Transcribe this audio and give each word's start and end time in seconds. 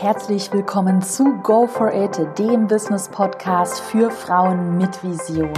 Herzlich 0.00 0.50
willkommen 0.50 1.02
zu 1.02 1.42
Go 1.42 1.66
for 1.66 1.92
It, 1.92 2.18
dem 2.38 2.66
Business 2.66 3.06
Podcast 3.06 3.82
für 3.82 4.10
Frauen 4.10 4.78
mit 4.78 5.04
Vision. 5.04 5.52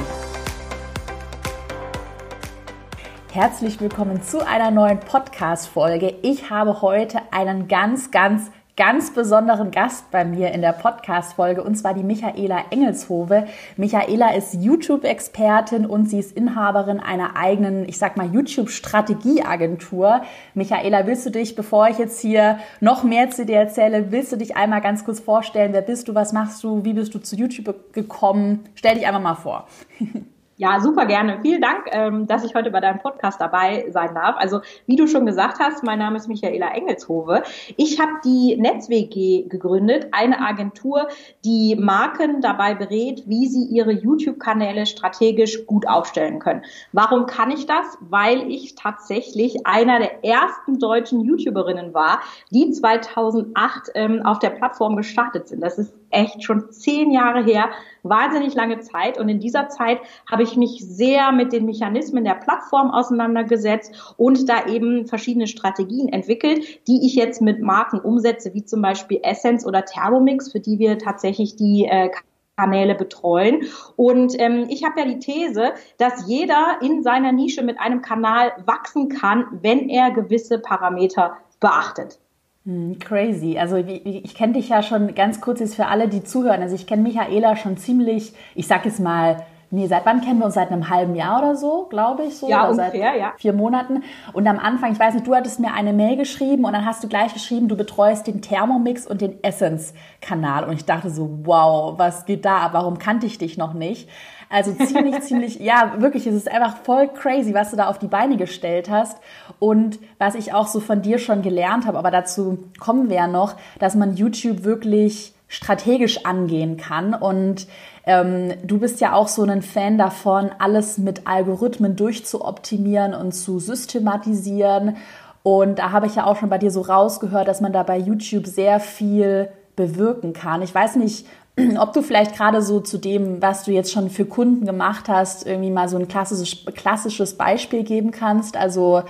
Herzlich 3.30 3.80
willkommen 3.80 4.20
zu 4.20 4.44
einer 4.44 4.72
neuen 4.72 4.98
Podcast 4.98 5.68
Folge. 5.68 6.16
Ich 6.22 6.50
habe 6.50 6.82
heute 6.82 7.20
einen 7.30 7.68
ganz, 7.68 8.10
ganz 8.10 8.50
ganz 8.84 9.14
besonderen 9.14 9.70
Gast 9.70 10.10
bei 10.10 10.24
mir 10.24 10.50
in 10.50 10.60
der 10.60 10.72
Podcast-Folge 10.72 11.62
und 11.62 11.76
zwar 11.76 11.94
die 11.94 12.02
Michaela 12.02 12.64
Engelshove. 12.70 13.44
Michaela 13.76 14.34
ist 14.34 14.54
YouTube-Expertin 14.54 15.86
und 15.86 16.10
sie 16.10 16.18
ist 16.18 16.36
Inhaberin 16.36 16.98
einer 16.98 17.36
eigenen, 17.36 17.88
ich 17.88 17.96
sag 17.98 18.16
mal, 18.16 18.26
YouTube-Strategieagentur. 18.34 20.22
Michaela, 20.54 21.06
willst 21.06 21.24
du 21.24 21.30
dich, 21.30 21.54
bevor 21.54 21.90
ich 21.90 21.98
jetzt 21.98 22.18
hier 22.18 22.58
noch 22.80 23.04
mehr 23.04 23.30
zu 23.30 23.46
dir 23.46 23.58
erzähle, 23.58 24.10
willst 24.10 24.32
du 24.32 24.36
dich 24.36 24.56
einmal 24.56 24.80
ganz 24.80 25.04
kurz 25.04 25.20
vorstellen? 25.20 25.72
Wer 25.72 25.82
bist 25.82 26.08
du? 26.08 26.16
Was 26.16 26.32
machst 26.32 26.64
du? 26.64 26.84
Wie 26.84 26.94
bist 26.94 27.14
du 27.14 27.20
zu 27.20 27.36
YouTube 27.36 27.92
gekommen? 27.92 28.64
Stell 28.74 28.96
dich 28.96 29.06
einfach 29.06 29.22
mal 29.22 29.36
vor. 29.36 29.68
Ja, 30.58 30.80
super 30.80 31.06
gerne. 31.06 31.38
Vielen 31.40 31.62
Dank, 31.62 31.86
ähm, 31.90 32.26
dass 32.26 32.44
ich 32.44 32.54
heute 32.54 32.70
bei 32.70 32.80
deinem 32.80 32.98
Podcast 32.98 33.40
dabei 33.40 33.86
sein 33.90 34.14
darf. 34.14 34.36
Also, 34.38 34.60
wie 34.86 34.96
du 34.96 35.06
schon 35.06 35.24
gesagt 35.24 35.58
hast, 35.58 35.82
mein 35.82 35.98
Name 35.98 36.18
ist 36.18 36.28
Michaela 36.28 36.74
Engelshove. 36.74 37.42
Ich 37.76 37.98
habe 37.98 38.12
die 38.22 38.56
NetzWG 38.56 39.48
gegründet, 39.48 40.08
eine 40.12 40.40
Agentur, 40.40 41.08
die 41.44 41.74
Marken 41.74 42.42
dabei 42.42 42.74
berät, 42.74 43.22
wie 43.26 43.46
sie 43.46 43.64
ihre 43.64 43.92
YouTube-Kanäle 43.92 44.84
strategisch 44.84 45.66
gut 45.66 45.88
aufstellen 45.88 46.38
können. 46.38 46.62
Warum 46.92 47.24
kann 47.24 47.50
ich 47.50 47.66
das? 47.66 47.96
Weil 48.00 48.50
ich 48.50 48.74
tatsächlich 48.74 49.66
einer 49.66 50.00
der 50.00 50.22
ersten 50.22 50.78
deutschen 50.78 51.22
YouTuberinnen 51.22 51.94
war, 51.94 52.20
die 52.50 52.70
2008 52.70 53.92
ähm, 53.94 54.20
auf 54.22 54.38
der 54.38 54.50
Plattform 54.50 54.96
gestartet 54.96 55.48
sind. 55.48 55.62
Das 55.62 55.78
ist 55.78 55.94
echt 56.12 56.44
schon 56.44 56.70
zehn 56.70 57.10
Jahre 57.10 57.44
her, 57.44 57.70
wahnsinnig 58.02 58.54
lange 58.54 58.80
Zeit. 58.80 59.18
Und 59.18 59.28
in 59.28 59.40
dieser 59.40 59.68
Zeit 59.68 59.98
habe 60.30 60.42
ich 60.42 60.56
mich 60.56 60.84
sehr 60.84 61.32
mit 61.32 61.52
den 61.52 61.64
Mechanismen 61.64 62.24
der 62.24 62.34
Plattform 62.34 62.90
auseinandergesetzt 62.90 64.14
und 64.16 64.48
da 64.48 64.66
eben 64.66 65.06
verschiedene 65.06 65.46
Strategien 65.46 66.08
entwickelt, 66.08 66.86
die 66.88 67.06
ich 67.06 67.14
jetzt 67.14 67.40
mit 67.40 67.60
Marken 67.60 67.98
umsetze, 67.98 68.54
wie 68.54 68.64
zum 68.64 68.82
Beispiel 68.82 69.20
Essence 69.22 69.66
oder 69.66 69.84
Thermomix, 69.84 70.52
für 70.52 70.60
die 70.60 70.78
wir 70.78 70.98
tatsächlich 70.98 71.56
die 71.56 71.86
äh, 71.88 72.10
Kanäle 72.56 72.94
betreuen. 72.94 73.62
Und 73.96 74.38
ähm, 74.38 74.66
ich 74.68 74.84
habe 74.84 75.00
ja 75.00 75.06
die 75.06 75.18
These, 75.18 75.72
dass 75.98 76.28
jeder 76.28 76.78
in 76.82 77.02
seiner 77.02 77.32
Nische 77.32 77.62
mit 77.62 77.80
einem 77.80 78.02
Kanal 78.02 78.52
wachsen 78.66 79.08
kann, 79.08 79.46
wenn 79.62 79.88
er 79.88 80.10
gewisse 80.10 80.58
Parameter 80.58 81.36
beachtet. 81.60 82.18
Hm, 82.64 82.98
crazy. 82.98 83.58
Also 83.58 83.76
ich, 83.76 84.06
ich 84.06 84.34
kenne 84.34 84.54
dich 84.54 84.68
ja 84.68 84.82
schon 84.82 85.14
ganz 85.14 85.40
kurz 85.40 85.60
jetzt 85.60 85.74
für 85.74 85.86
alle, 85.86 86.08
die 86.08 86.22
zuhören. 86.22 86.62
Also 86.62 86.74
ich 86.74 86.86
kenne 86.86 87.02
Michaela 87.02 87.56
schon 87.56 87.76
ziemlich, 87.76 88.32
ich 88.54 88.66
sag 88.66 88.86
es 88.86 89.00
mal, 89.00 89.44
nee, 89.72 89.86
seit 89.88 90.06
wann 90.06 90.20
kennen 90.20 90.38
wir 90.38 90.46
uns? 90.46 90.54
Seit 90.54 90.70
einem 90.70 90.88
halben 90.88 91.16
Jahr 91.16 91.40
oder 91.40 91.56
so, 91.56 91.86
glaube 91.90 92.24
ich 92.24 92.36
so. 92.36 92.48
Ja, 92.48 92.68
oder 92.68 92.70
ungefähr, 92.70 93.12
seit 93.12 93.20
ja. 93.20 93.32
Vier 93.36 93.52
Monaten. 93.52 94.04
Und 94.32 94.46
am 94.46 94.60
Anfang, 94.60 94.92
ich 94.92 95.00
weiß 95.00 95.14
nicht, 95.14 95.26
du 95.26 95.34
hattest 95.34 95.58
mir 95.58 95.72
eine 95.72 95.92
Mail 95.92 96.16
geschrieben 96.16 96.64
und 96.64 96.72
dann 96.72 96.86
hast 96.86 97.02
du 97.02 97.08
gleich 97.08 97.34
geschrieben, 97.34 97.66
du 97.66 97.76
betreust 97.76 98.28
den 98.28 98.42
Thermomix 98.42 99.06
und 99.06 99.20
den 99.20 99.42
Essence-Kanal. 99.42 100.64
Und 100.64 100.74
ich 100.74 100.84
dachte 100.84 101.10
so, 101.10 101.40
wow, 101.44 101.98
was 101.98 102.26
geht 102.26 102.44
da? 102.44 102.68
Warum 102.72 102.98
kannte 102.98 103.26
ich 103.26 103.38
dich 103.38 103.56
noch 103.56 103.72
nicht? 103.72 104.08
Also 104.52 104.74
ziemlich, 104.74 105.18
ziemlich, 105.22 105.60
ja, 105.60 105.94
wirklich, 105.98 106.26
es 106.26 106.34
ist 106.34 106.50
einfach 106.50 106.76
voll 106.76 107.08
crazy, 107.08 107.54
was 107.54 107.70
du 107.70 107.76
da 107.76 107.88
auf 107.88 107.98
die 107.98 108.06
Beine 108.06 108.36
gestellt 108.36 108.90
hast. 108.90 109.16
Und 109.58 109.98
was 110.18 110.34
ich 110.34 110.52
auch 110.52 110.66
so 110.66 110.78
von 110.78 111.00
dir 111.00 111.18
schon 111.18 111.40
gelernt 111.40 111.86
habe, 111.86 111.98
aber 111.98 112.10
dazu 112.10 112.58
kommen 112.78 113.08
wir 113.08 113.16
ja 113.16 113.26
noch, 113.26 113.56
dass 113.78 113.94
man 113.94 114.14
YouTube 114.14 114.62
wirklich 114.62 115.32
strategisch 115.48 116.26
angehen 116.26 116.76
kann. 116.76 117.14
Und 117.14 117.66
ähm, 118.04 118.52
du 118.62 118.78
bist 118.78 119.00
ja 119.00 119.14
auch 119.14 119.28
so 119.28 119.42
ein 119.42 119.62
Fan 119.62 119.96
davon, 119.96 120.50
alles 120.58 120.98
mit 120.98 121.26
Algorithmen 121.26 121.96
durchzuoptimieren 121.96 123.14
und 123.14 123.32
zu 123.32 123.58
systematisieren. 123.58 124.98
Und 125.42 125.78
da 125.78 125.92
habe 125.92 126.06
ich 126.06 126.16
ja 126.16 126.26
auch 126.26 126.36
schon 126.36 126.50
bei 126.50 126.58
dir 126.58 126.70
so 126.70 126.82
rausgehört, 126.82 127.48
dass 127.48 127.62
man 127.62 127.72
da 127.72 127.82
bei 127.84 127.96
YouTube 127.96 128.46
sehr 128.46 128.80
viel 128.80 129.48
bewirken 129.76 130.34
kann. 130.34 130.60
Ich 130.60 130.74
weiß 130.74 130.96
nicht, 130.96 131.26
ob 131.78 131.92
du 131.92 132.02
vielleicht 132.02 132.36
gerade 132.36 132.62
so 132.62 132.80
zu 132.80 132.98
dem, 132.98 133.42
was 133.42 133.64
du 133.64 133.72
jetzt 133.72 133.92
schon 133.92 134.10
für 134.10 134.24
Kunden 134.24 134.66
gemacht 134.66 135.08
hast, 135.08 135.46
irgendwie 135.46 135.70
mal 135.70 135.88
so 135.88 135.98
ein 135.98 136.08
klassisches, 136.08 136.64
klassisches 136.74 137.36
Beispiel 137.36 137.82
geben 137.84 138.10
kannst. 138.10 138.56
Also 138.56 139.02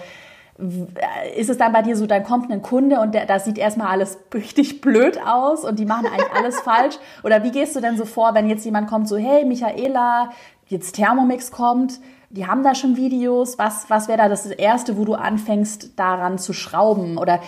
ist 1.37 1.51
es 1.51 1.57
dann 1.57 1.73
bei 1.73 1.83
dir 1.83 1.97
so, 1.97 2.07
dann 2.07 2.25
kommt 2.25 2.51
ein 2.53 2.63
Kunde 2.63 3.01
und 3.01 3.15
der, 3.15 3.27
das 3.27 3.45
sieht 3.45 3.59
erstmal 3.59 3.89
alles 3.89 4.19
richtig 4.35 4.81
blöd 4.81 5.19
aus 5.25 5.65
und 5.65 5.79
die 5.79 5.87
machen 5.87 6.07
eigentlich 6.07 6.33
alles 6.35 6.61
falsch? 6.65 6.97
Oder 7.25 7.43
wie 7.43 7.51
gehst 7.51 7.75
du 7.77 7.81
denn 7.81 7.97
so 7.97 8.05
vor, 8.05 8.35
wenn 8.35 8.49
jetzt 8.49 8.65
jemand 8.65 8.89
kommt, 8.89 9.09
so, 9.09 9.17
hey, 9.17 9.45
Michaela, 9.45 10.31
jetzt 10.67 10.93
Thermomix 10.93 11.51
kommt, 11.51 12.01
die 12.31 12.47
haben 12.47 12.63
da 12.63 12.75
schon 12.75 12.97
Videos, 12.97 13.59
was, 13.59 13.91
was 13.91 14.09
wäre 14.09 14.17
da 14.19 14.29
das 14.29 14.47
Erste, 14.47 14.97
wo 14.97 15.05
du 15.05 15.15
anfängst, 15.15 15.99
daran 15.99 16.39
zu 16.39 16.55
schrauben? 16.55 17.19
Oder 17.19 17.41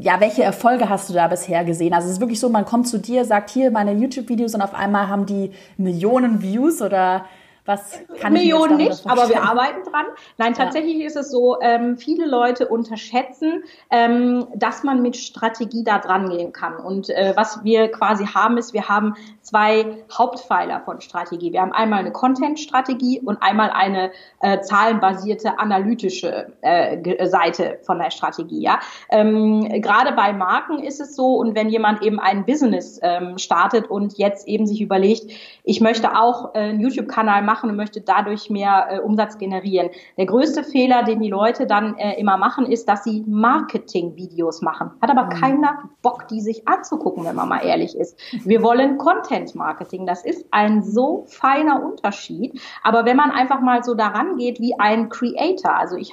ja, 0.00 0.20
welche 0.20 0.42
Erfolge 0.42 0.88
hast 0.88 1.08
du 1.08 1.14
da 1.14 1.28
bisher 1.28 1.64
gesehen? 1.64 1.94
Also 1.94 2.06
es 2.06 2.14
ist 2.14 2.20
wirklich 2.20 2.40
so, 2.40 2.48
man 2.48 2.64
kommt 2.64 2.88
zu 2.88 2.98
dir, 2.98 3.24
sagt 3.24 3.50
hier 3.50 3.70
meine 3.70 3.92
YouTube-Videos 3.92 4.54
und 4.54 4.62
auf 4.62 4.74
einmal 4.74 5.08
haben 5.08 5.26
die 5.26 5.50
Millionen 5.76 6.42
Views 6.42 6.82
oder 6.82 7.24
was 7.66 7.98
kann 8.20 8.34
Millionen 8.34 8.78
ich 8.78 8.88
nicht, 8.88 9.06
aber 9.06 9.28
wir 9.28 9.42
arbeiten 9.42 9.82
dran. 9.90 10.04
Nein, 10.36 10.52
tatsächlich 10.52 10.98
ja. 10.98 11.06
ist 11.06 11.16
es 11.16 11.30
so, 11.30 11.58
ähm, 11.62 11.96
viele 11.96 12.26
Leute 12.26 12.68
unterschätzen, 12.68 13.64
ähm, 13.90 14.46
dass 14.54 14.82
man 14.82 15.00
mit 15.00 15.16
Strategie 15.16 15.82
da 15.82 15.98
dran 15.98 16.28
gehen 16.28 16.52
kann. 16.52 16.76
Und 16.76 17.08
äh, 17.08 17.32
was 17.36 17.64
wir 17.64 17.90
quasi 17.90 18.26
haben, 18.26 18.58
ist, 18.58 18.74
wir 18.74 18.88
haben 18.88 19.14
zwei 19.40 20.04
Hauptpfeiler 20.12 20.82
von 20.82 21.00
Strategie. 21.00 21.52
Wir 21.52 21.62
haben 21.62 21.72
einmal 21.72 22.00
eine 22.00 22.12
Content-Strategie 22.12 23.20
und 23.24 23.42
einmal 23.42 23.70
eine 23.70 24.10
äh, 24.40 24.60
zahlenbasierte 24.60 25.58
analytische 25.58 26.52
äh, 26.60 27.26
Seite 27.26 27.78
von 27.82 27.98
der 27.98 28.10
Strategie. 28.10 28.60
Ja? 28.60 28.80
Ähm, 29.08 29.80
Gerade 29.80 30.12
bei 30.12 30.34
Marken 30.34 30.80
ist 30.80 31.00
es 31.00 31.16
so, 31.16 31.36
und 31.36 31.54
wenn 31.54 31.70
jemand 31.70 32.02
eben 32.02 32.20
ein 32.20 32.44
Business 32.44 33.00
ähm, 33.02 33.38
startet 33.38 33.88
und 33.90 34.18
jetzt 34.18 34.46
eben 34.46 34.66
sich 34.66 34.82
überlegt, 34.82 35.32
ich 35.62 35.80
möchte 35.80 36.18
auch 36.18 36.54
äh, 36.54 36.58
einen 36.58 36.80
YouTube-Kanal 36.80 37.42
machen, 37.42 37.53
machen 37.54 37.70
und 37.70 37.76
möchte 37.76 38.00
dadurch 38.00 38.50
mehr 38.50 38.86
äh, 38.90 38.98
Umsatz 38.98 39.38
generieren. 39.38 39.90
Der 40.18 40.26
größte 40.26 40.64
Fehler, 40.64 41.04
den 41.04 41.20
die 41.20 41.30
Leute 41.30 41.66
dann 41.66 41.96
äh, 41.96 42.18
immer 42.18 42.36
machen, 42.36 42.66
ist, 42.66 42.88
dass 42.88 43.04
sie 43.04 43.24
Marketing-Videos 43.28 44.60
machen. 44.60 44.90
Hat 45.00 45.10
aber 45.10 45.26
mhm. 45.26 45.40
keiner 45.40 45.78
Bock, 46.02 46.26
die 46.26 46.40
sich 46.40 46.66
anzugucken, 46.66 47.24
wenn 47.24 47.36
man 47.36 47.48
mal 47.48 47.64
ehrlich 47.64 47.96
ist. 47.96 48.18
Wir 48.44 48.62
wollen 48.62 48.98
Content-Marketing. 48.98 50.04
Das 50.04 50.24
ist 50.24 50.44
ein 50.50 50.82
so 50.82 51.24
feiner 51.28 51.82
Unterschied. 51.84 52.60
Aber 52.82 53.04
wenn 53.04 53.16
man 53.16 53.30
einfach 53.30 53.60
mal 53.60 53.84
so 53.84 53.94
daran 53.94 54.36
geht 54.36 54.58
wie 54.58 54.74
ein 54.78 55.08
Creator, 55.08 55.76
also 55.76 55.96
ich 55.96 56.12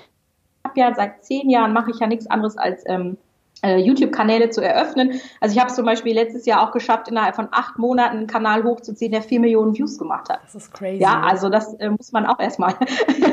habe 0.63 0.79
ja 0.79 0.93
seit 0.93 1.23
zehn 1.23 1.49
Jahren 1.49 1.73
mache 1.73 1.89
ich 1.89 1.99
ja 1.99 2.05
nichts 2.05 2.29
anderes 2.29 2.55
als 2.55 2.83
ähm, 2.85 3.17
äh, 3.17 3.30
YouTube-Kanäle 3.63 4.49
zu 4.49 4.61
eröffnen. 4.61 5.21
Also 5.39 5.53
ich 5.53 5.59
habe 5.59 5.69
es 5.69 5.75
zum 5.75 5.85
Beispiel 5.85 6.13
letztes 6.13 6.45
Jahr 6.45 6.67
auch 6.67 6.71
geschafft, 6.71 7.07
innerhalb 7.07 7.35
von 7.35 7.47
acht 7.51 7.77
Monaten 7.77 8.17
einen 8.17 8.27
Kanal 8.27 8.63
hochzuziehen, 8.63 9.11
der 9.11 9.21
vier 9.21 9.39
Millionen 9.39 9.77
Views 9.77 9.97
gemacht 9.97 10.29
hat. 10.29 10.41
Das 10.43 10.55
ist 10.55 10.73
crazy. 10.73 11.01
Ja, 11.01 11.21
also 11.21 11.49
das 11.49 11.73
äh, 11.75 11.89
muss 11.89 12.11
man 12.11 12.25
auch 12.25 12.39
erstmal 12.39 12.75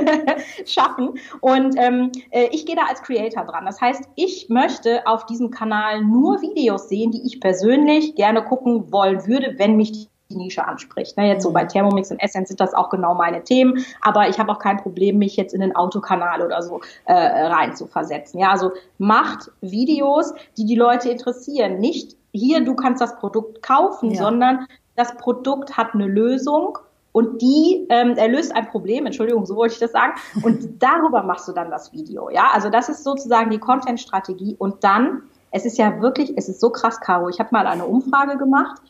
schaffen. 0.67 1.15
Und 1.41 1.77
ähm, 1.79 2.13
äh, 2.31 2.49
ich 2.51 2.67
gehe 2.67 2.77
da 2.77 2.83
als 2.89 3.03
Creator 3.03 3.45
dran. 3.45 3.65
Das 3.65 3.81
heißt, 3.81 4.05
ich 4.17 4.49
möchte 4.49 5.07
auf 5.07 5.27
diesem 5.27 5.51
Kanal 5.51 6.03
nur 6.03 6.43
Videos 6.43 6.89
sehen, 6.89 7.11
die 7.11 7.27
ich 7.27 7.41
persönlich 7.41 8.15
gerne 8.15 8.43
gucken 8.43 8.93
wollen 8.93 9.27
würde, 9.27 9.55
wenn 9.59 9.77
mich 9.77 9.93
die 9.93 10.09
die 10.31 10.37
Nische 10.37 10.67
anspricht. 10.67 11.17
Ne, 11.17 11.27
jetzt 11.27 11.43
so 11.43 11.53
bei 11.53 11.65
mhm. 11.65 11.69
Thermomix 11.69 12.11
und 12.11 12.19
Essence 12.19 12.49
sind 12.49 12.61
das 12.61 12.75
auch 12.75 12.91
genau 12.91 13.15
meine 13.15 13.43
Themen, 13.45 13.85
aber 14.03 14.29
ich 14.29 14.39
habe 14.39 14.53
auch 14.53 14.59
kein 14.59 14.77
Problem, 14.77 15.19
mich 15.19 15.37
jetzt 15.37 15.55
in 15.55 15.61
den 15.63 15.75
Autokanal 15.75 16.43
oder 16.43 16.63
so 16.63 16.81
äh, 17.07 17.15
rein 17.15 17.75
zu 17.75 17.87
versetzen. 17.87 18.39
Ja, 18.39 18.51
also 18.51 18.73
macht 18.99 19.51
Videos, 19.63 20.35
die 20.59 20.67
die 20.67 20.75
Leute 20.75 21.09
interessieren. 21.09 21.79
Nicht 21.79 22.17
hier, 22.33 22.63
du 22.63 22.75
kannst 22.75 23.01
das 23.01 23.17
Produkt 23.17 23.63
kaufen, 23.63 24.11
ja. 24.11 24.23
sondern 24.23 24.67
das 24.97 25.17
Produkt 25.17 25.79
hat 25.79 25.95
eine 25.95 26.07
Lösung 26.07 26.79
und 27.13 27.41
die 27.41 27.87
ähm, 27.89 28.19
erlöst 28.19 28.55
ein 28.55 28.69
Problem, 28.69 29.07
Entschuldigung, 29.07 29.47
so 29.47 29.57
wollte 29.57 29.75
ich 29.75 29.81
das 29.81 29.93
sagen, 29.93 30.13
und 30.43 30.83
darüber 30.83 31.23
machst 31.23 31.49
du 31.49 31.53
dann 31.53 31.71
das 31.71 31.91
Video. 31.95 32.29
Ja, 32.29 32.51
also 32.53 32.69
das 32.69 32.91
ist 32.91 33.03
sozusagen 33.03 33.49
die 33.51 33.59
Content-Strategie 33.59 34.57
und 34.59 34.85
dann, 34.85 35.23
es 35.53 35.65
ist 35.65 35.79
ja 35.79 36.03
wirklich, 36.03 36.35
es 36.37 36.51
ist 36.51 36.61
so 36.61 36.69
krass, 36.69 37.01
Caro, 37.01 37.31
ich 37.31 37.41
habe 37.41 37.49
mal 37.53 37.67
eine 37.67 37.87
Umfrage 37.87 38.37
gemacht, 38.37 38.83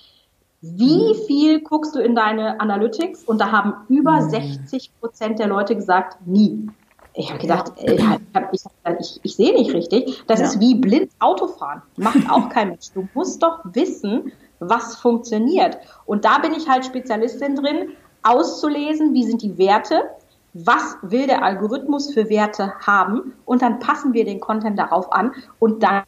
wie 0.61 1.13
mhm. 1.13 1.27
viel 1.27 1.61
guckst 1.61 1.95
du 1.95 2.01
in 2.01 2.15
deine 2.15 2.61
Analytics? 2.61 3.25
Und 3.25 3.41
da 3.41 3.53
haben 3.53 3.75
über 3.89 4.23
60 4.23 4.91
mhm. 4.91 5.01
Prozent 5.01 5.39
der 5.39 5.47
Leute 5.47 5.77
gesagt, 5.77 6.19
nie. 6.27 6.69
Ich 7.15 7.31
habe 7.31 7.41
gedacht, 7.41 7.73
ja. 7.81 7.93
ich, 7.93 8.05
hab, 8.05 8.53
ich, 8.53 8.63
ich, 9.01 9.21
ich 9.23 9.37
sehe 9.37 9.53
nicht 9.53 9.73
richtig. 9.73 10.23
Das 10.27 10.41
ja. 10.41 10.47
ist 10.47 10.61
wie 10.61 10.75
blind 10.75 11.11
Autofahren. 11.19 11.83
Macht 11.97 12.31
auch 12.31 12.49
kein 12.49 12.69
Mensch. 12.71 12.93
Du 12.93 13.09
musst 13.15 13.43
doch 13.43 13.61
wissen, 13.65 14.33
was 14.61 14.97
funktioniert. 14.97 15.79
Und 16.07 16.25
da 16.25 16.39
bin 16.39 16.53
ich 16.53 16.69
halt 16.69 16.85
Spezialistin 16.85 17.57
drin, 17.57 17.91
auszulesen, 18.23 19.15
wie 19.15 19.25
sind 19.25 19.43
die 19.43 19.59
Werte, 19.59 20.03
was 20.55 20.97
will 21.03 21.27
der 21.27 21.43
Algorithmus 21.43 22.13
für 22.13 22.29
Werte 22.29 22.73
haben 22.85 23.35
und 23.45 23.63
dann 23.63 23.79
passen 23.79 24.13
wir 24.13 24.25
den 24.25 24.41
Content 24.41 24.79
darauf 24.79 25.13
an 25.13 25.33
und 25.59 25.83
dann 25.83 26.03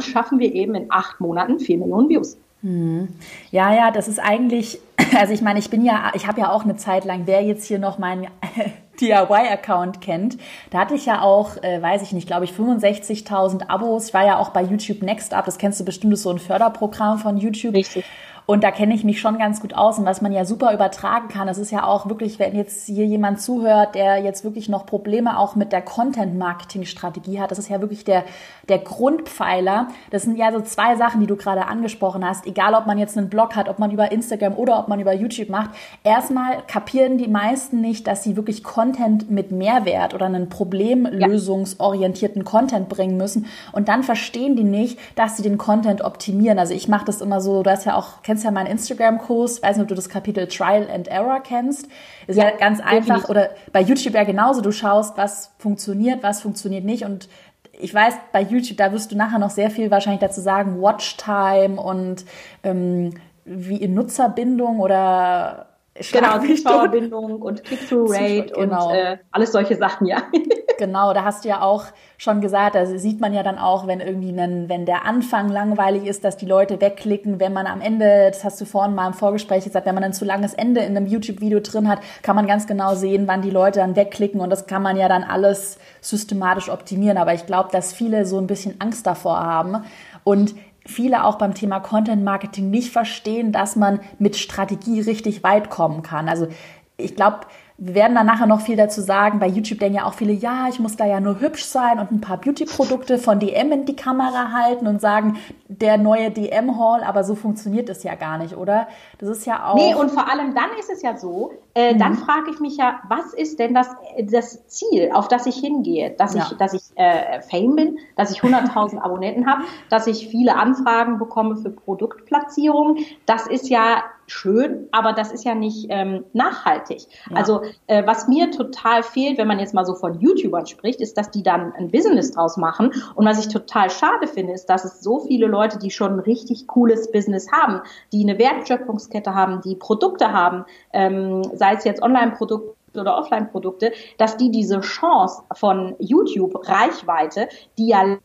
schaffen 0.00 0.38
wir 0.38 0.52
eben 0.52 0.74
in 0.74 0.86
acht 0.90 1.20
Monaten 1.20 1.58
vier 1.58 1.78
Millionen 1.78 2.08
Views. 2.08 2.36
Hm. 2.62 3.08
Ja, 3.50 3.72
ja, 3.72 3.90
das 3.90 4.08
ist 4.08 4.18
eigentlich, 4.18 4.80
also 5.16 5.32
ich 5.32 5.42
meine, 5.42 5.58
ich 5.58 5.70
bin 5.70 5.84
ja, 5.84 6.10
ich 6.14 6.26
habe 6.26 6.40
ja 6.40 6.50
auch 6.50 6.64
eine 6.64 6.76
Zeit 6.76 7.04
lang, 7.04 7.22
wer 7.26 7.42
jetzt 7.42 7.64
hier 7.64 7.78
noch 7.78 7.98
meinen 7.98 8.26
DIY-Account 9.00 10.00
kennt, 10.00 10.38
da 10.70 10.80
hatte 10.80 10.94
ich 10.94 11.06
ja 11.06 11.22
auch, 11.22 11.56
äh, 11.62 11.80
weiß 11.80 12.02
ich 12.02 12.12
nicht, 12.12 12.26
glaube 12.26 12.44
ich, 12.44 12.50
65.000 12.50 13.68
Abos. 13.68 14.08
Ich 14.08 14.14
war 14.14 14.26
ja 14.26 14.38
auch 14.38 14.48
bei 14.50 14.62
YouTube 14.62 15.02
Next 15.02 15.34
Up, 15.34 15.44
das 15.44 15.58
kennst 15.58 15.78
du 15.78 15.84
bestimmt, 15.84 16.12
das 16.12 16.20
ist 16.20 16.24
so 16.24 16.30
ein 16.30 16.40
Förderprogramm 16.40 17.18
von 17.18 17.36
YouTube. 17.36 17.74
Richtig. 17.74 18.04
Und 18.50 18.64
da 18.64 18.70
kenne 18.70 18.94
ich 18.94 19.04
mich 19.04 19.20
schon 19.20 19.36
ganz 19.36 19.60
gut 19.60 19.74
aus. 19.74 19.98
Und 19.98 20.06
was 20.06 20.22
man 20.22 20.32
ja 20.32 20.46
super 20.46 20.72
übertragen 20.72 21.28
kann, 21.28 21.46
das 21.46 21.58
ist 21.58 21.70
ja 21.70 21.84
auch 21.84 22.08
wirklich, 22.08 22.38
wenn 22.38 22.56
jetzt 22.56 22.86
hier 22.86 23.04
jemand 23.04 23.42
zuhört, 23.42 23.94
der 23.94 24.22
jetzt 24.22 24.42
wirklich 24.42 24.70
noch 24.70 24.86
Probleme 24.86 25.38
auch 25.38 25.54
mit 25.54 25.70
der 25.70 25.82
Content-Marketing-Strategie 25.82 27.42
hat, 27.42 27.50
das 27.50 27.58
ist 27.58 27.68
ja 27.68 27.82
wirklich 27.82 28.04
der, 28.04 28.24
der 28.70 28.78
Grundpfeiler. 28.78 29.88
Das 30.10 30.22
sind 30.22 30.38
ja 30.38 30.50
so 30.50 30.62
zwei 30.62 30.96
Sachen, 30.96 31.20
die 31.20 31.26
du 31.26 31.36
gerade 31.36 31.66
angesprochen 31.66 32.24
hast. 32.24 32.46
Egal, 32.46 32.72
ob 32.72 32.86
man 32.86 32.96
jetzt 32.96 33.18
einen 33.18 33.28
Blog 33.28 33.54
hat, 33.54 33.68
ob 33.68 33.78
man 33.78 33.90
über 33.90 34.10
Instagram 34.10 34.54
oder 34.54 34.78
ob 34.78 34.88
man 34.88 34.98
über 34.98 35.12
YouTube 35.12 35.50
macht. 35.50 35.68
Erstmal 36.02 36.62
kapieren 36.66 37.18
die 37.18 37.28
meisten 37.28 37.82
nicht, 37.82 38.06
dass 38.06 38.24
sie 38.24 38.34
wirklich 38.36 38.64
Content 38.64 39.30
mit 39.30 39.52
Mehrwert 39.52 40.14
oder 40.14 40.24
einen 40.24 40.48
problemlösungsorientierten 40.48 42.46
Content 42.46 42.88
bringen 42.88 43.18
müssen. 43.18 43.44
Und 43.72 43.88
dann 43.88 44.02
verstehen 44.02 44.56
die 44.56 44.64
nicht, 44.64 44.98
dass 45.16 45.36
sie 45.36 45.42
den 45.42 45.58
Content 45.58 46.00
optimieren. 46.00 46.58
Also 46.58 46.72
ich 46.72 46.88
mache 46.88 47.04
das 47.04 47.20
immer 47.20 47.42
so, 47.42 47.62
du 47.62 47.70
hast 47.70 47.84
ja 47.84 47.94
auch, 47.94 48.22
kennst 48.22 48.37
kennst 48.38 48.44
ja 48.44 48.50
meinen 48.52 48.68
Instagram-Kurs, 48.68 49.62
weiß 49.62 49.76
nicht, 49.76 49.82
ob 49.82 49.88
du 49.88 49.94
das 49.96 50.08
Kapitel 50.08 50.46
Trial 50.46 50.88
and 50.88 51.08
Error 51.08 51.40
kennst. 51.40 51.88
Ist 52.28 52.36
ja, 52.36 52.44
ja 52.44 52.56
ganz 52.56 52.78
einfach. 52.80 53.22
Definitiv. 53.22 53.30
Oder 53.30 53.50
bei 53.72 53.80
YouTube 53.80 54.14
ja 54.14 54.22
genauso. 54.22 54.60
Du 54.60 54.70
schaust, 54.70 55.16
was 55.16 55.50
funktioniert, 55.58 56.22
was 56.22 56.40
funktioniert 56.40 56.84
nicht. 56.84 57.04
Und 57.04 57.28
ich 57.72 57.92
weiß, 57.92 58.14
bei 58.32 58.42
YouTube, 58.42 58.76
da 58.76 58.92
wirst 58.92 59.10
du 59.10 59.16
nachher 59.16 59.40
noch 59.40 59.50
sehr 59.50 59.70
viel 59.70 59.90
wahrscheinlich 59.90 60.20
dazu 60.20 60.40
sagen, 60.40 60.80
Watchtime 60.80 61.80
und 61.80 62.24
ähm, 62.62 63.14
wie 63.44 63.76
in 63.76 63.94
Nutzerbindung 63.94 64.78
oder 64.78 65.67
Genau, 66.12 66.38
Zuschauerbindung 66.38 67.42
und 67.42 67.64
Click-Through-Rate 67.64 68.52
genau. 68.54 68.88
und 68.88 68.94
äh, 68.94 69.18
alles 69.30 69.52
solche 69.52 69.76
Sachen, 69.76 70.06
ja. 70.06 70.22
genau, 70.78 71.12
da 71.12 71.24
hast 71.24 71.44
du 71.44 71.48
ja 71.48 71.60
auch 71.60 71.84
schon 72.16 72.40
gesagt, 72.40 72.74
da 72.74 72.86
sieht 72.86 73.20
man 73.20 73.32
ja 73.32 73.42
dann 73.42 73.58
auch, 73.58 73.86
wenn 73.86 74.00
irgendwie 74.00 74.30
ein, 74.30 74.68
wenn 74.68 74.86
der 74.86 75.04
Anfang 75.04 75.48
langweilig 75.48 76.06
ist, 76.06 76.24
dass 76.24 76.36
die 76.36 76.46
Leute 76.46 76.80
wegklicken, 76.80 77.40
wenn 77.40 77.52
man 77.52 77.66
am 77.66 77.80
Ende, 77.80 78.28
das 78.28 78.44
hast 78.44 78.60
du 78.60 78.64
vorhin 78.64 78.94
mal 78.94 79.08
im 79.08 79.14
Vorgespräch 79.14 79.64
gesagt, 79.64 79.86
wenn 79.86 79.94
man 79.94 80.04
ein 80.04 80.12
zu 80.12 80.24
langes 80.24 80.54
Ende 80.54 80.80
in 80.80 80.96
einem 80.96 81.06
YouTube-Video 81.06 81.60
drin 81.60 81.88
hat, 81.88 82.00
kann 82.22 82.36
man 82.36 82.46
ganz 82.46 82.66
genau 82.66 82.94
sehen, 82.94 83.26
wann 83.26 83.42
die 83.42 83.50
Leute 83.50 83.80
dann 83.80 83.96
wegklicken 83.96 84.40
und 84.40 84.50
das 84.50 84.66
kann 84.66 84.82
man 84.82 84.96
ja 84.96 85.08
dann 85.08 85.24
alles 85.24 85.78
systematisch 86.00 86.70
optimieren. 86.70 87.18
Aber 87.18 87.34
ich 87.34 87.46
glaube, 87.46 87.68
dass 87.72 87.92
viele 87.92 88.24
so 88.24 88.38
ein 88.38 88.46
bisschen 88.46 88.80
Angst 88.80 89.06
davor 89.06 89.38
haben 89.38 89.84
und 90.24 90.54
viele 90.88 91.24
auch 91.24 91.36
beim 91.36 91.54
Thema 91.54 91.80
Content 91.80 92.24
Marketing 92.24 92.70
nicht 92.70 92.90
verstehen, 92.90 93.52
dass 93.52 93.76
man 93.76 94.00
mit 94.18 94.36
Strategie 94.36 95.00
richtig 95.00 95.42
weit 95.42 95.68
kommen 95.70 96.02
kann. 96.02 96.28
Also 96.28 96.48
ich 96.96 97.14
glaube, 97.14 97.40
wir 97.80 97.94
werden 97.94 98.16
dann 98.16 98.26
nachher 98.26 98.46
noch 98.46 98.60
viel 98.60 98.76
dazu 98.76 99.00
sagen. 99.00 99.38
Bei 99.38 99.46
YouTube 99.46 99.78
denken 99.78 99.98
ja 99.98 100.04
auch 100.04 100.14
viele, 100.14 100.32
ja, 100.32 100.66
ich 100.68 100.80
muss 100.80 100.96
da 100.96 101.04
ja 101.06 101.20
nur 101.20 101.40
hübsch 101.40 101.64
sein 101.64 102.00
und 102.00 102.10
ein 102.10 102.20
paar 102.20 102.38
Beauty-Produkte 102.38 103.18
von 103.18 103.38
DM 103.38 103.70
in 103.70 103.84
die 103.84 103.94
Kamera 103.94 104.50
halten 104.52 104.88
und 104.88 105.00
sagen, 105.00 105.36
der 105.68 105.96
neue 105.96 106.32
DM-Haul, 106.32 107.02
aber 107.04 107.22
so 107.22 107.36
funktioniert 107.36 107.88
es 107.88 108.02
ja 108.02 108.16
gar 108.16 108.38
nicht, 108.38 108.56
oder? 108.56 108.88
Das 109.18 109.28
ist 109.28 109.46
ja 109.46 109.68
auch. 109.68 109.76
Nee, 109.76 109.94
und 109.94 110.10
vor 110.10 110.28
allem 110.28 110.54
dann 110.56 110.70
ist 110.80 110.90
es 110.90 111.02
ja 111.02 111.16
so, 111.16 111.52
äh, 111.78 111.94
mhm. 111.94 111.98
dann 111.98 112.14
frage 112.16 112.50
ich 112.50 112.58
mich 112.58 112.76
ja, 112.76 112.98
was 113.08 113.32
ist 113.34 113.60
denn 113.60 113.72
das, 113.72 113.88
das 114.18 114.66
Ziel, 114.66 115.12
auf 115.12 115.28
das 115.28 115.46
ich 115.46 115.58
hingehe? 115.58 116.10
Dass 116.10 116.34
ja. 116.34 116.48
ich, 116.50 116.58
dass 116.58 116.74
ich 116.74 116.82
äh, 116.96 117.40
Fame 117.42 117.76
bin, 117.76 117.98
dass 118.16 118.32
ich 118.32 118.40
100.000 118.40 118.98
Abonnenten 119.00 119.46
habe, 119.46 119.62
dass 119.88 120.08
ich 120.08 120.26
viele 120.26 120.56
Anfragen 120.56 121.20
bekomme 121.20 121.54
für 121.54 121.70
Produktplatzierungen. 121.70 123.04
Das 123.26 123.46
ist 123.46 123.68
ja 123.68 124.02
schön, 124.28 124.88
aber 124.92 125.12
das 125.12 125.32
ist 125.32 125.44
ja 125.44 125.54
nicht 125.54 125.86
ähm, 125.88 126.24
nachhaltig. 126.32 127.06
Ja. 127.30 127.36
Also 127.36 127.62
äh, 127.86 128.06
was 128.06 128.28
mir 128.28 128.50
total 128.50 129.02
fehlt, 129.02 129.38
wenn 129.38 129.48
man 129.48 129.58
jetzt 129.58 129.74
mal 129.74 129.86
so 129.86 129.94
von 129.94 130.20
YouTubern 130.20 130.66
spricht, 130.66 131.00
ist, 131.00 131.16
dass 131.16 131.30
die 131.30 131.42
dann 131.42 131.72
ein 131.72 131.90
Business 131.90 132.32
draus 132.32 132.56
machen. 132.56 132.92
Und 133.14 133.26
was 133.26 133.38
ich 133.38 133.52
total 133.52 133.90
schade 133.90 134.26
finde, 134.26 134.52
ist, 134.52 134.66
dass 134.66 134.84
es 134.84 135.00
so 135.00 135.20
viele 135.20 135.46
Leute, 135.46 135.78
die 135.78 135.90
schon 135.90 136.14
ein 136.14 136.20
richtig 136.20 136.66
cooles 136.66 137.10
Business 137.10 137.50
haben, 137.50 137.80
die 138.12 138.22
eine 138.22 138.38
Wertschöpfungskette 138.38 139.34
haben, 139.34 139.60
die 139.62 139.76
Produkte 139.76 140.32
haben, 140.32 140.64
ähm, 140.92 141.42
sei 141.54 141.67
es 141.76 141.84
jetzt 141.84 142.02
Online-Produkte 142.02 142.74
oder 142.98 143.18
Offline-Produkte, 143.18 143.92
dass 144.16 144.36
die 144.36 144.50
diese 144.50 144.80
Chance 144.80 145.42
von 145.54 145.94
YouTube 145.98 146.68
Reichweite, 146.68 147.48
die 147.76 147.88
ja 147.88 148.16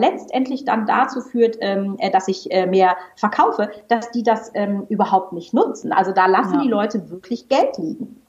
letztendlich 0.00 0.64
dann 0.64 0.86
dazu 0.86 1.20
führt, 1.20 1.56
ähm, 1.60 1.96
äh, 1.98 2.10
dass 2.10 2.28
ich 2.28 2.50
äh, 2.52 2.66
mehr 2.66 2.96
verkaufe, 3.16 3.70
dass 3.88 4.10
die 4.10 4.22
das 4.22 4.50
ähm, 4.54 4.86
überhaupt 4.88 5.32
nicht 5.32 5.52
nutzen. 5.52 5.92
Also 5.92 6.12
da 6.12 6.26
lassen 6.26 6.54
ja. 6.54 6.62
die 6.62 6.68
Leute 6.68 7.10
wirklich 7.10 7.48
Geld 7.48 7.76
liegen. 7.78 8.20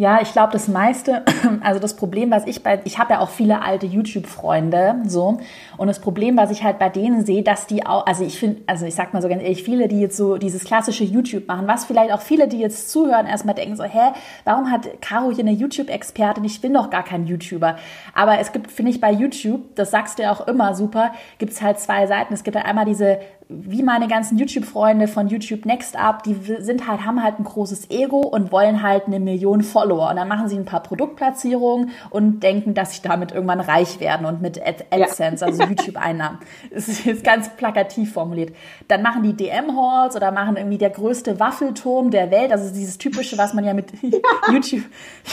Ja, 0.00 0.22
ich 0.22 0.32
glaube, 0.32 0.50
das 0.54 0.66
meiste, 0.66 1.26
also 1.60 1.78
das 1.78 1.94
Problem, 1.94 2.30
was 2.30 2.46
ich 2.46 2.62
bei, 2.62 2.80
ich 2.84 2.98
habe 2.98 3.12
ja 3.12 3.20
auch 3.20 3.28
viele 3.28 3.60
alte 3.60 3.84
YouTube-Freunde, 3.84 5.02
so, 5.06 5.36
und 5.76 5.88
das 5.88 5.98
Problem, 5.98 6.38
was 6.38 6.50
ich 6.50 6.64
halt 6.64 6.78
bei 6.78 6.88
denen 6.88 7.26
sehe, 7.26 7.42
dass 7.42 7.66
die 7.66 7.84
auch, 7.84 8.06
also 8.06 8.24
ich 8.24 8.38
finde, 8.38 8.62
also 8.66 8.86
ich 8.86 8.94
sag 8.94 9.12
mal 9.12 9.20
so 9.20 9.28
ganz 9.28 9.42
ehrlich, 9.42 9.62
viele, 9.62 9.88
die 9.88 10.00
jetzt 10.00 10.16
so 10.16 10.38
dieses 10.38 10.64
klassische 10.64 11.04
YouTube 11.04 11.46
machen, 11.48 11.68
was 11.68 11.84
vielleicht 11.84 12.14
auch 12.14 12.22
viele, 12.22 12.48
die 12.48 12.60
jetzt 12.60 12.90
zuhören, 12.90 13.26
erstmal 13.26 13.54
denken 13.54 13.76
so, 13.76 13.84
hä, 13.84 14.12
warum 14.44 14.70
hat 14.70 14.88
Caro 15.02 15.32
hier 15.32 15.44
eine 15.44 15.52
YouTube-Expertin? 15.52 16.44
Ich 16.44 16.62
bin 16.62 16.72
doch 16.72 16.88
gar 16.88 17.04
kein 17.04 17.26
YouTuber. 17.26 17.76
Aber 18.14 18.38
es 18.38 18.52
gibt, 18.52 18.72
finde 18.72 18.92
ich, 18.92 19.02
bei 19.02 19.12
YouTube, 19.12 19.74
das 19.74 19.90
sagst 19.90 20.18
du 20.18 20.22
ja 20.22 20.32
auch 20.32 20.48
immer 20.48 20.74
super, 20.74 21.12
gibt 21.36 21.52
es 21.52 21.60
halt 21.60 21.78
zwei 21.78 22.06
Seiten. 22.06 22.32
Es 22.32 22.42
gibt 22.42 22.56
halt 22.56 22.64
einmal 22.64 22.86
diese 22.86 23.18
wie 23.52 23.82
meine 23.82 24.06
ganzen 24.06 24.38
YouTube-Freunde 24.38 25.08
von 25.08 25.26
YouTube 25.26 25.66
Next 25.66 25.98
Up, 25.98 26.22
die 26.22 26.34
sind 26.60 26.86
halt, 26.86 27.04
haben 27.04 27.20
halt 27.22 27.40
ein 27.40 27.44
großes 27.44 27.90
Ego 27.90 28.20
und 28.20 28.52
wollen 28.52 28.80
halt 28.80 29.06
eine 29.06 29.18
Million 29.18 29.62
Follower. 29.62 29.89
Und 29.94 30.16
dann 30.16 30.28
machen 30.28 30.48
sie 30.48 30.56
ein 30.56 30.64
paar 30.64 30.82
Produktplatzierungen 30.82 31.90
und 32.10 32.40
denken, 32.42 32.74
dass 32.74 32.94
sie 32.94 33.02
damit 33.02 33.32
irgendwann 33.32 33.60
reich 33.60 34.00
werden 34.00 34.26
und 34.26 34.40
mit 34.40 34.60
Ad 34.60 34.84
AdSense, 34.90 35.44
ja. 35.44 35.50
also 35.50 35.62
YouTube-Einnahmen. 35.64 36.38
Das 36.72 36.88
ist 36.88 37.04
jetzt 37.04 37.24
ganz 37.24 37.48
plakativ 37.56 38.12
formuliert. 38.12 38.54
Dann 38.88 39.02
machen 39.02 39.22
die 39.22 39.34
DM-Halls 39.34 40.16
oder 40.16 40.30
machen 40.30 40.56
irgendwie 40.56 40.78
der 40.78 40.90
größte 40.90 41.40
Waffelturm 41.40 42.10
der 42.10 42.30
Welt, 42.30 42.52
also 42.52 42.72
dieses 42.72 42.98
typische, 42.98 43.36
was 43.38 43.54
man 43.54 43.64
ja 43.64 43.74
mit 43.74 43.92
YouTube, 44.52 44.84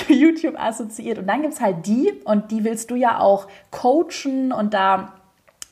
YouTube 0.07 0.59
assoziiert. 0.59 1.19
Und 1.19 1.27
dann 1.27 1.41
gibt's 1.41 1.61
halt 1.61 1.85
die 1.85 2.13
und 2.23 2.51
die 2.51 2.63
willst 2.63 2.91
du 2.91 2.95
ja 2.95 3.19
auch 3.19 3.47
coachen 3.71 4.51
und 4.51 4.73
da 4.73 5.13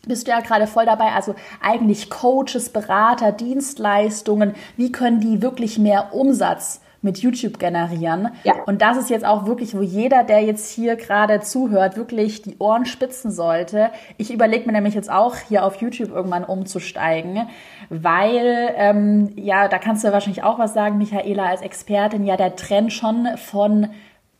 bist 0.07 0.27
du 0.27 0.31
ja 0.31 0.39
gerade 0.39 0.67
voll 0.67 0.85
dabei. 0.85 1.11
Also 1.13 1.35
eigentlich 1.61 2.09
Coaches, 2.09 2.69
Berater, 2.69 3.31
Dienstleistungen. 3.31 4.53
Wie 4.77 4.91
können 4.91 5.19
die 5.19 5.41
wirklich 5.41 5.79
mehr 5.79 6.13
Umsatz 6.13 6.81
mit 7.01 7.19
YouTube 7.19 7.59
generieren? 7.59 8.29
Ja. 8.43 8.53
Und 8.65 8.81
das 8.81 8.97
ist 8.97 9.09
jetzt 9.09 9.25
auch 9.25 9.45
wirklich, 9.45 9.75
wo 9.75 9.81
jeder, 9.81 10.23
der 10.23 10.41
jetzt 10.41 10.71
hier 10.71 10.95
gerade 10.95 11.39
zuhört, 11.41 11.97
wirklich 11.97 12.41
die 12.41 12.57
Ohren 12.59 12.85
spitzen 12.85 13.31
sollte. 13.31 13.91
Ich 14.17 14.33
überlege 14.33 14.65
mir 14.65 14.73
nämlich 14.73 14.95
jetzt 14.95 15.11
auch 15.11 15.35
hier 15.35 15.65
auf 15.65 15.77
YouTube 15.77 16.09
irgendwann 16.09 16.43
umzusteigen, 16.43 17.47
weil 17.89 18.73
ähm, 18.75 19.33
ja, 19.35 19.67
da 19.67 19.77
kannst 19.77 20.03
du 20.03 20.11
wahrscheinlich 20.11 20.43
auch 20.43 20.59
was 20.59 20.73
sagen, 20.73 20.97
Michaela, 20.97 21.45
als 21.45 21.61
Expertin, 21.61 22.25
ja, 22.25 22.37
der 22.37 22.55
Trend 22.55 22.91
schon 22.93 23.27
von 23.37 23.89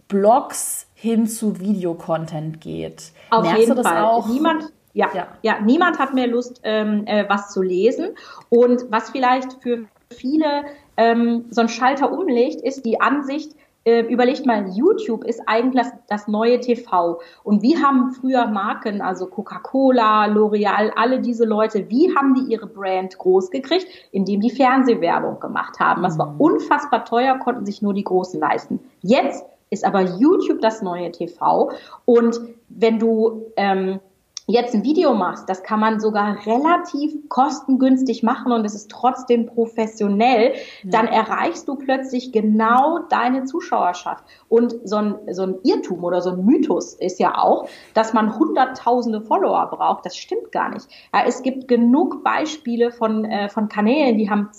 Blogs 0.07 0.87
hin 0.93 1.27
zu 1.27 1.59
Videocontent 1.59 2.61
geht. 2.61 3.11
Auf 3.29 3.43
Merkst 3.43 3.59
jeden 3.59 3.75
du 3.75 3.81
das 3.81 3.91
Fall. 3.91 4.03
auch? 4.03 4.27
Niemand, 4.27 4.65
ja, 4.93 5.09
ja, 5.13 5.27
ja. 5.41 5.59
niemand 5.59 5.99
hat 5.99 6.13
mehr 6.13 6.27
Lust, 6.27 6.61
ähm, 6.63 7.05
äh, 7.05 7.25
was 7.27 7.51
zu 7.51 7.61
lesen. 7.61 8.09
Und 8.49 8.85
was 8.89 9.09
vielleicht 9.09 9.61
für 9.61 9.85
viele 10.09 10.63
ähm, 10.97 11.45
so 11.49 11.61
ein 11.61 11.69
Schalter 11.69 12.11
umlegt, 12.11 12.61
ist 12.61 12.85
die 12.85 13.01
Ansicht, 13.01 13.55
äh, 13.85 14.01
überlegt 14.01 14.47
mal, 14.47 14.67
YouTube 14.75 15.23
ist 15.23 15.41
eigentlich 15.45 15.83
das, 15.83 15.93
das, 16.07 16.27
neue 16.27 16.59
TV. 16.59 17.19
Und 17.43 17.61
wie 17.61 17.77
haben 17.77 18.13
früher 18.13 18.47
Marken, 18.47 19.01
also 19.01 19.27
Coca-Cola, 19.27 20.25
L'Oreal, 20.25 20.91
alle 20.95 21.19
diese 21.19 21.45
Leute, 21.45 21.87
wie 21.89 22.15
haben 22.15 22.33
die 22.33 22.51
ihre 22.51 22.65
Brand 22.65 23.17
groß 23.17 23.51
gekriegt? 23.51 23.85
Indem 24.11 24.41
die 24.41 24.49
Fernsehwerbung 24.49 25.39
gemacht 25.39 25.79
haben. 25.79 26.01
Das 26.01 26.17
war 26.17 26.31
mhm. 26.31 26.41
unfassbar 26.41 27.05
teuer, 27.05 27.37
konnten 27.37 27.65
sich 27.65 27.83
nur 27.83 27.93
die 27.93 28.03
Großen 28.03 28.39
leisten. 28.39 28.79
Jetzt 29.01 29.45
ist 29.69 29.85
aber 29.85 30.01
YouTube 30.01 30.61
das 30.61 30.81
neue 30.81 31.11
TV. 31.11 31.71
Und 32.05 32.39
wenn 32.69 32.97
du 32.97 33.43
ähm, 33.55 33.99
jetzt 34.47 34.75
ein 34.75 34.83
Video 34.83 35.13
machst, 35.13 35.49
das 35.49 35.63
kann 35.63 35.79
man 35.79 35.99
sogar 35.99 36.45
relativ 36.45 37.13
kostengünstig 37.29 38.21
machen 38.21 38.51
und 38.51 38.63
es 38.63 38.75
ist 38.75 38.91
trotzdem 38.91 39.47
professionell, 39.47 40.53
ja. 40.53 40.91
dann 40.91 41.07
erreichst 41.07 41.67
du 41.67 41.75
plötzlich 41.75 42.31
genau 42.31 42.99
deine 43.09 43.45
Zuschauerschaft. 43.45 44.23
Und 44.47 44.75
so 44.83 44.97
ein, 44.97 45.15
so 45.31 45.43
ein 45.43 45.55
Irrtum 45.63 46.03
oder 46.03 46.21
so 46.21 46.31
ein 46.31 46.45
Mythos 46.45 46.93
ist 46.93 47.19
ja 47.19 47.37
auch, 47.37 47.67
dass 47.93 48.13
man 48.13 48.37
hunderttausende 48.37 49.21
Follower 49.21 49.67
braucht. 49.67 50.05
Das 50.05 50.15
stimmt 50.15 50.51
gar 50.51 50.69
nicht. 50.69 50.87
Ja, 51.13 51.23
es 51.25 51.41
gibt 51.41 51.67
genug 51.67 52.23
Beispiele 52.23 52.91
von, 52.91 53.25
äh, 53.25 53.49
von 53.49 53.67
Kanälen, 53.67 54.17
die 54.17 54.29
haben 54.29 54.49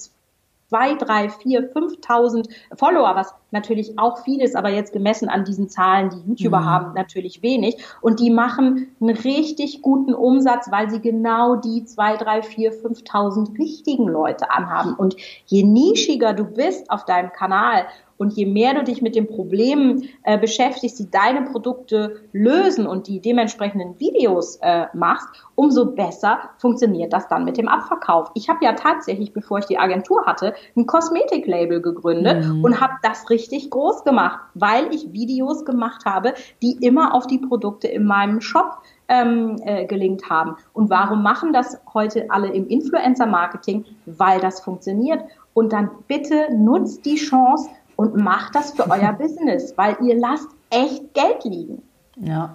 zwei, 0.68 0.94
drei, 0.94 1.28
vier, 1.28 1.72
5.000 1.72 2.48
Follower, 2.74 3.14
was 3.14 3.34
natürlich 3.50 3.98
auch 3.98 4.18
viel 4.24 4.42
ist, 4.42 4.56
aber 4.56 4.68
jetzt 4.68 4.92
gemessen 4.92 5.28
an 5.28 5.44
diesen 5.44 5.68
Zahlen, 5.68 6.10
die 6.10 6.28
YouTuber 6.28 6.60
mhm. 6.60 6.64
haben, 6.64 6.94
natürlich 6.94 7.42
wenig. 7.42 7.76
Und 8.00 8.20
die 8.20 8.30
machen 8.30 8.88
einen 9.00 9.16
richtig 9.16 9.82
guten 9.82 10.14
Umsatz, 10.14 10.70
weil 10.70 10.90
sie 10.90 11.00
genau 11.00 11.56
die 11.56 11.84
zwei, 11.84 12.16
drei, 12.16 12.42
vier, 12.42 12.72
5.000 12.72 13.58
richtigen 13.58 14.08
Leute 14.08 14.50
anhaben. 14.50 14.94
Und 14.94 15.16
je 15.46 15.62
nischiger 15.62 16.34
du 16.34 16.44
bist 16.44 16.90
auf 16.90 17.04
deinem 17.04 17.32
Kanal 17.32 17.86
und 18.18 18.32
je 18.32 18.46
mehr 18.46 18.74
du 18.74 18.84
dich 18.84 19.02
mit 19.02 19.14
den 19.14 19.26
Problemen 19.26 20.08
äh, 20.22 20.38
beschäftigst, 20.38 20.98
die 20.98 21.10
deine 21.10 21.42
Produkte 21.42 22.20
lösen 22.32 22.86
und 22.86 23.06
die 23.06 23.20
dementsprechenden 23.20 23.98
Videos 24.00 24.58
äh, 24.62 24.86
machst, 24.94 25.28
umso 25.54 25.86
besser 25.86 26.38
funktioniert 26.58 27.12
das 27.12 27.28
dann 27.28 27.44
mit 27.44 27.56
dem 27.56 27.68
Abverkauf. 27.68 28.30
Ich 28.34 28.48
habe 28.48 28.64
ja 28.64 28.72
tatsächlich, 28.72 29.32
bevor 29.32 29.58
ich 29.58 29.66
die 29.66 29.78
Agentur 29.78 30.26
hatte, 30.26 30.54
ein 30.76 30.86
Kosmetiklabel 30.86 31.80
gegründet 31.80 32.44
mhm. 32.44 32.64
und 32.64 32.80
habe 32.80 32.94
das 33.02 33.28
richtig 33.30 33.70
groß 33.70 34.04
gemacht, 34.04 34.40
weil 34.54 34.94
ich 34.94 35.12
Videos 35.12 35.64
gemacht 35.64 36.04
habe, 36.04 36.34
die 36.62 36.78
immer 36.80 37.14
auf 37.14 37.26
die 37.26 37.38
Produkte 37.38 37.88
in 37.88 38.04
meinem 38.04 38.40
Shop 38.40 38.78
ähm, 39.08 39.56
äh, 39.62 39.86
gelingt 39.86 40.28
haben. 40.28 40.56
Und 40.72 40.90
warum 40.90 41.22
machen 41.22 41.52
das 41.52 41.80
heute 41.94 42.30
alle 42.30 42.48
im 42.48 42.66
Influencer-Marketing? 42.68 43.84
Weil 44.06 44.40
das 44.40 44.60
funktioniert. 44.60 45.22
Und 45.54 45.72
dann 45.72 45.90
bitte 46.08 46.48
nutzt 46.54 47.04
die 47.06 47.16
Chance 47.16 47.68
und 47.96 48.16
macht 48.16 48.54
das 48.54 48.72
für 48.72 48.90
euer 48.90 49.12
Business, 49.18 49.72
weil 49.76 49.96
ihr 50.02 50.16
lasst 50.16 50.48
echt 50.70 51.12
Geld 51.14 51.44
liegen. 51.44 51.82
Ja. 52.16 52.54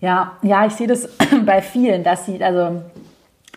Ja, 0.00 0.36
ja, 0.42 0.66
ich 0.66 0.74
sehe 0.74 0.86
das 0.86 1.08
bei 1.46 1.62
vielen, 1.62 2.02
dass 2.04 2.26
sie, 2.26 2.42
also 2.42 2.82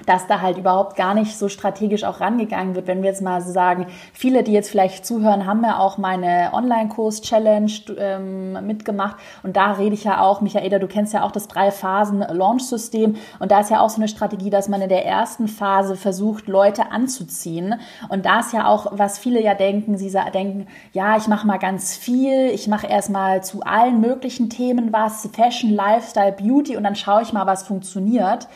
dass 0.05 0.27
da 0.27 0.41
halt 0.41 0.57
überhaupt 0.57 0.95
gar 0.95 1.13
nicht 1.13 1.37
so 1.37 1.49
strategisch 1.49 2.03
auch 2.03 2.21
rangegangen 2.21 2.75
wird. 2.75 2.87
Wenn 2.87 3.01
wir 3.01 3.09
jetzt 3.09 3.21
mal 3.21 3.41
sagen, 3.41 3.87
viele, 4.13 4.43
die 4.43 4.53
jetzt 4.53 4.69
vielleicht 4.69 5.05
zuhören, 5.05 5.45
haben 5.45 5.63
ja 5.63 5.79
auch 5.79 5.97
meine 5.97 6.51
Online-Kurs-Challenge 6.53 7.71
ähm, 7.97 8.65
mitgemacht. 8.65 9.17
Und 9.43 9.57
da 9.57 9.73
rede 9.73 9.95
ich 9.95 10.03
ja 10.03 10.21
auch, 10.21 10.41
Michaela, 10.41 10.79
du 10.79 10.87
kennst 10.87 11.13
ja 11.13 11.23
auch 11.23 11.31
das 11.31 11.47
Drei-Phasen-Launch-System. 11.47 13.15
Und 13.39 13.51
da 13.51 13.61
ist 13.61 13.71
ja 13.71 13.81
auch 13.81 13.89
so 13.89 13.97
eine 13.97 14.07
Strategie, 14.07 14.49
dass 14.49 14.67
man 14.67 14.81
in 14.81 14.89
der 14.89 15.05
ersten 15.05 15.47
Phase 15.47 15.95
versucht, 15.95 16.47
Leute 16.47 16.91
anzuziehen. 16.91 17.75
Und 18.09 18.25
da 18.25 18.39
ist 18.39 18.53
ja 18.53 18.67
auch, 18.67 18.87
was 18.91 19.17
viele 19.17 19.41
ja 19.41 19.55
denken, 19.55 19.97
sie 19.97 20.11
denken, 20.33 20.67
ja, 20.93 21.17
ich 21.17 21.27
mache 21.27 21.45
mal 21.45 21.57
ganz 21.57 21.95
viel, 21.95 22.49
ich 22.49 22.67
mache 22.67 22.87
erstmal 22.87 23.43
zu 23.43 23.61
allen 23.61 23.99
möglichen 23.99 24.49
Themen 24.49 24.93
was, 24.93 25.27
Fashion, 25.33 25.71
Lifestyle, 25.71 26.31
Beauty 26.31 26.77
und 26.77 26.83
dann 26.83 26.95
schaue 26.95 27.21
ich 27.21 27.33
mal, 27.33 27.45
was 27.45 27.63
funktioniert. 27.63 28.47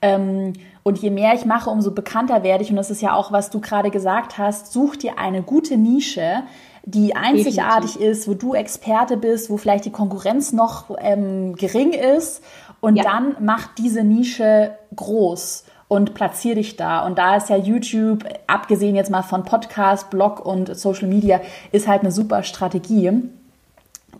Ähm, 0.00 0.52
und 0.88 0.98
je 0.98 1.10
mehr 1.10 1.34
ich 1.34 1.44
mache, 1.44 1.68
umso 1.68 1.90
bekannter 1.90 2.42
werde 2.42 2.64
ich. 2.64 2.70
Und 2.70 2.76
das 2.76 2.90
ist 2.90 3.02
ja 3.02 3.12
auch, 3.12 3.30
was 3.30 3.50
du 3.50 3.60
gerade 3.60 3.90
gesagt 3.90 4.38
hast. 4.38 4.72
Such 4.72 4.96
dir 4.96 5.18
eine 5.18 5.42
gute 5.42 5.76
Nische, 5.76 6.42
die 6.84 7.14
einzigartig 7.14 7.92
Definitiv. 7.92 8.18
ist, 8.18 8.28
wo 8.28 8.32
du 8.32 8.54
Experte 8.54 9.18
bist, 9.18 9.50
wo 9.50 9.58
vielleicht 9.58 9.84
die 9.84 9.92
Konkurrenz 9.92 10.54
noch 10.54 10.96
ähm, 10.98 11.54
gering 11.56 11.92
ist. 11.92 12.42
Und 12.80 12.96
ja. 12.96 13.04
dann 13.04 13.36
mach 13.38 13.74
diese 13.74 14.02
Nische 14.02 14.78
groß 14.96 15.64
und 15.88 16.14
platzier 16.14 16.54
dich 16.54 16.76
da. 16.76 17.04
Und 17.04 17.18
da 17.18 17.36
ist 17.36 17.50
ja 17.50 17.56
YouTube, 17.56 18.24
abgesehen 18.46 18.96
jetzt 18.96 19.10
mal 19.10 19.22
von 19.22 19.44
Podcast, 19.44 20.08
Blog 20.08 20.44
und 20.44 20.74
Social 20.74 21.08
Media, 21.08 21.42
ist 21.70 21.86
halt 21.86 22.00
eine 22.00 22.12
super 22.12 22.42
Strategie. 22.42 23.12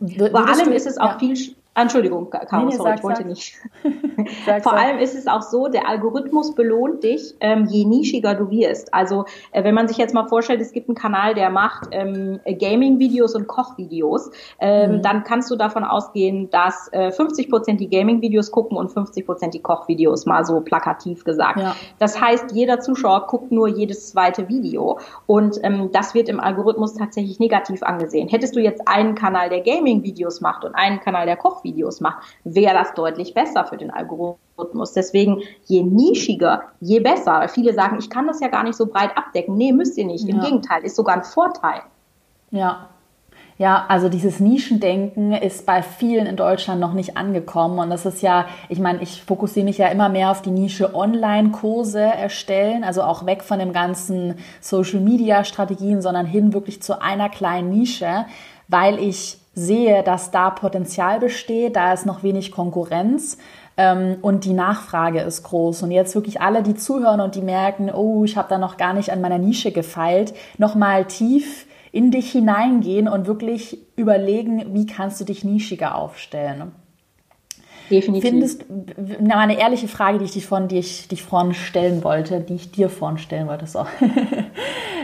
Vor 0.00 0.46
allem 0.46 0.72
ist 0.72 0.86
es 0.86 0.98
auch 0.98 1.12
ja. 1.12 1.18
viel 1.18 1.36
Entschuldigung, 1.82 2.28
Caro, 2.30 2.64
nee, 2.64 2.70
nee, 2.70 2.76
sorry, 2.76 2.94
ich 2.96 3.02
wollte 3.04 3.18
sag. 3.18 3.26
nicht. 3.26 3.54
sag, 4.46 4.62
Vor 4.62 4.72
allem 4.72 4.98
ist 4.98 5.14
es 5.14 5.26
auch 5.28 5.42
so, 5.42 5.68
der 5.68 5.88
Algorithmus 5.88 6.54
belohnt 6.54 7.04
dich, 7.04 7.34
ähm, 7.40 7.66
je 7.66 7.84
nischiger 7.84 8.34
du 8.34 8.50
wirst. 8.50 8.92
Also 8.92 9.26
äh, 9.52 9.62
wenn 9.62 9.74
man 9.74 9.86
sich 9.86 9.96
jetzt 9.96 10.12
mal 10.12 10.26
vorstellt, 10.26 10.60
es 10.60 10.72
gibt 10.72 10.88
einen 10.88 10.96
Kanal, 10.96 11.34
der 11.34 11.50
macht 11.50 11.88
ähm, 11.92 12.40
Gaming-Videos 12.44 13.34
und 13.34 13.46
Koch-Videos, 13.46 14.30
ähm, 14.58 14.96
mhm. 14.96 15.02
dann 15.02 15.22
kannst 15.22 15.50
du 15.50 15.56
davon 15.56 15.84
ausgehen, 15.84 16.50
dass 16.50 16.92
äh, 16.92 17.12
50 17.12 17.48
Prozent 17.48 17.80
die 17.80 17.88
Gaming-Videos 17.88 18.50
gucken 18.50 18.76
und 18.76 18.90
50 18.90 19.24
Prozent 19.24 19.54
die 19.54 19.62
Koch-Videos, 19.62 20.26
mal 20.26 20.44
so 20.44 20.60
plakativ 20.60 21.24
gesagt. 21.24 21.60
Ja. 21.60 21.76
Das 21.98 22.20
heißt, 22.20 22.52
jeder 22.52 22.80
Zuschauer 22.80 23.26
guckt 23.28 23.52
nur 23.52 23.68
jedes 23.68 24.10
zweite 24.10 24.48
Video 24.48 24.98
und 25.26 25.58
ähm, 25.62 25.90
das 25.92 26.14
wird 26.14 26.28
im 26.28 26.40
Algorithmus 26.40 26.94
tatsächlich 26.94 27.38
negativ 27.38 27.82
angesehen. 27.82 28.28
Hättest 28.28 28.56
du 28.56 28.60
jetzt 28.60 28.86
einen 28.86 29.14
Kanal, 29.14 29.48
der 29.48 29.60
Gaming-Videos 29.60 30.40
macht 30.40 30.64
und 30.64 30.74
einen 30.74 31.00
Kanal, 31.00 31.26
der 31.26 31.36
Koch-Videos 31.36 31.67
Videos 31.68 32.00
macht, 32.00 32.24
wäre 32.44 32.74
das 32.74 32.94
deutlich 32.94 33.34
besser 33.34 33.64
für 33.64 33.76
den 33.76 33.90
Algorithmus. 33.90 34.92
Deswegen, 34.92 35.42
je 35.66 35.82
nischiger, 35.82 36.62
je 36.80 37.00
besser. 37.00 37.48
Viele 37.48 37.74
sagen, 37.74 37.98
ich 37.98 38.10
kann 38.10 38.26
das 38.26 38.40
ja 38.40 38.48
gar 38.48 38.64
nicht 38.64 38.76
so 38.76 38.86
breit 38.86 39.16
abdecken. 39.16 39.56
Nee, 39.56 39.72
müsst 39.72 39.96
ihr 39.98 40.06
nicht. 40.06 40.28
Im 40.28 40.40
Gegenteil, 40.40 40.84
ist 40.84 40.96
sogar 40.96 41.16
ein 41.16 41.24
Vorteil. 41.24 41.82
Ja, 42.50 42.88
ja, 43.58 43.86
also 43.88 44.08
dieses 44.08 44.38
Nischendenken 44.38 45.32
ist 45.32 45.66
bei 45.66 45.82
vielen 45.82 46.26
in 46.26 46.36
Deutschland 46.36 46.80
noch 46.80 46.92
nicht 46.92 47.16
angekommen. 47.16 47.80
Und 47.80 47.90
das 47.90 48.06
ist 48.06 48.22
ja, 48.22 48.46
ich 48.68 48.78
meine, 48.78 49.02
ich 49.02 49.20
fokussiere 49.20 49.64
mich 49.64 49.78
ja 49.78 49.88
immer 49.88 50.08
mehr 50.08 50.30
auf 50.30 50.42
die 50.42 50.52
Nische 50.52 50.94
Online-Kurse 50.94 52.00
erstellen, 52.00 52.84
also 52.84 53.02
auch 53.02 53.26
weg 53.26 53.42
von 53.42 53.58
dem 53.58 53.72
ganzen 53.72 54.36
Social-Media-Strategien, 54.60 56.00
sondern 56.00 56.24
hin 56.24 56.52
wirklich 56.52 56.82
zu 56.82 57.02
einer 57.02 57.28
kleinen 57.28 57.70
Nische, 57.70 58.26
weil 58.68 59.00
ich 59.00 59.37
sehe, 59.58 60.02
dass 60.02 60.30
da 60.30 60.50
Potenzial 60.50 61.20
besteht, 61.20 61.76
da 61.76 61.92
ist 61.92 62.06
noch 62.06 62.22
wenig 62.22 62.52
Konkurrenz 62.52 63.38
ähm, 63.76 64.16
und 64.22 64.44
die 64.44 64.52
Nachfrage 64.52 65.20
ist 65.20 65.42
groß. 65.42 65.82
Und 65.82 65.90
jetzt 65.90 66.14
wirklich 66.14 66.40
alle, 66.40 66.62
die 66.62 66.74
zuhören 66.74 67.20
und 67.20 67.34
die 67.34 67.42
merken, 67.42 67.90
oh, 67.90 68.24
ich 68.24 68.36
habe 68.36 68.48
da 68.48 68.58
noch 68.58 68.76
gar 68.76 68.94
nicht 68.94 69.10
an 69.10 69.20
meiner 69.20 69.38
Nische 69.38 69.72
gefeilt, 69.72 70.34
nochmal 70.58 71.06
tief 71.06 71.66
in 71.90 72.10
dich 72.10 72.30
hineingehen 72.32 73.08
und 73.08 73.26
wirklich 73.26 73.78
überlegen, 73.96 74.74
wie 74.74 74.86
kannst 74.86 75.20
du 75.20 75.24
dich 75.24 75.42
nischiger 75.42 75.96
aufstellen. 75.96 76.72
Definitiv. 77.90 78.30
Findest, 78.30 78.64
na, 79.20 79.38
eine 79.38 79.58
ehrliche 79.58 79.88
Frage, 79.88 80.18
die 80.18 80.26
ich 80.26 80.32
dich 80.32 80.46
von, 80.46 80.68
die 80.68 80.78
ich 80.78 81.08
dich 81.08 81.22
vorhin 81.22 81.54
stellen 81.54 82.04
wollte, 82.04 82.40
die 82.40 82.56
ich 82.56 82.70
dir 82.70 82.90
vorhin 82.90 83.18
stellen 83.18 83.48
wollte, 83.48 83.66
so. 83.66 83.86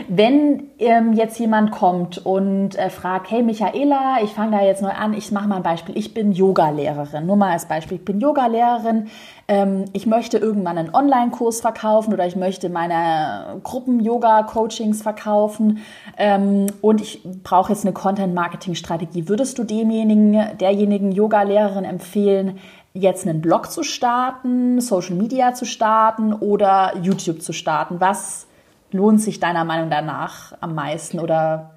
Wenn 0.07 0.69
ähm, 0.77 1.13
jetzt 1.13 1.39
jemand 1.39 1.71
kommt 1.71 2.23
und 2.25 2.75
äh, 2.75 2.89
fragt, 2.89 3.31
hey 3.31 3.41
Michaela, 3.41 4.17
ich 4.23 4.31
fange 4.31 4.57
da 4.57 4.63
jetzt 4.63 4.81
neu 4.81 4.89
an, 4.89 5.13
ich 5.13 5.31
mache 5.31 5.47
mal 5.47 5.57
ein 5.57 5.63
Beispiel, 5.63 5.97
ich 5.97 6.13
bin 6.13 6.31
Yoga-Lehrerin, 6.31 7.25
nur 7.25 7.35
mal 7.35 7.51
als 7.51 7.67
Beispiel, 7.67 7.97
ich 7.97 8.05
bin 8.05 8.19
Yoga-Lehrerin, 8.19 9.07
ähm, 9.47 9.85
ich 9.93 10.05
möchte 10.05 10.37
irgendwann 10.37 10.77
einen 10.77 10.93
Online-Kurs 10.93 11.61
verkaufen 11.61 12.13
oder 12.13 12.27
ich 12.27 12.35
möchte 12.35 12.69
meine 12.69 13.59
Gruppen-Yoga-Coachings 13.63 15.01
verkaufen. 15.01 15.79
Ähm, 16.17 16.67
und 16.81 17.01
ich 17.01 17.21
brauche 17.43 17.71
jetzt 17.71 17.85
eine 17.85 17.93
Content-Marketing-Strategie. 17.93 19.27
Würdest 19.27 19.57
du 19.57 19.63
demjenigen, 19.63 20.57
derjenigen 20.59 21.11
Yoga-Lehrerin 21.11 21.83
empfehlen, 21.83 22.59
jetzt 22.93 23.27
einen 23.27 23.41
Blog 23.41 23.71
zu 23.71 23.83
starten, 23.83 24.79
Social 24.81 25.15
Media 25.15 25.53
zu 25.53 25.65
starten 25.65 26.33
oder 26.33 26.93
YouTube 27.01 27.41
zu 27.41 27.53
starten? 27.53 27.99
Was 27.99 28.47
lohnt 28.91 29.21
sich 29.21 29.39
deiner 29.39 29.65
Meinung 29.65 29.89
danach 29.89 30.53
am 30.61 30.75
meisten 30.75 31.19
oder 31.19 31.75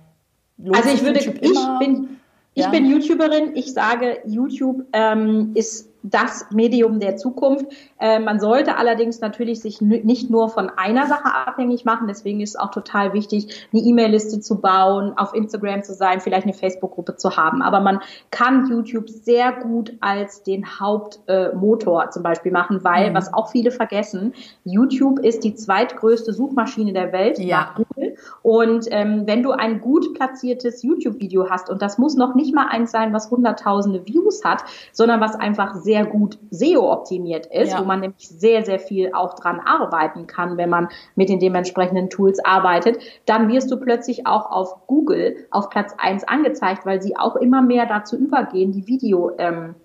lohnt 0.56 0.76
also 0.76 0.90
ich 0.90 1.02
würde, 1.02 1.20
YouTube 1.20 1.42
ich 1.42 1.78
bin, 1.78 2.20
ich 2.54 2.64
ja? 2.64 2.70
bin 2.70 2.86
YouTuberin. 2.86 3.56
Ich 3.56 3.72
sage, 3.72 4.20
YouTube 4.26 4.84
ähm, 4.92 5.52
ist 5.54 5.87
das 6.02 6.46
Medium 6.52 7.00
der 7.00 7.16
Zukunft. 7.16 7.66
Äh, 7.98 8.20
man 8.20 8.40
sollte 8.40 8.76
allerdings 8.76 9.20
natürlich 9.20 9.60
sich 9.60 9.80
nicht 9.80 10.30
nur 10.30 10.48
von 10.48 10.70
einer 10.76 11.06
Sache 11.06 11.34
abhängig 11.34 11.84
machen. 11.84 12.06
Deswegen 12.06 12.40
ist 12.40 12.50
es 12.50 12.56
auch 12.56 12.70
total 12.70 13.12
wichtig, 13.12 13.68
eine 13.72 13.82
E-Mail-Liste 13.82 14.40
zu 14.40 14.60
bauen, 14.60 15.12
auf 15.16 15.34
Instagram 15.34 15.82
zu 15.82 15.94
sein, 15.94 16.20
vielleicht 16.20 16.44
eine 16.44 16.54
Facebook-Gruppe 16.54 17.16
zu 17.16 17.36
haben. 17.36 17.62
Aber 17.62 17.80
man 17.80 18.00
kann 18.30 18.66
YouTube 18.68 19.08
sehr 19.08 19.52
gut 19.52 19.94
als 20.00 20.42
den 20.42 20.78
Hauptmotor 20.78 22.04
äh, 22.04 22.10
zum 22.10 22.22
Beispiel 22.22 22.52
machen, 22.52 22.84
weil, 22.84 23.10
mhm. 23.10 23.14
was 23.14 23.32
auch 23.34 23.50
viele 23.50 23.70
vergessen, 23.70 24.34
YouTube 24.64 25.18
ist 25.18 25.44
die 25.44 25.54
zweitgrößte 25.54 26.32
Suchmaschine 26.32 26.92
der 26.92 27.12
Welt 27.12 27.38
ja. 27.38 27.58
nach 27.58 27.74
Google. 27.74 28.16
Und 28.42 28.86
ähm, 28.90 29.22
wenn 29.26 29.42
du 29.42 29.50
ein 29.50 29.80
gut 29.80 30.14
platziertes 30.14 30.82
YouTube-Video 30.82 31.50
hast, 31.50 31.70
und 31.70 31.82
das 31.82 31.98
muss 31.98 32.16
noch 32.16 32.34
nicht 32.34 32.54
mal 32.54 32.68
eins 32.68 32.92
sein, 32.92 33.12
was 33.12 33.30
hunderttausende 33.30 34.06
Views 34.06 34.44
hat, 34.44 34.62
sondern 34.92 35.20
was 35.20 35.34
einfach 35.34 35.74
sehr 35.74 35.87
sehr 35.88 36.04
gut 36.04 36.38
SEO-optimiert 36.50 37.46
ist, 37.46 37.72
ja. 37.72 37.80
wo 37.80 37.84
man 37.84 38.00
nämlich 38.00 38.28
sehr, 38.28 38.62
sehr 38.62 38.78
viel 38.78 39.14
auch 39.14 39.34
dran 39.34 39.58
arbeiten 39.58 40.26
kann, 40.26 40.58
wenn 40.58 40.68
man 40.68 40.88
mit 41.14 41.30
den 41.30 41.40
dementsprechenden 41.40 42.10
Tools 42.10 42.44
arbeitet, 42.44 42.98
dann 43.24 43.48
wirst 43.48 43.70
du 43.70 43.80
plötzlich 43.80 44.26
auch 44.26 44.50
auf 44.50 44.86
Google 44.86 45.46
auf 45.50 45.70
Platz 45.70 45.94
eins 45.96 46.24
angezeigt, 46.24 46.84
weil 46.84 47.00
sie 47.00 47.16
auch 47.16 47.36
immer 47.36 47.62
mehr 47.62 47.86
dazu 47.86 48.18
übergehen, 48.18 48.70
die 48.70 48.86
Video 48.86 49.30
ähm, 49.38 49.76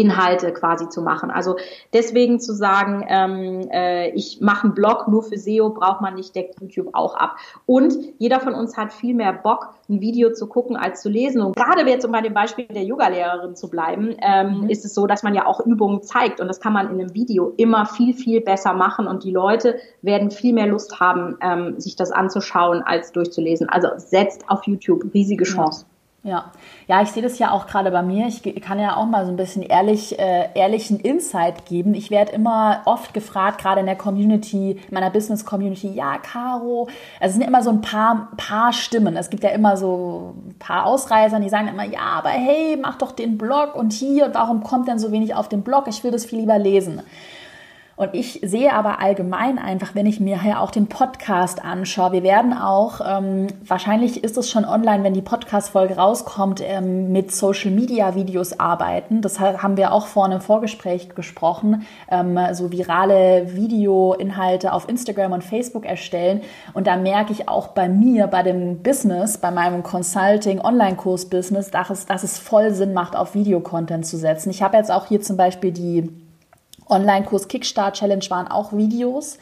Inhalte 0.00 0.52
quasi 0.52 0.88
zu 0.88 1.02
machen. 1.02 1.30
Also 1.30 1.56
deswegen 1.92 2.40
zu 2.40 2.54
sagen, 2.54 3.04
ähm, 3.08 3.68
äh, 3.70 4.10
ich 4.10 4.40
mache 4.40 4.64
einen 4.64 4.74
Blog 4.74 5.08
nur 5.08 5.22
für 5.22 5.36
SEO, 5.36 5.70
braucht 5.70 6.00
man 6.00 6.14
nicht, 6.14 6.34
deckt 6.34 6.60
YouTube 6.60 6.88
auch 6.94 7.14
ab. 7.14 7.36
Und 7.66 7.94
jeder 8.18 8.40
von 8.40 8.54
uns 8.54 8.76
hat 8.76 8.92
viel 8.92 9.14
mehr 9.14 9.32
Bock, 9.32 9.74
ein 9.88 10.00
Video 10.00 10.32
zu 10.32 10.46
gucken 10.46 10.76
als 10.76 11.02
zu 11.02 11.10
lesen. 11.10 11.42
Und 11.42 11.54
gerade 11.54 11.88
jetzt, 11.88 12.04
um 12.06 12.12
bei 12.12 12.22
dem 12.22 12.32
Beispiel 12.32 12.66
der 12.66 12.84
Yogalehrerin 12.84 13.54
zu 13.54 13.68
bleiben, 13.68 14.16
ähm, 14.22 14.62
mhm. 14.62 14.70
ist 14.70 14.84
es 14.84 14.94
so, 14.94 15.06
dass 15.06 15.22
man 15.22 15.34
ja 15.34 15.46
auch 15.46 15.60
Übungen 15.66 16.02
zeigt 16.02 16.40
und 16.40 16.48
das 16.48 16.60
kann 16.60 16.72
man 16.72 16.86
in 16.86 17.00
einem 17.00 17.14
Video 17.14 17.52
immer 17.56 17.84
viel, 17.84 18.14
viel 18.14 18.40
besser 18.40 18.72
machen 18.72 19.06
und 19.06 19.24
die 19.24 19.32
Leute 19.32 19.76
werden 20.00 20.30
viel 20.30 20.54
mehr 20.54 20.66
Lust 20.66 20.98
haben, 21.00 21.36
ähm, 21.42 21.78
sich 21.78 21.96
das 21.96 22.10
anzuschauen, 22.10 22.82
als 22.82 23.12
durchzulesen. 23.12 23.68
Also 23.68 23.88
setzt 23.96 24.48
auf 24.48 24.66
YouTube, 24.66 25.12
riesige 25.12 25.44
Chance. 25.44 25.84
Ja. 26.22 26.52
Ja, 26.86 27.00
ich 27.00 27.08
sehe 27.12 27.22
das 27.22 27.38
ja 27.38 27.50
auch 27.50 27.66
gerade 27.66 27.90
bei 27.90 28.02
mir. 28.02 28.26
Ich 28.26 28.42
kann 28.60 28.78
ja 28.78 28.96
auch 28.96 29.06
mal 29.06 29.24
so 29.24 29.32
ein 29.32 29.38
bisschen 29.38 29.62
ehrlich, 29.62 30.18
äh, 30.18 30.48
ehrlichen 30.54 31.00
Insight 31.00 31.64
geben. 31.64 31.94
Ich 31.94 32.10
werde 32.10 32.32
immer 32.32 32.82
oft 32.84 33.14
gefragt, 33.14 33.62
gerade 33.62 33.80
in 33.80 33.86
der 33.86 33.96
Community, 33.96 34.72
in 34.72 34.94
meiner 34.94 35.08
Business 35.08 35.46
Community, 35.46 35.88
ja, 35.88 36.18
Caro. 36.18 36.88
Es 37.20 37.32
sind 37.32 37.42
immer 37.42 37.62
so 37.62 37.70
ein 37.70 37.80
paar, 37.80 38.28
paar 38.36 38.74
Stimmen. 38.74 39.16
Es 39.16 39.30
gibt 39.30 39.44
ja 39.44 39.50
immer 39.50 39.78
so 39.78 40.34
ein 40.46 40.58
paar 40.58 40.84
Ausreißer, 40.84 41.40
die 41.40 41.48
sagen 41.48 41.68
immer, 41.68 41.84
ja, 41.84 42.00
aber 42.00 42.30
hey, 42.30 42.76
mach 42.76 42.98
doch 42.98 43.12
den 43.12 43.38
Blog 43.38 43.74
und 43.74 43.94
hier, 43.94 44.28
warum 44.34 44.62
kommt 44.62 44.88
denn 44.88 44.98
so 44.98 45.12
wenig 45.12 45.34
auf 45.34 45.48
den 45.48 45.62
Blog? 45.62 45.86
Ich 45.88 46.04
will 46.04 46.10
das 46.10 46.26
viel 46.26 46.40
lieber 46.40 46.58
lesen. 46.58 47.00
Und 48.00 48.14
ich 48.14 48.40
sehe 48.42 48.72
aber 48.72 48.98
allgemein 49.00 49.58
einfach, 49.58 49.94
wenn 49.94 50.06
ich 50.06 50.20
mir 50.20 50.42
hier 50.42 50.62
auch 50.62 50.70
den 50.70 50.86
Podcast 50.86 51.62
anschaue, 51.62 52.12
wir 52.12 52.22
werden 52.22 52.54
auch, 52.54 53.02
ähm, 53.06 53.48
wahrscheinlich 53.62 54.24
ist 54.24 54.38
es 54.38 54.50
schon 54.50 54.64
online, 54.64 55.04
wenn 55.04 55.12
die 55.12 55.20
Podcast-Folge 55.20 55.96
rauskommt, 55.96 56.62
ähm, 56.64 57.12
mit 57.12 57.30
Social-Media-Videos 57.30 58.58
arbeiten. 58.58 59.20
Das 59.20 59.38
haben 59.38 59.76
wir 59.76 59.92
auch 59.92 60.06
vorne 60.06 60.36
im 60.36 60.40
Vorgespräch 60.40 61.14
gesprochen, 61.14 61.86
ähm, 62.10 62.38
so 62.52 62.72
virale 62.72 63.54
Video-Inhalte 63.54 64.72
auf 64.72 64.88
Instagram 64.88 65.32
und 65.32 65.44
Facebook 65.44 65.84
erstellen. 65.84 66.40
Und 66.72 66.86
da 66.86 66.96
merke 66.96 67.34
ich 67.34 67.50
auch 67.50 67.68
bei 67.68 67.90
mir, 67.90 68.28
bei 68.28 68.42
dem 68.42 68.82
Business, 68.82 69.36
bei 69.36 69.50
meinem 69.50 69.82
Consulting-Online-Kurs-Business, 69.82 71.70
dass 71.70 71.90
es, 71.90 72.06
dass 72.06 72.22
es 72.22 72.38
voll 72.38 72.72
Sinn 72.72 72.94
macht, 72.94 73.14
auf 73.14 73.34
Videocontent 73.34 74.06
zu 74.06 74.16
setzen. 74.16 74.48
Ich 74.48 74.62
habe 74.62 74.78
jetzt 74.78 74.90
auch 74.90 75.04
hier 75.04 75.20
zum 75.20 75.36
Beispiel 75.36 75.72
die 75.72 76.29
Online-Kurs 76.90 77.48
Kickstart 77.48 77.96
Challenge 77.96 78.24
waren 78.28 78.48
auch 78.48 78.72
Videos. 78.72 79.38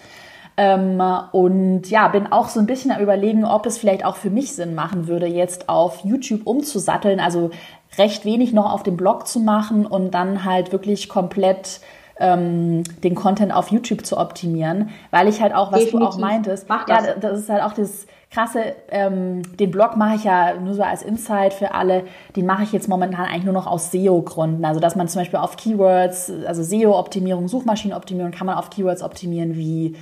Ähm, 0.56 1.00
und 1.32 1.88
ja, 1.88 2.08
bin 2.08 2.32
auch 2.32 2.48
so 2.48 2.58
ein 2.58 2.66
bisschen 2.66 2.90
am 2.90 3.00
überlegen, 3.00 3.44
ob 3.44 3.64
es 3.66 3.78
vielleicht 3.78 4.04
auch 4.04 4.16
für 4.16 4.30
mich 4.30 4.52
Sinn 4.54 4.74
machen 4.74 5.06
würde, 5.06 5.26
jetzt 5.26 5.68
auf 5.68 6.04
YouTube 6.04 6.46
umzusatteln, 6.46 7.20
also 7.20 7.50
recht 7.96 8.24
wenig 8.24 8.52
noch 8.52 8.72
auf 8.72 8.82
dem 8.82 8.96
Blog 8.96 9.28
zu 9.28 9.38
machen 9.38 9.86
und 9.86 10.12
dann 10.12 10.44
halt 10.44 10.72
wirklich 10.72 11.08
komplett 11.08 11.80
ähm, 12.18 12.82
den 13.02 13.14
Content 13.14 13.52
auf 13.54 13.70
YouTube 13.70 14.04
zu 14.04 14.18
optimieren, 14.18 14.90
weil 15.10 15.28
ich 15.28 15.40
halt 15.40 15.54
auch, 15.54 15.72
was 15.72 15.84
Definitiv. 15.84 16.10
du 16.10 16.16
auch 16.16 16.18
meintest, 16.18 16.68
Mach 16.68 16.84
das. 16.86 17.06
ja, 17.06 17.14
das 17.14 17.40
ist 17.40 17.48
halt 17.48 17.62
auch 17.62 17.72
das 17.72 18.06
krasse, 18.30 18.74
ähm, 18.90 19.42
den 19.56 19.70
Blog 19.70 19.96
mache 19.96 20.16
ich 20.16 20.24
ja 20.24 20.54
nur 20.54 20.74
so 20.74 20.82
als 20.82 21.02
Insight 21.02 21.54
für 21.54 21.74
alle, 21.74 22.04
den 22.36 22.46
mache 22.46 22.62
ich 22.62 22.72
jetzt 22.72 22.88
momentan 22.88 23.24
eigentlich 23.24 23.44
nur 23.44 23.54
noch 23.54 23.66
aus 23.66 23.90
SEO-Gründen. 23.90 24.64
Also 24.64 24.80
dass 24.80 24.96
man 24.96 25.08
zum 25.08 25.22
Beispiel 25.22 25.38
auf 25.38 25.56
Keywords, 25.56 26.30
also 26.46 26.62
SEO-Optimierung, 26.62 27.48
Suchmaschinenoptimierung, 27.48 28.32
kann 28.32 28.46
man 28.46 28.56
auf 28.56 28.70
Keywords 28.70 29.02
optimieren 29.02 29.56
wie 29.56 29.96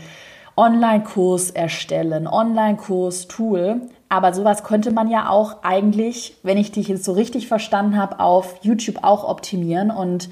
Online-Kurs 0.56 1.50
erstellen, 1.50 2.26
Online-Kurs-Tool. 2.26 3.82
Aber 4.08 4.32
sowas 4.32 4.64
könnte 4.64 4.92
man 4.92 5.10
ja 5.10 5.28
auch 5.28 5.62
eigentlich, 5.62 6.36
wenn 6.42 6.56
ich 6.58 6.72
dich 6.72 6.88
jetzt 6.88 7.04
so 7.04 7.12
richtig 7.12 7.48
verstanden 7.48 7.96
habe, 7.96 8.20
auf 8.20 8.56
YouTube 8.62 9.02
auch 9.02 9.28
optimieren. 9.28 9.90
Und 9.90 10.28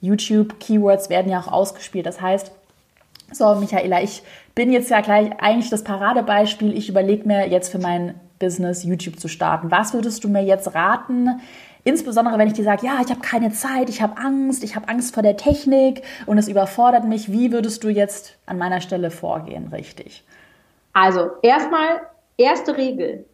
YouTube-Keywords 0.00 1.10
werden 1.10 1.30
ja 1.30 1.40
auch 1.40 1.52
ausgespielt. 1.52 2.06
Das 2.06 2.20
heißt, 2.20 2.52
so, 3.32 3.54
Michaela, 3.56 4.02
ich 4.02 4.22
bin 4.54 4.72
jetzt 4.72 4.90
ja 4.90 5.00
gleich 5.00 5.30
eigentlich 5.40 5.70
das 5.70 5.84
Paradebeispiel. 5.84 6.76
Ich 6.76 6.88
überlege 6.88 7.26
mir 7.26 7.48
jetzt 7.48 7.70
für 7.70 7.78
mein 7.78 8.14
Business 8.38 8.84
YouTube 8.84 9.18
zu 9.20 9.28
starten. 9.28 9.70
Was 9.70 9.92
würdest 9.92 10.24
du 10.24 10.28
mir 10.28 10.42
jetzt 10.42 10.74
raten? 10.74 11.40
Insbesondere 11.84 12.38
wenn 12.38 12.48
ich 12.48 12.54
dir 12.54 12.64
sage, 12.64 12.86
ja, 12.86 13.00
ich 13.04 13.10
habe 13.10 13.20
keine 13.20 13.52
Zeit, 13.52 13.88
ich 13.88 14.02
habe 14.02 14.18
Angst, 14.18 14.64
ich 14.64 14.76
habe 14.76 14.88
Angst 14.88 15.14
vor 15.14 15.22
der 15.22 15.36
Technik 15.36 16.02
und 16.26 16.38
es 16.38 16.48
überfordert 16.48 17.04
mich. 17.04 17.30
Wie 17.30 17.52
würdest 17.52 17.84
du 17.84 17.88
jetzt 17.88 18.36
an 18.46 18.58
meiner 18.58 18.80
Stelle 18.80 19.10
vorgehen, 19.10 19.68
richtig? 19.68 20.24
Also 20.92 21.30
erstmal, 21.42 22.00
erste 22.36 22.76
Regel, 22.76 23.24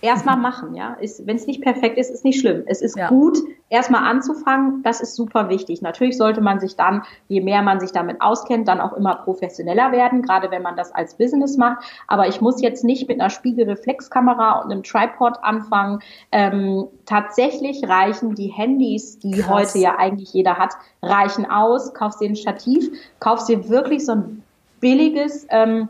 erstmal 0.00 0.36
machen, 0.36 0.74
ja. 0.74 0.96
Wenn 1.24 1.36
es 1.36 1.46
nicht 1.46 1.62
perfekt 1.62 1.98
ist, 1.98 2.10
ist 2.10 2.24
nicht 2.24 2.40
schlimm. 2.40 2.62
Es 2.66 2.82
ist 2.82 2.96
ja. 2.96 3.08
gut, 3.08 3.38
erstmal 3.68 4.08
anzufangen. 4.08 4.82
Das 4.82 5.00
ist 5.00 5.14
super 5.14 5.48
wichtig. 5.48 5.82
Natürlich 5.82 6.16
sollte 6.16 6.40
man 6.40 6.60
sich 6.60 6.76
dann, 6.76 7.02
je 7.28 7.40
mehr 7.40 7.62
man 7.62 7.80
sich 7.80 7.92
damit 7.92 8.20
auskennt, 8.20 8.68
dann 8.68 8.80
auch 8.80 8.92
immer 8.92 9.16
professioneller 9.16 9.92
werden, 9.92 10.22
gerade 10.22 10.50
wenn 10.50 10.62
man 10.62 10.76
das 10.76 10.92
als 10.92 11.14
Business 11.14 11.56
macht. 11.56 11.84
Aber 12.06 12.28
ich 12.28 12.40
muss 12.40 12.62
jetzt 12.62 12.84
nicht 12.84 13.08
mit 13.08 13.20
einer 13.20 13.30
Spiegelreflexkamera 13.30 14.60
und 14.60 14.70
einem 14.70 14.82
Tripod 14.82 15.38
anfangen. 15.42 16.00
Ähm, 16.32 16.86
tatsächlich 17.04 17.86
reichen 17.88 18.34
die 18.34 18.48
Handys, 18.48 19.18
die 19.18 19.32
Krass. 19.32 19.74
heute 19.74 19.78
ja 19.78 19.96
eigentlich 19.98 20.32
jeder 20.32 20.58
hat, 20.58 20.74
reichen 21.02 21.50
aus. 21.50 21.92
Kaufst 21.94 22.20
dir 22.20 22.28
ein 22.28 22.36
Stativ, 22.36 22.90
kaufst 23.20 23.48
dir 23.48 23.68
wirklich 23.68 24.04
so 24.04 24.12
ein 24.12 24.42
billiges 24.80 25.46
ähm, 25.50 25.88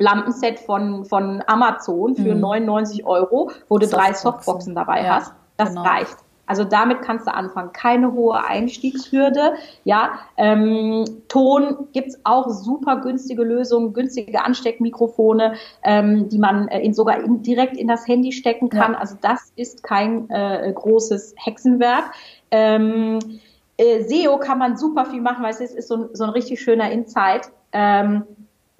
Lampenset 0.00 0.58
von, 0.58 1.04
von 1.04 1.42
Amazon 1.46 2.16
für 2.16 2.34
mhm. 2.34 2.40
99 2.40 3.06
Euro, 3.06 3.50
wo 3.68 3.78
du 3.78 3.86
drei 3.86 4.12
Softboxen 4.12 4.74
dabei 4.74 5.04
ja, 5.04 5.16
hast. 5.16 5.32
Das 5.56 5.70
genau. 5.70 5.82
reicht. 5.82 6.16
Also 6.46 6.64
damit 6.64 7.02
kannst 7.02 7.28
du 7.28 7.32
anfangen. 7.32 7.72
Keine 7.72 8.12
hohe 8.12 8.44
Einstiegshürde. 8.44 9.52
Ja, 9.84 10.18
ähm, 10.36 11.04
Ton 11.28 11.86
gibt's 11.92 12.18
auch 12.24 12.48
super 12.48 12.96
günstige 13.02 13.44
Lösungen, 13.44 13.92
günstige 13.92 14.44
Ansteckmikrofone, 14.44 15.54
ähm, 15.84 16.28
die 16.28 16.38
man 16.38 16.66
äh, 16.66 16.80
in, 16.80 16.92
sogar 16.92 17.22
in, 17.22 17.42
direkt 17.42 17.76
in 17.76 17.86
das 17.86 18.08
Handy 18.08 18.32
stecken 18.32 18.68
kann. 18.68 18.94
Ja. 18.94 18.98
Also 18.98 19.16
das 19.20 19.52
ist 19.54 19.84
kein 19.84 20.28
äh, 20.28 20.72
großes 20.74 21.36
Hexenwerk. 21.36 22.10
Ähm, 22.50 23.20
äh, 23.76 24.02
SEO 24.02 24.38
kann 24.38 24.58
man 24.58 24.76
super 24.76 25.04
viel 25.04 25.20
machen, 25.20 25.44
weil 25.44 25.52
es 25.52 25.60
ist, 25.60 25.76
ist 25.76 25.86
so, 25.86 25.94
ein, 25.94 26.08
so 26.14 26.24
ein 26.24 26.30
richtig 26.30 26.60
schöner 26.60 26.90
Insight. 26.90 27.52
Ähm, 27.72 28.24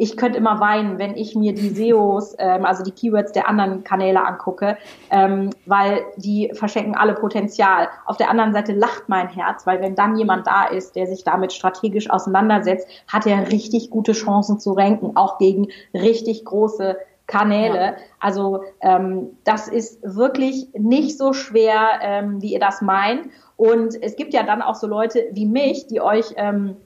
ich 0.00 0.16
könnte 0.16 0.38
immer 0.38 0.60
weinen, 0.60 0.98
wenn 0.98 1.14
ich 1.14 1.34
mir 1.36 1.54
die 1.54 1.68
SEOs, 1.68 2.34
ähm, 2.38 2.64
also 2.64 2.82
die 2.82 2.90
Keywords 2.90 3.32
der 3.32 3.46
anderen 3.46 3.84
Kanäle 3.84 4.24
angucke, 4.24 4.78
ähm, 5.10 5.50
weil 5.66 6.00
die 6.16 6.50
verschenken 6.54 6.94
alle 6.94 7.12
Potenzial. 7.12 7.88
Auf 8.06 8.16
der 8.16 8.30
anderen 8.30 8.54
Seite 8.54 8.72
lacht 8.72 9.10
mein 9.10 9.28
Herz, 9.28 9.66
weil 9.66 9.82
wenn 9.82 9.94
dann 9.94 10.16
jemand 10.16 10.46
da 10.46 10.64
ist, 10.64 10.96
der 10.96 11.06
sich 11.06 11.22
damit 11.22 11.52
strategisch 11.52 12.08
auseinandersetzt, 12.08 12.88
hat 13.08 13.26
er 13.26 13.52
richtig 13.52 13.90
gute 13.90 14.12
Chancen 14.12 14.58
zu 14.58 14.72
ranken, 14.72 15.18
auch 15.18 15.36
gegen 15.36 15.68
richtig 15.92 16.46
große 16.46 16.96
Kanäle. 17.26 17.84
Ja. 17.84 17.96
Also 18.20 18.62
ähm, 18.80 19.36
das 19.44 19.68
ist 19.68 20.00
wirklich 20.02 20.68
nicht 20.72 21.18
so 21.18 21.34
schwer, 21.34 22.00
ähm, 22.00 22.40
wie 22.40 22.54
ihr 22.54 22.60
das 22.60 22.80
meint. 22.80 23.28
Und 23.58 24.02
es 24.02 24.16
gibt 24.16 24.32
ja 24.32 24.44
dann 24.44 24.62
auch 24.62 24.76
so 24.76 24.86
Leute 24.86 25.26
wie 25.32 25.44
mich, 25.44 25.88
die 25.88 26.00
euch 26.00 26.32
ähm, 26.36 26.76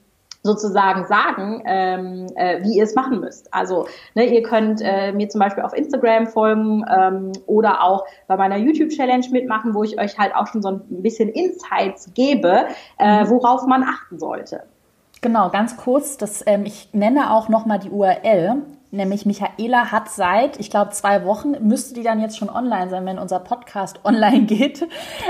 sozusagen 0.45 1.07
sagen, 1.07 1.63
ähm, 1.65 2.27
äh, 2.37 2.63
wie 2.63 2.77
ihr 2.77 2.85
es 2.85 2.95
machen 2.95 3.19
müsst. 3.21 3.53
Also 3.53 3.89
ne, 4.15 4.27
ihr 4.27 4.43
könnt 4.43 4.81
äh, 4.83 5.11
mir 5.13 5.29
zum 5.31 5.41
Beispiel 5.41 5.65
auf 5.65 5.73
Instagram 5.73 6.27
folgen 6.27 6.85
ähm, 6.95 7.33
oder 7.47 7.83
auch 7.83 8.05
bei 8.29 8.37
meiner 8.37 8.59
YouTube-Challenge 8.59 9.27
mitmachen, 9.33 9.75
wo 9.75 9.83
ich 9.83 9.99
euch 9.99 10.19
halt 10.19 10.37
auch 10.37 10.47
schon 10.47 10.61
so 10.61 10.69
ein 10.69 10.83
bisschen 11.03 11.31
Insights 11.31 12.11
gebe, 12.13 12.67
äh, 12.99 13.25
mhm. 13.25 13.31
worauf 13.31 13.67
man 13.67 13.83
achten 13.83 14.19
sollte. 14.19 14.65
Genau, 15.23 15.49
ganz 15.49 15.79
kurz, 15.79 16.19
das, 16.19 16.45
ähm, 16.47 16.67
ich 16.67 16.91
nenne 16.93 17.33
auch 17.33 17.49
nochmal 17.49 17.79
die 17.79 17.89
URL 17.89 18.63
nämlich 18.95 19.27
Michaela 19.27 19.91
hat 19.91 20.09
seit, 20.09 20.59
ich 20.59 20.71
glaube, 20.71 20.91
zwei 20.93 21.25
Wochen, 21.25 21.53
müsste 21.61 21.95
die 21.95 22.03
dann 22.03 22.21
jetzt 22.21 22.39
schon 22.39 22.49
online 22.49 22.91
sein, 22.91 23.05
wenn 23.07 23.19
unser 23.19 23.41
Podcast 23.41 24.01
online 24.05 24.43
geht. 24.43 24.87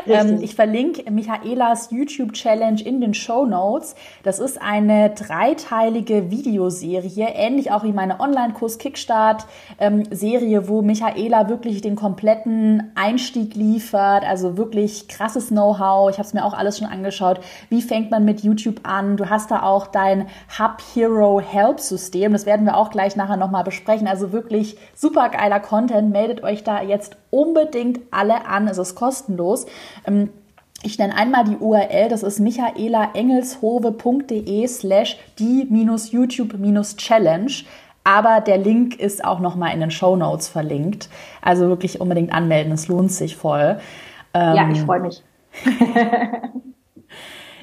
Ähm, 0.06 0.40
ich 0.40 0.54
verlinke 0.54 1.10
Michaelas 1.10 1.90
YouTube-Challenge 1.90 2.82
in 2.82 3.00
den 3.00 3.14
Show 3.14 3.46
Notes. 3.46 3.94
Das 4.22 4.38
ist 4.38 4.60
eine 4.60 5.10
dreiteilige 5.10 6.30
Videoserie, 6.30 7.28
ähnlich 7.34 7.72
auch 7.72 7.84
wie 7.84 7.92
meine 7.92 8.20
Online-Kurs 8.20 8.78
Kickstart-Serie, 8.78 10.58
ähm, 10.58 10.68
wo 10.68 10.82
Michaela 10.82 11.48
wirklich 11.48 11.80
den 11.80 11.96
kompletten 11.96 12.92
Einstieg 12.94 13.54
liefert, 13.54 14.24
also 14.24 14.56
wirklich 14.56 15.08
krasses 15.08 15.48
Know-how. 15.48 16.10
Ich 16.10 16.18
habe 16.18 16.26
es 16.26 16.34
mir 16.34 16.44
auch 16.44 16.54
alles 16.54 16.78
schon 16.78 16.88
angeschaut. 16.88 17.40
Wie 17.70 17.82
fängt 17.82 18.10
man 18.10 18.24
mit 18.24 18.42
YouTube 18.42 18.80
an? 18.84 19.16
Du 19.16 19.30
hast 19.30 19.50
da 19.50 19.62
auch 19.62 19.86
dein 19.86 20.28
Hub 20.58 20.82
Hero 20.94 21.40
Help 21.40 21.80
System. 21.80 22.32
Das 22.32 22.46
werden 22.46 22.66
wir 22.66 22.76
auch 22.76 22.90
gleich 22.90 23.16
nachher 23.16 23.36
noch 23.36 23.53
nochmal 23.54 23.64
besprechen. 23.64 24.06
Also 24.08 24.32
wirklich 24.32 24.76
super 24.94 25.28
geiler 25.28 25.60
Content. 25.60 26.10
Meldet 26.10 26.42
euch 26.42 26.64
da 26.64 26.82
jetzt 26.82 27.16
unbedingt 27.30 28.00
alle 28.10 28.46
an. 28.46 28.66
Es 28.66 28.78
ist 28.78 28.96
kostenlos. 28.96 29.66
Ähm, 30.06 30.30
ich 30.82 30.98
nenne 30.98 31.16
einmal 31.16 31.44
die 31.44 31.56
URL, 31.56 32.08
das 32.10 32.22
ist 32.22 32.40
michaelaengelshove.de 32.40 34.66
slash 34.66 35.16
die-youtube-challenge. 35.38 37.64
Aber 38.06 38.42
der 38.42 38.58
Link 38.58 39.00
ist 39.00 39.24
auch 39.24 39.40
nochmal 39.40 39.72
in 39.72 39.80
den 39.80 39.90
Show 39.90 40.14
Notes 40.14 40.46
verlinkt. 40.48 41.08
Also 41.40 41.68
wirklich 41.68 42.02
unbedingt 42.02 42.34
anmelden, 42.34 42.70
es 42.72 42.86
lohnt 42.88 43.12
sich 43.12 43.34
voll. 43.36 43.80
ja, 44.34 44.68
ich 44.70 44.80
ähm, 44.80 44.84
freue 44.84 45.00
mich. 45.00 45.22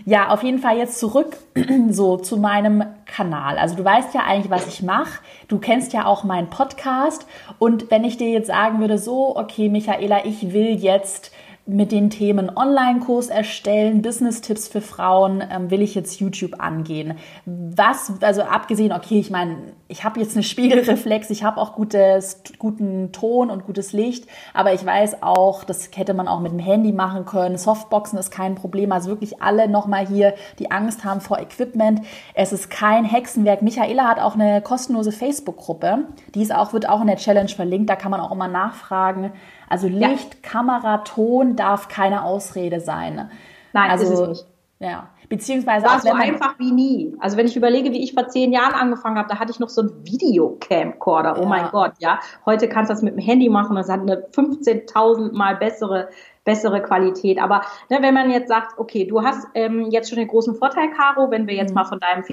Ja, 0.06 0.30
auf 0.30 0.44
jeden 0.44 0.60
Fall 0.60 0.78
jetzt 0.78 1.00
zurück 1.00 1.38
so 1.90 2.18
zu 2.18 2.38
meinem 2.38 2.84
Kanal. 3.06 3.58
Also 3.58 3.76
du 3.76 3.84
weißt 3.84 4.14
ja 4.14 4.22
eigentlich, 4.22 4.50
was 4.50 4.68
ich 4.68 4.82
mache. 4.82 5.20
Du 5.48 5.60
kennst 5.60 5.94
ja 5.94 6.06
auch 6.06 6.24
meinen 6.24 6.50
Podcast. 6.50 7.28
Und 7.60 7.92
wenn 7.92 8.04
ich 8.04 8.18
dir 8.18 8.30
jetzt 8.30 8.48
sagen 8.48 8.80
würde, 8.80 8.98
so, 8.98 9.36
okay, 9.38 9.70
Michaela, 9.70 10.26
ich 10.26 10.54
will 10.54 10.76
jetzt 10.76 11.32
mit 11.72 11.92
den 11.92 12.10
Themen 12.10 12.52
Online-Kurs 12.56 13.28
erstellen, 13.28 14.02
Business-Tipps 14.02 14.68
für 14.68 14.82
Frauen, 14.82 15.44
ähm, 15.50 15.72
will 15.72 15.82
ich 15.82 15.96
jetzt 15.96 16.20
YouTube 16.20 16.62
angehen. 16.62 17.16
Was, 17.46 18.12
also 18.22 18.44
abgesehen, 18.44 18.92
okay, 18.92 19.20
ich 19.20 19.32
meine, 19.32 19.58
ich 19.88 20.04
habe 20.04 20.20
jetzt 20.20 20.36
eine 20.36 20.44
Spiegelreflex, 20.52 21.30
ich 21.30 21.44
habe 21.44 21.60
auch 21.60 21.74
gutes, 21.74 22.42
guten 22.60 23.12
Ton 23.12 23.50
und 23.50 23.66
gutes 23.66 23.94
Licht, 23.94 24.28
aber 24.54 24.74
ich 24.74 24.86
weiß 24.86 25.24
auch, 25.24 25.64
das 25.64 25.90
hätte 25.96 26.14
man 26.14 26.28
auch 26.28 26.40
mit 26.40 26.52
dem 26.52 26.60
Handy 26.60 26.92
machen 26.92 27.26
können. 27.26 27.58
Softboxen 27.58 28.20
ist 28.20 28.32
kein 28.32 28.56
Problem. 28.56 28.92
Also 28.92 29.10
wirklich 29.10 29.42
alle 29.42 29.68
nochmal 29.70 30.06
hier, 30.06 30.34
die 30.60 30.72
Angst 30.72 31.06
haben 31.06 31.22
vor 31.22 31.40
Equipment. 31.40 32.02
Es 32.34 32.52
ist 32.54 32.70
kein 32.70 33.06
Hexenwerk. 33.06 33.62
Michaela 33.62 34.08
hat 34.08 34.20
auch 34.20 34.36
eine 34.36 34.62
kostenlose 34.62 35.12
Facebook-Gruppe. 35.12 36.06
Die 36.36 36.42
ist 36.42 36.54
auch, 36.54 36.74
wird 36.74 36.90
auch 36.90 37.02
in 37.02 37.08
der 37.08 37.18
Challenge 37.18 37.50
verlinkt. 37.50 37.90
Da 37.90 37.96
kann 37.96 38.12
man 38.12 38.20
auch 38.20 38.32
immer 38.32 38.48
nachfragen. 38.48 39.32
Also 39.72 39.88
Licht, 39.88 40.36
ja. 40.36 40.40
Kamera, 40.42 41.00
Ton 41.00 41.56
darf 41.56 41.88
keine 41.88 42.24
Ausrede 42.24 42.80
sein. 42.80 43.30
Nein, 43.74 43.90
also, 43.90 44.04
ist 44.04 44.20
es 44.20 44.28
nicht. 44.28 44.46
Ja, 44.80 45.10
beziehungsweise 45.30 45.86
war 45.86 45.98
auch 45.98 46.00
so 46.00 46.12
einfach 46.12 46.58
wie 46.58 46.72
nie. 46.72 47.16
Also 47.20 47.38
wenn 47.38 47.46
ich 47.46 47.56
überlege, 47.56 47.92
wie 47.92 48.04
ich 48.04 48.14
vor 48.14 48.28
zehn 48.28 48.52
Jahren 48.52 48.74
angefangen 48.74 49.18
habe, 49.18 49.30
da 49.30 49.38
hatte 49.38 49.52
ich 49.52 49.60
noch 49.60 49.70
so 49.70 49.82
einen 49.82 50.06
Videocamcorder. 50.06 51.38
Oh 51.38 51.44
ja. 51.44 51.48
mein 51.48 51.70
Gott, 51.70 51.94
ja. 52.00 52.20
Heute 52.48 52.68
kannst 52.68 52.90
du 52.90 52.96
das 52.96 53.04
mit 53.04 53.14
dem 53.14 53.20
Handy 53.20 53.48
machen. 53.48 53.76
Das 53.76 53.90
hat 53.90 54.00
eine 54.02 54.26
15.000 54.34 55.34
mal 55.34 55.56
bessere 55.56 56.10
bessere 56.44 56.82
Qualität. 56.82 57.40
Aber 57.40 57.62
ne, 57.90 58.00
wenn 58.02 58.14
man 58.14 58.32
jetzt 58.32 58.48
sagt, 58.48 58.78
okay, 58.80 59.06
du 59.06 59.22
hast 59.22 59.48
ähm, 59.54 59.90
jetzt 59.92 60.10
schon 60.10 60.18
den 60.18 60.28
großen 60.28 60.56
Vorteil, 60.56 60.90
Caro, 60.92 61.30
wenn 61.32 61.48
wir 61.48 61.56
jetzt 61.56 61.70
mhm. 61.70 61.76
mal 61.76 61.86
von 61.86 62.00
deinem 62.00 62.24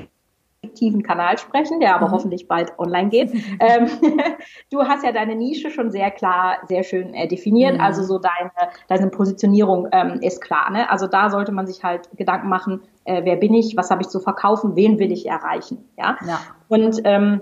fiktiven 0.61 1.03
Kanal 1.03 1.39
sprechen, 1.39 1.79
der 1.81 1.95
aber 1.95 2.09
mhm. 2.09 2.13
hoffentlich 2.13 2.49
bald 2.49 2.77
online 2.79 3.11
geht. 3.11 3.33
ähm, 3.61 3.89
du 4.71 4.83
hast 4.83 5.05
ja 5.05 5.13
deine 5.13 5.37
Nische 5.37 5.71
schon 5.71 5.91
sehr 5.91 6.11
klar, 6.11 6.59
sehr 6.67 6.83
schön 6.83 7.15
äh, 7.15 7.29
definiert. 7.29 7.75
Mhm. 7.75 7.81
Also 7.81 8.03
so 8.03 8.19
deine, 8.19 8.51
deine 8.89 9.09
Positionierung 9.09 9.89
ähm, 9.93 10.21
ist 10.21 10.41
klar. 10.41 10.71
Ne? 10.71 10.91
Also 10.91 11.07
da 11.07 11.31
sollte 11.31 11.53
man 11.53 11.67
sich 11.67 11.85
halt 11.85 12.09
Gedanken 12.17 12.49
machen, 12.49 12.83
äh, 13.05 13.25
wer 13.25 13.37
bin 13.37 13.55
ich, 13.55 13.77
was 13.77 13.91
habe 13.91 14.03
ich 14.03 14.09
zu 14.09 14.21
verkaufen, 14.21 14.75
wen 14.75 14.99
will 14.99 15.13
ich 15.13 15.27
erreichen. 15.27 15.89
Ja. 15.97 16.17
ja. 16.27 16.41
Und 16.69 17.01
ähm, 17.05 17.41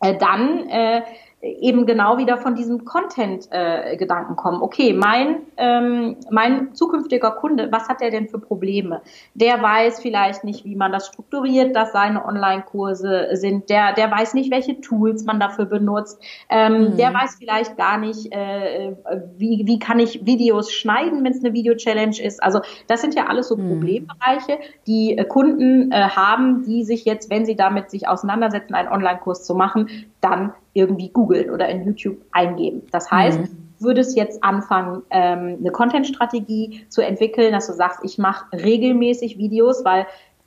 äh, 0.00 0.16
dann 0.16 0.68
äh, 0.68 1.02
eben 1.40 1.86
genau 1.86 2.18
wieder 2.18 2.36
von 2.36 2.56
diesem 2.56 2.84
Content-Gedanken 2.84 4.32
äh, 4.32 4.36
kommen. 4.36 4.60
Okay, 4.60 4.92
mein, 4.92 5.42
ähm, 5.56 6.16
mein 6.30 6.74
zukünftiger 6.74 7.30
Kunde, 7.30 7.68
was 7.70 7.88
hat 7.88 8.00
der 8.00 8.10
denn 8.10 8.28
für 8.28 8.40
Probleme? 8.40 9.02
Der 9.34 9.62
weiß 9.62 10.00
vielleicht 10.00 10.42
nicht, 10.42 10.64
wie 10.64 10.74
man 10.74 10.90
das 10.90 11.06
strukturiert, 11.06 11.76
dass 11.76 11.92
seine 11.92 12.24
Online-Kurse 12.24 13.28
sind. 13.34 13.70
Der, 13.70 13.92
der 13.92 14.10
weiß 14.10 14.34
nicht, 14.34 14.50
welche 14.50 14.80
Tools 14.80 15.24
man 15.24 15.38
dafür 15.38 15.66
benutzt. 15.66 16.20
Ähm, 16.50 16.72
mhm. 16.72 16.96
Der 16.96 17.14
weiß 17.14 17.36
vielleicht 17.38 17.76
gar 17.76 17.98
nicht, 17.98 18.32
äh, 18.32 18.96
wie, 19.36 19.62
wie 19.64 19.78
kann 19.78 20.00
ich 20.00 20.26
Videos 20.26 20.72
schneiden, 20.72 21.22
wenn 21.22 21.32
es 21.32 21.44
eine 21.44 21.54
Video-Challenge 21.54 22.20
ist. 22.20 22.42
Also 22.42 22.62
das 22.88 23.00
sind 23.00 23.14
ja 23.14 23.26
alles 23.26 23.46
so 23.46 23.56
mhm. 23.56 23.68
Problembereiche, 23.68 24.58
die 24.88 25.16
äh, 25.16 25.24
Kunden 25.24 25.92
äh, 25.92 26.08
haben, 26.08 26.64
die 26.64 26.82
sich 26.82 27.04
jetzt, 27.04 27.30
wenn 27.30 27.46
sie 27.46 27.54
damit 27.54 27.90
sich 27.90 28.08
auseinandersetzen, 28.08 28.74
einen 28.74 28.88
Online-Kurs 28.88 29.44
zu 29.44 29.54
machen, 29.54 29.88
dann 30.20 30.52
irgendwie 30.72 31.10
googeln 31.10 31.50
oder 31.50 31.68
in 31.68 31.84
YouTube 31.84 32.18
eingeben. 32.32 32.82
Das 32.90 33.10
heißt, 33.10 33.40
mhm. 33.40 33.48
würdest 33.78 34.16
jetzt 34.16 34.42
anfangen, 34.42 35.02
ähm, 35.10 35.58
eine 35.60 35.70
Content-Strategie 35.70 36.86
zu 36.88 37.02
entwickeln, 37.02 37.52
dass 37.52 37.66
du 37.66 37.72
sagst, 37.72 38.00
ich 38.02 38.18
mache 38.18 38.46
regelmäßig 38.52 39.38
Videos, 39.38 39.84
weil 39.84 40.06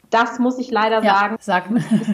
das 0.10 0.40
muss 0.40 0.60
ich 0.60 0.70
leider 0.72 1.02
ja, 1.04 1.16
sagen, 1.16 1.38
sag. 1.40 1.72
ist 1.72 2.10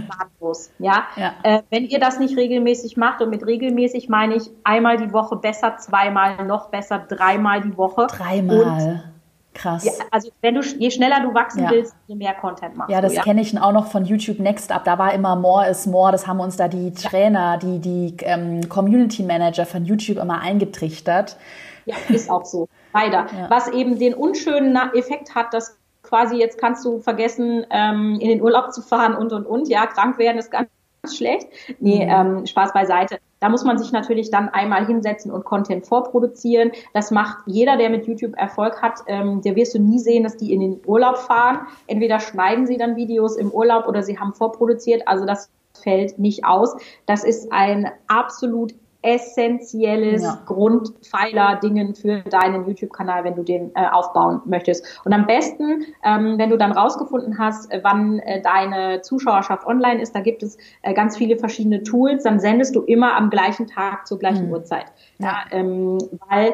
Ja, 0.78 1.08
ja. 1.16 1.34
Äh, 1.44 1.64
wenn 1.72 1.86
ihr 1.86 2.00
das 2.00 2.20
nicht 2.20 2.38
regelmäßig 2.38 2.96
macht 2.96 3.22
und 3.22 3.32
mit 3.32 3.46
regelmäßig 3.46 4.08
meine 4.08 4.36
ich 4.36 4.52
einmal 4.64 4.98
die 4.98 5.12
Woche 5.12 5.36
besser, 5.36 5.78
zweimal 5.78 6.46
noch 6.46 6.70
besser, 6.70 7.00
dreimal 7.00 7.62
die 7.62 7.76
Woche. 7.76 8.06
Dreimal. 8.08 9.14
Krass. 9.58 9.84
Ja, 9.86 9.92
also 10.12 10.30
wenn 10.42 10.56
du 10.56 10.62
je 10.62 10.92
schneller 10.92 11.20
du 11.22 11.34
wachsen 11.34 11.64
ja. 11.64 11.72
willst, 11.72 11.96
je 12.08 12.16
mehr 12.16 12.36
Content 12.36 12.76
machst. 12.78 12.92
Ja, 12.92 13.02
das 13.02 13.16
ja? 13.16 13.24
kenne 13.24 13.42
ich 13.42 13.60
auch 13.60 13.72
noch 13.72 13.88
von 13.88 14.06
YouTube 14.06 14.40
Next 14.40 14.72
Up. 14.72 14.84
Da 14.84 15.00
war 15.00 15.14
immer 15.14 15.36
More 15.36 15.68
is 15.68 15.88
More. 15.88 16.12
Das 16.12 16.28
haben 16.28 16.40
uns 16.40 16.58
da 16.58 16.68
die 16.68 16.94
Trainer, 16.94 17.58
die 17.58 17.80
die 17.80 18.16
ähm, 18.22 18.70
Community 18.70 19.24
Manager 19.24 19.66
von 19.66 19.84
YouTube 19.86 20.18
immer 20.18 20.42
eingetrichtert. 20.42 21.38
Ja, 21.86 21.96
ist 22.10 22.30
auch 22.30 22.46
so. 22.46 22.68
Leider. 22.94 23.26
Was 23.50 23.68
eben 23.70 23.98
den 23.98 24.14
unschönen 24.14 24.78
Effekt 24.94 25.34
hat, 25.34 25.54
dass 25.54 25.78
quasi 26.04 26.38
jetzt 26.38 26.60
kannst 26.60 26.86
du 26.86 27.00
vergessen, 27.00 27.66
ähm, 27.72 28.20
in 28.22 28.30
den 28.30 28.42
Urlaub 28.42 28.72
zu 28.74 28.82
fahren 28.82 29.16
und 29.16 29.34
und 29.34 29.46
und. 29.46 29.68
Ja, 29.70 29.88
krank 29.88 30.20
werden 30.20 30.38
ist 30.38 30.52
ganz 30.52 30.70
schlecht. 31.16 31.48
Nee, 31.80 32.06
mhm. 32.06 32.12
ähm, 32.40 32.46
Spaß 32.46 32.74
beiseite. 32.74 33.20
Da 33.40 33.50
muss 33.50 33.64
man 33.64 33.78
sich 33.78 33.92
natürlich 33.92 34.32
dann 34.32 34.50
einmal 34.50 34.88
hinsetzen 34.88 35.32
und 35.32 35.46
Content 35.46 35.86
vorproduzieren. 35.86 36.72
Das 36.94 37.12
macht 37.12 37.38
jeder, 37.46 37.78
der 37.78 37.90
mit 37.90 38.08
YouTube 38.08 38.36
Erfolg 38.36 38.82
hat. 38.82 39.02
Ähm, 39.08 39.42
der 39.42 39.56
wirst 39.56 39.76
du 39.76 39.80
nie 39.80 40.00
sehen, 40.00 40.24
dass 40.24 40.38
die 40.38 40.54
in 40.54 40.60
den 40.60 40.82
Urlaub 40.86 41.18
fahren. 41.18 41.60
Entweder 41.86 42.20
schneiden 42.20 42.66
sie 42.66 42.78
dann 42.78 42.96
Videos 42.96 43.38
im 43.38 43.52
Urlaub 43.52 43.88
oder 43.88 44.02
sie 44.02 44.18
haben 44.18 44.34
vorproduziert. 44.34 45.08
Also 45.08 45.26
das 45.26 45.52
fällt 45.84 46.18
nicht 46.18 46.46
aus. 46.46 46.76
Das 47.06 47.24
ist 47.24 47.52
ein 47.52 47.92
absolut 48.08 48.74
essentielles 49.02 50.24
ja. 50.24 50.40
Grundpfeiler-Dingen 50.46 51.96
für 51.96 52.22
deinen 52.22 52.68
YouTube-Kanal, 52.68 53.24
wenn 53.24 53.36
du 53.36 53.44
den 53.44 53.72
äh, 53.76 53.88
aufbauen 53.92 54.42
möchtest. 54.46 55.02
Und 55.06 55.14
am 55.14 55.28
besten, 55.28 55.86
ähm, 56.04 56.38
wenn 56.38 56.50
du 56.50 56.58
dann 56.58 56.72
rausgefunden 56.72 57.38
hast, 57.38 57.72
äh, 57.72 57.80
wann 57.84 58.20
äh, 58.20 58.42
deine 58.42 59.02
Zuschauerschaft 59.02 59.66
online 59.68 60.02
ist, 60.02 60.16
da 60.16 60.22
gibt 60.22 60.44
es 60.44 60.58
äh, 60.82 60.94
ganz 60.94 61.18
viele 61.18 61.38
verschiedene 61.38 61.84
Tools, 61.84 62.24
dann 62.24 62.40
sendest 62.40 62.76
du 62.76 62.82
immer 62.82 63.16
am 63.16 63.30
gleichen 63.30 63.68
Tag 63.68 64.08
zur 64.08 64.20
gleichen 64.20 64.48
mhm. 64.48 64.54
Uhrzeit. 64.54 64.86
Ja, 65.20 65.46
ähm, 65.52 65.98
weil 66.28 66.54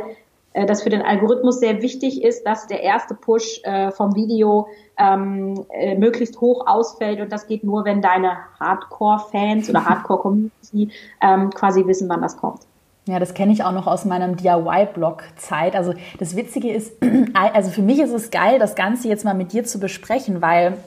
äh, 0.54 0.66
das 0.66 0.84
für 0.84 0.90
den 0.90 1.02
Algorithmus 1.02 1.60
sehr 1.60 1.82
wichtig 1.82 2.24
ist, 2.24 2.46
dass 2.46 2.68
der 2.68 2.82
erste 2.82 3.14
Push 3.14 3.62
äh, 3.64 3.92
vom 3.92 4.16
Video 4.16 4.68
ähm, 4.98 5.66
äh, 5.70 5.96
möglichst 5.96 6.40
hoch 6.40 6.66
ausfällt 6.68 7.20
und 7.20 7.32
das 7.32 7.48
geht 7.48 7.64
nur, 7.64 7.86
wenn 7.86 8.02
deine 8.02 8.38
Hardcore-Fans 8.60 9.70
oder 9.70 9.86
Hardcore-Community 9.90 10.90
ähm, 11.22 11.50
quasi 11.52 11.86
wissen, 11.86 12.08
wann 12.10 12.22
das 12.22 12.38
kommt. 12.38 12.62
Ja, 13.06 13.20
das 13.20 13.34
kenne 13.34 13.52
ich 13.52 13.66
auch 13.66 13.74
noch 13.74 13.86
aus 13.86 14.06
meinem 14.06 14.38
DIY-Blog-Zeit. 14.38 15.76
Also 15.76 15.94
das 16.20 16.38
Witzige 16.38 16.72
ist, 16.72 16.94
also 17.54 17.70
für 17.70 17.82
mich 17.82 18.00
ist 18.00 18.14
es 18.14 18.32
geil, 18.32 18.60
das 18.60 18.76
Ganze 18.76 19.10
jetzt 19.10 19.26
mal 19.26 19.34
mit 19.34 19.52
dir 19.52 19.66
zu 19.66 19.80
besprechen, 19.80 20.42
weil 20.42 20.78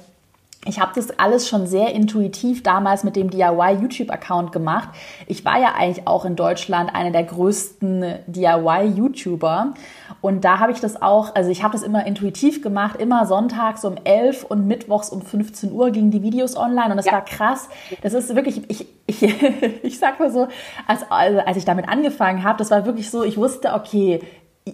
ich 0.67 0.81
habe 0.81 0.93
das 0.95 1.19
alles 1.19 1.49
schon 1.49 1.67
sehr 1.67 1.95
intuitiv 1.95 2.63
damals 2.63 3.05
mit 3.05 3.17
dem 3.17 3.31
DIY 3.31 3.79
YouTube-Account 3.81 4.53
gemacht. 4.53 4.89
Ich 5.27 5.45
war 5.45 5.61
ja 5.61 5.75
eigentlich 5.77 6.07
auch 6.07 6.25
in 6.25 6.37
Deutschland 6.37 6.95
eine 6.95 7.13
der 7.13 7.25
größten 7.25 8.17
DIY-YouTuber. 8.27 9.75
Und 10.21 10.45
da 10.45 10.59
habe 10.59 10.73
ich 10.73 10.81
das 10.81 11.01
auch, 11.01 11.35
also 11.35 11.51
ich 11.51 11.63
habe 11.63 11.73
das 11.73 11.83
immer 11.83 12.07
intuitiv 12.07 12.63
gemacht, 12.63 13.01
immer 13.01 13.27
sonntags 13.27 13.85
um 13.85 13.97
11 14.03 14.45
und 14.45 14.67
mittwochs 14.67 15.11
um 15.11 15.23
15 15.23 15.73
Uhr 15.73 15.91
gingen 15.91 16.11
die 16.11 16.23
Videos 16.23 16.57
online 16.57 16.91
und 16.91 16.97
das 16.97 17.07
ja. 17.07 17.13
war 17.13 17.25
krass. 17.25 17.69
Das 18.03 18.13
ist 18.13 18.35
wirklich, 18.35 18.63
ich, 18.69 18.87
ich, 19.07 19.23
ich 19.83 19.99
sag 19.99 20.19
mal 20.19 20.31
so, 20.31 20.49
als, 20.87 21.03
also 21.11 21.41
als 21.41 21.57
ich 21.57 21.65
damit 21.65 21.89
angefangen 21.89 22.45
habe, 22.45 22.59
das 22.59 22.71
war 22.71 22.87
wirklich 22.87 23.11
so, 23.11 23.23
ich 23.23 23.37
wusste, 23.37 23.73
okay, 23.75 24.21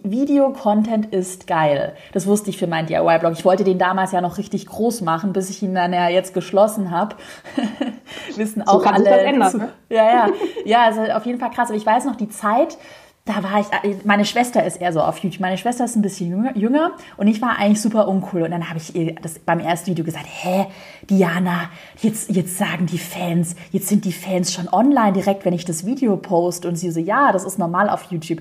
Video-Content 0.03 1.13
ist 1.13 1.47
geil. 1.47 1.95
Das 2.15 2.27
wusste 2.27 2.49
ich 2.49 2.57
für 2.57 2.67
meinen 2.67 2.87
DIY-Blog. 2.87 3.35
Ich 3.35 3.45
wollte 3.45 3.63
den 3.63 3.79
damals 3.79 4.13
ja 4.13 4.23
noch 4.23 4.39
richtig 4.39 4.67
groß 4.67 5.03
machen, 5.03 5.35
bis 5.35 5.51
ich 5.51 5.63
ihn 5.63 5.75
dann 5.75 5.93
ja 5.93 6.09
jetzt 6.09 6.33
geschlossen 6.33 6.91
habe. 6.91 7.17
Wissen 8.37 8.63
auch 8.63 8.83
so 8.83 8.89
alle. 8.89 9.11
Ändern, 9.11 9.51
zu, 9.51 9.59
ne? 9.59 9.69
Ja, 9.91 10.05
ja. 10.05 10.29
Ja, 10.65 10.85
also 10.85 11.03
auf 11.03 11.27
jeden 11.27 11.39
Fall 11.39 11.51
krass. 11.51 11.69
Aber 11.69 11.77
ich 11.77 11.85
weiß 11.85 12.07
noch 12.07 12.17
die 12.17 12.31
Zeit, 12.31 12.79
da 13.25 13.35
war 13.45 13.61
ich, 13.61 14.05
meine 14.05 14.25
Schwester 14.25 14.65
ist 14.65 14.81
eher 14.81 14.93
so 14.93 15.01
auf 15.01 15.19
YouTube. 15.19 15.41
Meine 15.41 15.57
Schwester 15.57 15.85
ist 15.85 15.95
ein 15.95 16.03
bisschen 16.03 16.55
jünger, 16.57 16.93
und 17.17 17.29
ich 17.29 17.41
war 17.41 17.57
eigentlich 17.57 17.81
super 17.81 18.09
uncool. 18.09 18.43
Und 18.43 18.51
dann 18.51 18.69
habe 18.69 18.79
ich 18.79 18.97
ihr 18.97 19.15
das 19.15 19.39
beim 19.39 19.61
ersten 19.61 19.91
Video 19.91 20.05
gesagt, 20.05 20.27
hä, 20.27 20.67
Diana, 21.09 21.71
jetzt, 22.01 22.31
jetzt 22.31 22.59
sagen 22.59 22.87
die 22.87 22.99
Fans, 22.99 23.55
jetzt 23.71 23.89
sind 23.89 24.05
die 24.07 24.13
Fans 24.13 24.53
schon 24.53 24.69
online 24.69 25.13
direkt, 25.13 25.45
wenn 25.45 25.53
ich 25.53 25.65
das 25.65 25.87
Video 25.87 26.17
poste. 26.17 26.67
Und 26.67 26.77
sie 26.77 26.91
so, 26.91 26.99
ja, 26.99 27.31
das 27.31 27.45
ist 27.45 27.59
normal 27.59 27.91
auf 27.91 28.11
YouTube. 28.11 28.41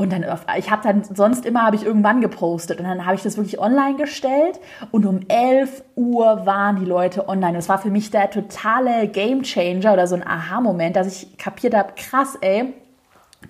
Und 0.00 0.12
dann, 0.12 0.24
ich 0.56 0.70
habe 0.70 0.82
dann, 0.84 1.02
sonst 1.02 1.44
immer 1.44 1.64
habe 1.64 1.74
ich 1.74 1.84
irgendwann 1.84 2.20
gepostet 2.20 2.78
und 2.78 2.86
dann 2.86 3.04
habe 3.04 3.16
ich 3.16 3.22
das 3.24 3.36
wirklich 3.36 3.58
online 3.58 3.96
gestellt 3.96 4.60
und 4.92 5.04
um 5.04 5.18
11 5.26 5.82
Uhr 5.96 6.46
waren 6.46 6.76
die 6.76 6.84
Leute 6.84 7.28
online. 7.28 7.54
Das 7.54 7.68
war 7.68 7.78
für 7.78 7.90
mich 7.90 8.12
der 8.12 8.30
totale 8.30 9.08
Gamechanger 9.08 9.92
oder 9.92 10.06
so 10.06 10.14
ein 10.14 10.24
Aha-Moment, 10.24 10.94
dass 10.94 11.08
ich 11.08 11.36
kapiert 11.36 11.74
habe, 11.74 11.94
krass, 11.96 12.38
ey, 12.40 12.74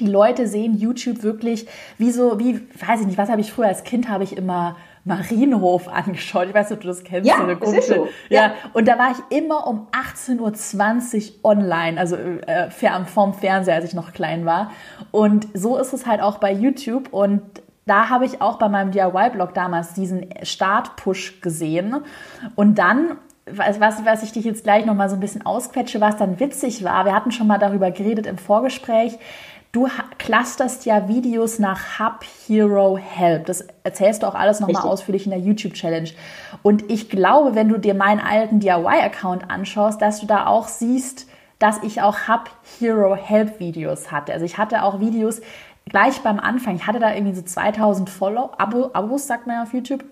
die 0.00 0.06
Leute 0.06 0.46
sehen 0.46 0.74
YouTube 0.74 1.22
wirklich 1.22 1.66
wie 1.98 2.10
so, 2.10 2.38
wie, 2.38 2.62
weiß 2.80 3.02
ich 3.02 3.06
nicht, 3.06 3.18
was 3.18 3.28
habe 3.28 3.42
ich 3.42 3.52
früher 3.52 3.66
als 3.66 3.84
Kind, 3.84 4.08
habe 4.08 4.24
ich 4.24 4.34
immer 4.34 4.76
Marienhof 5.08 5.88
angeschaut. 5.88 6.46
Ich 6.48 6.54
weiß 6.54 6.70
nicht, 6.70 6.76
ob 6.76 6.82
du 6.82 6.88
das 6.88 7.02
kennst. 7.02 7.28
Ja, 7.28 7.38
so 7.38 7.42
eine 7.42 7.56
das 7.56 7.72
ist 7.72 7.88
so. 7.88 8.08
Ja. 8.28 8.42
ja. 8.42 8.52
und 8.74 8.86
da 8.86 8.98
war 8.98 9.10
ich 9.10 9.36
immer 9.36 9.66
um 9.66 9.88
18.20 9.92 11.42
Uhr 11.42 11.50
online, 11.50 11.98
also 11.98 12.16
äh, 12.16 12.70
vom 13.06 13.34
Fernseher, 13.34 13.74
als 13.74 13.86
ich 13.86 13.94
noch 13.94 14.12
klein 14.12 14.46
war. 14.46 14.70
Und 15.10 15.48
so 15.54 15.76
ist 15.76 15.92
es 15.92 16.06
halt 16.06 16.20
auch 16.20 16.38
bei 16.38 16.52
YouTube 16.52 17.12
und 17.12 17.42
da 17.86 18.10
habe 18.10 18.26
ich 18.26 18.42
auch 18.42 18.58
bei 18.58 18.68
meinem 18.68 18.90
DIY-Blog 18.90 19.54
damals 19.54 19.94
diesen 19.94 20.26
Start-Push 20.42 21.40
gesehen. 21.40 21.96
Und 22.54 22.78
dann 22.78 23.16
was, 23.50 24.04
was 24.04 24.22
ich 24.22 24.32
dich 24.32 24.44
jetzt 24.44 24.64
gleich 24.64 24.84
nochmal 24.84 25.08
so 25.08 25.16
ein 25.16 25.20
bisschen 25.20 25.46
ausquetsche, 25.46 26.02
was 26.02 26.18
dann 26.18 26.38
witzig 26.38 26.84
war, 26.84 27.06
wir 27.06 27.14
hatten 27.14 27.30
schon 27.30 27.46
mal 27.46 27.58
darüber 27.58 27.90
geredet 27.90 28.26
im 28.26 28.36
Vorgespräch, 28.36 29.18
du 29.72 29.88
clusterst 30.18 30.86
ja 30.86 31.08
Videos 31.08 31.58
nach 31.58 31.98
Hub, 31.98 32.24
Hero, 32.46 32.96
Help. 32.96 33.46
Das 33.46 33.66
erzählst 33.82 34.22
du 34.22 34.26
auch 34.26 34.34
alles 34.34 34.60
nochmal 34.60 34.82
ausführlich 34.82 35.24
in 35.24 35.30
der 35.30 35.40
YouTube-Challenge. 35.40 36.10
Und 36.62 36.90
ich 36.90 37.10
glaube, 37.10 37.54
wenn 37.54 37.68
du 37.68 37.78
dir 37.78 37.94
meinen 37.94 38.20
alten 38.20 38.60
DIY-Account 38.60 39.50
anschaust, 39.50 40.00
dass 40.00 40.20
du 40.20 40.26
da 40.26 40.46
auch 40.46 40.68
siehst, 40.68 41.26
dass 41.58 41.82
ich 41.82 42.02
auch 42.02 42.28
Hub, 42.28 42.50
Hero, 42.78 43.14
Help 43.14 43.60
Videos 43.60 44.12
hatte. 44.12 44.32
Also 44.32 44.44
ich 44.44 44.58
hatte 44.58 44.82
auch 44.82 45.00
Videos 45.00 45.40
gleich 45.86 46.20
beim 46.20 46.38
Anfang. 46.38 46.76
Ich 46.76 46.86
hatte 46.86 47.00
da 47.00 47.12
irgendwie 47.12 47.34
so 47.34 47.42
2000 47.42 48.08
Follow, 48.08 48.50
Abo, 48.58 48.90
Abos, 48.92 49.26
sagt 49.26 49.46
man 49.46 49.56
ja 49.56 49.62
auf 49.62 49.72
YouTube. 49.72 50.04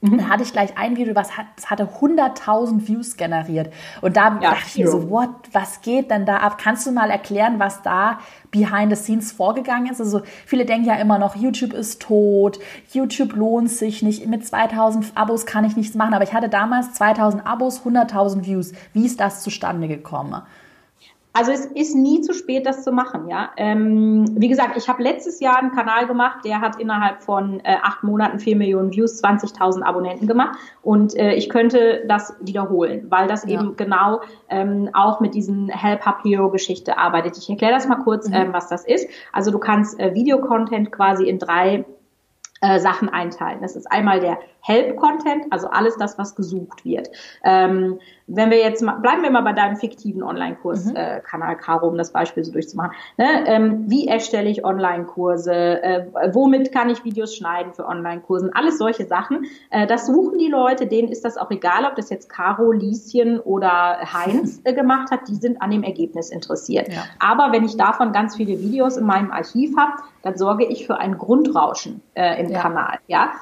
Dann 0.00 0.28
hatte 0.28 0.44
ich 0.44 0.52
gleich 0.52 0.78
ein 0.78 0.96
Video, 0.96 1.16
was 1.16 1.36
hat, 1.36 1.46
das 1.56 1.70
hatte 1.70 1.88
100.000 2.00 2.86
Views 2.86 3.16
generiert. 3.16 3.72
Und 4.00 4.16
da 4.16 4.38
ja, 4.40 4.52
dachte 4.52 4.66
ich 4.68 4.78
mir 4.78 4.88
so, 4.88 5.10
what, 5.10 5.30
was 5.50 5.80
geht 5.80 6.12
denn 6.12 6.24
da 6.24 6.36
ab? 6.36 6.56
Kannst 6.56 6.86
du 6.86 6.92
mal 6.92 7.10
erklären, 7.10 7.58
was 7.58 7.82
da 7.82 8.20
behind 8.52 8.96
the 8.96 9.02
scenes 9.02 9.32
vorgegangen 9.32 9.90
ist? 9.90 10.00
Also 10.00 10.22
viele 10.46 10.64
denken 10.64 10.86
ja 10.86 10.94
immer 10.94 11.18
noch, 11.18 11.34
YouTube 11.34 11.72
ist 11.72 12.00
tot, 12.00 12.60
YouTube 12.92 13.34
lohnt 13.34 13.70
sich 13.70 14.02
nicht, 14.02 14.24
mit 14.28 14.46
2000 14.46 15.16
Abos 15.16 15.46
kann 15.46 15.64
ich 15.64 15.76
nichts 15.76 15.96
machen. 15.96 16.14
Aber 16.14 16.22
ich 16.22 16.32
hatte 16.32 16.48
damals 16.48 16.92
2000 16.92 17.44
Abos, 17.44 17.82
100.000 17.84 18.44
Views. 18.44 18.72
Wie 18.92 19.04
ist 19.04 19.18
das 19.18 19.42
zustande 19.42 19.88
gekommen? 19.88 20.42
Also 21.34 21.52
es 21.52 21.66
ist 21.66 21.94
nie 21.94 22.20
zu 22.20 22.32
spät, 22.32 22.66
das 22.66 22.82
zu 22.82 22.90
machen, 22.90 23.28
ja. 23.28 23.50
Ähm, 23.56 24.24
wie 24.36 24.48
gesagt, 24.48 24.76
ich 24.76 24.88
habe 24.88 25.02
letztes 25.02 25.40
Jahr 25.40 25.58
einen 25.58 25.72
Kanal 25.72 26.06
gemacht, 26.06 26.44
der 26.44 26.60
hat 26.60 26.80
innerhalb 26.80 27.22
von 27.22 27.60
äh, 27.60 27.76
acht 27.82 28.02
Monaten 28.02 28.38
vier 28.38 28.56
Millionen 28.56 28.92
Views, 28.92 29.22
20.000 29.22 29.82
Abonnenten 29.82 30.26
gemacht 30.26 30.58
und 30.82 31.14
äh, 31.16 31.34
ich 31.34 31.48
könnte 31.48 32.04
das 32.08 32.34
wiederholen, 32.40 33.06
weil 33.10 33.28
das 33.28 33.44
ja. 33.44 33.50
eben 33.50 33.76
genau 33.76 34.20
ähm, 34.48 34.90
auch 34.94 35.20
mit 35.20 35.34
diesen 35.34 35.68
Help 35.68 36.06
Hub 36.06 36.24
Hero 36.24 36.50
Geschichte 36.50 36.98
arbeitet. 36.98 37.36
Ich 37.36 37.48
erkläre 37.48 37.72
das 37.72 37.86
mal 37.86 37.96
kurz, 38.02 38.28
mhm. 38.28 38.34
ähm, 38.34 38.52
was 38.52 38.68
das 38.68 38.84
ist. 38.84 39.08
Also 39.32 39.50
du 39.50 39.58
kannst 39.58 40.00
äh, 40.00 40.14
Videocontent 40.14 40.90
quasi 40.90 41.28
in 41.28 41.38
drei 41.38 41.84
äh, 42.60 42.78
Sachen 42.80 43.08
einteilen. 43.08 43.60
Das 43.60 43.76
ist 43.76 43.90
einmal 43.90 44.20
der 44.20 44.38
Help-Content, 44.60 45.46
also 45.50 45.68
alles 45.68 45.96
das, 45.96 46.18
was 46.18 46.34
gesucht 46.34 46.84
wird. 46.84 47.08
Ähm, 47.44 48.00
wenn 48.26 48.50
wir 48.50 48.58
jetzt 48.58 48.82
mal, 48.82 48.96
bleiben 48.96 49.22
wir 49.22 49.30
mal 49.30 49.42
bei 49.42 49.54
deinem 49.54 49.76
fiktiven 49.76 50.22
Online-Kurs-Kanal, 50.22 51.54
mhm. 51.54 51.58
äh, 51.58 51.62
Caro, 51.62 51.88
um 51.88 51.96
das 51.96 52.12
Beispiel 52.12 52.44
so 52.44 52.52
durchzumachen. 52.52 52.92
Ne? 53.16 53.46
Ähm, 53.46 53.84
wie 53.88 54.06
erstelle 54.06 54.50
ich 54.50 54.64
Online-Kurse? 54.64 55.82
Äh, 55.82 56.06
womit 56.32 56.70
kann 56.72 56.90
ich 56.90 57.04
Videos 57.04 57.34
schneiden 57.34 57.72
für 57.72 57.86
Online-Kursen? 57.86 58.50
Alles 58.52 58.76
solche 58.76 59.06
Sachen. 59.06 59.46
Äh, 59.70 59.86
das 59.86 60.06
suchen 60.06 60.38
die 60.38 60.48
Leute, 60.48 60.86
denen 60.86 61.08
ist 61.08 61.24
das 61.24 61.38
auch 61.38 61.50
egal, 61.50 61.86
ob 61.86 61.96
das 61.96 62.10
jetzt 62.10 62.28
Caro, 62.28 62.70
Lieschen 62.72 63.40
oder 63.40 63.98
Heinz 64.12 64.60
äh, 64.64 64.74
gemacht 64.74 65.10
hat, 65.10 65.28
die 65.28 65.36
sind 65.36 65.62
an 65.62 65.70
dem 65.70 65.82
Ergebnis 65.82 66.28
interessiert. 66.30 66.88
Ja. 66.92 67.04
Aber 67.18 67.52
wenn 67.52 67.64
ich 67.64 67.78
davon 67.78 68.12
ganz 68.12 68.36
viele 68.36 68.60
Videos 68.60 68.98
in 68.98 69.06
meinem 69.06 69.30
Archiv 69.30 69.74
habe, 69.78 70.02
dann 70.22 70.36
sorge 70.36 70.66
ich 70.66 70.86
für 70.86 70.98
ein 70.98 71.16
Grundrauschen 71.16 72.02
äh, 72.14 72.40
im 72.48 72.54
ja. 72.54 72.62
Kanal. 72.62 72.98
Ja, 73.06 73.32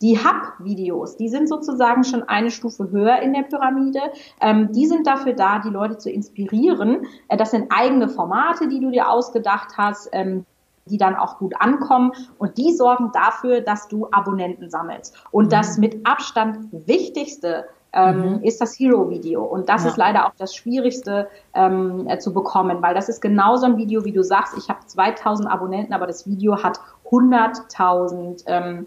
die 0.00 0.16
Hub-Videos, 0.16 1.16
die 1.16 1.28
sind 1.28 1.48
sozusagen 1.48 2.04
schon 2.04 2.22
eine 2.22 2.50
Stufe 2.50 2.90
höher 2.90 3.18
in 3.20 3.32
der 3.32 3.42
Pyramide. 3.42 4.00
Ähm, 4.40 4.70
die 4.72 4.86
sind 4.86 5.06
dafür 5.06 5.32
da, 5.32 5.58
die 5.58 5.70
Leute 5.70 5.98
zu 5.98 6.10
inspirieren. 6.10 7.06
Äh, 7.28 7.36
das 7.36 7.50
sind 7.50 7.70
eigene 7.70 8.08
Formate, 8.08 8.68
die 8.68 8.80
du 8.80 8.90
dir 8.90 9.08
ausgedacht 9.08 9.76
hast. 9.76 10.08
Ähm, 10.12 10.44
die 10.88 10.96
dann 10.96 11.16
auch 11.16 11.36
gut 11.36 11.52
ankommen 11.60 12.12
und 12.38 12.56
die 12.56 12.72
sorgen 12.72 13.10
dafür, 13.12 13.60
dass 13.60 13.88
du 13.88 14.08
Abonnenten 14.10 14.70
sammelst. 14.70 15.14
Und 15.30 15.46
mhm. 15.46 15.50
das 15.50 15.76
mit 15.76 16.06
Abstand 16.06 16.66
wichtigste 16.72 17.66
ähm, 17.92 18.36
mhm. 18.36 18.42
ist 18.42 18.60
das 18.60 18.78
Hero-Video. 18.78 19.42
Und 19.42 19.68
das 19.68 19.84
ja. 19.84 19.90
ist 19.90 19.96
leider 19.96 20.26
auch 20.26 20.32
das 20.36 20.54
Schwierigste 20.54 21.28
ähm, 21.54 22.06
äh, 22.08 22.18
zu 22.18 22.32
bekommen, 22.32 22.82
weil 22.82 22.94
das 22.94 23.08
ist 23.08 23.20
genauso 23.20 23.66
ein 23.66 23.76
Video, 23.76 24.04
wie 24.04 24.12
du 24.12 24.22
sagst, 24.22 24.56
ich 24.56 24.68
habe 24.68 24.80
2000 24.84 25.50
Abonnenten, 25.50 25.92
aber 25.92 26.06
das 26.06 26.26
Video 26.26 26.62
hat 26.62 26.80
100.000 27.10 28.44
ähm, 28.46 28.86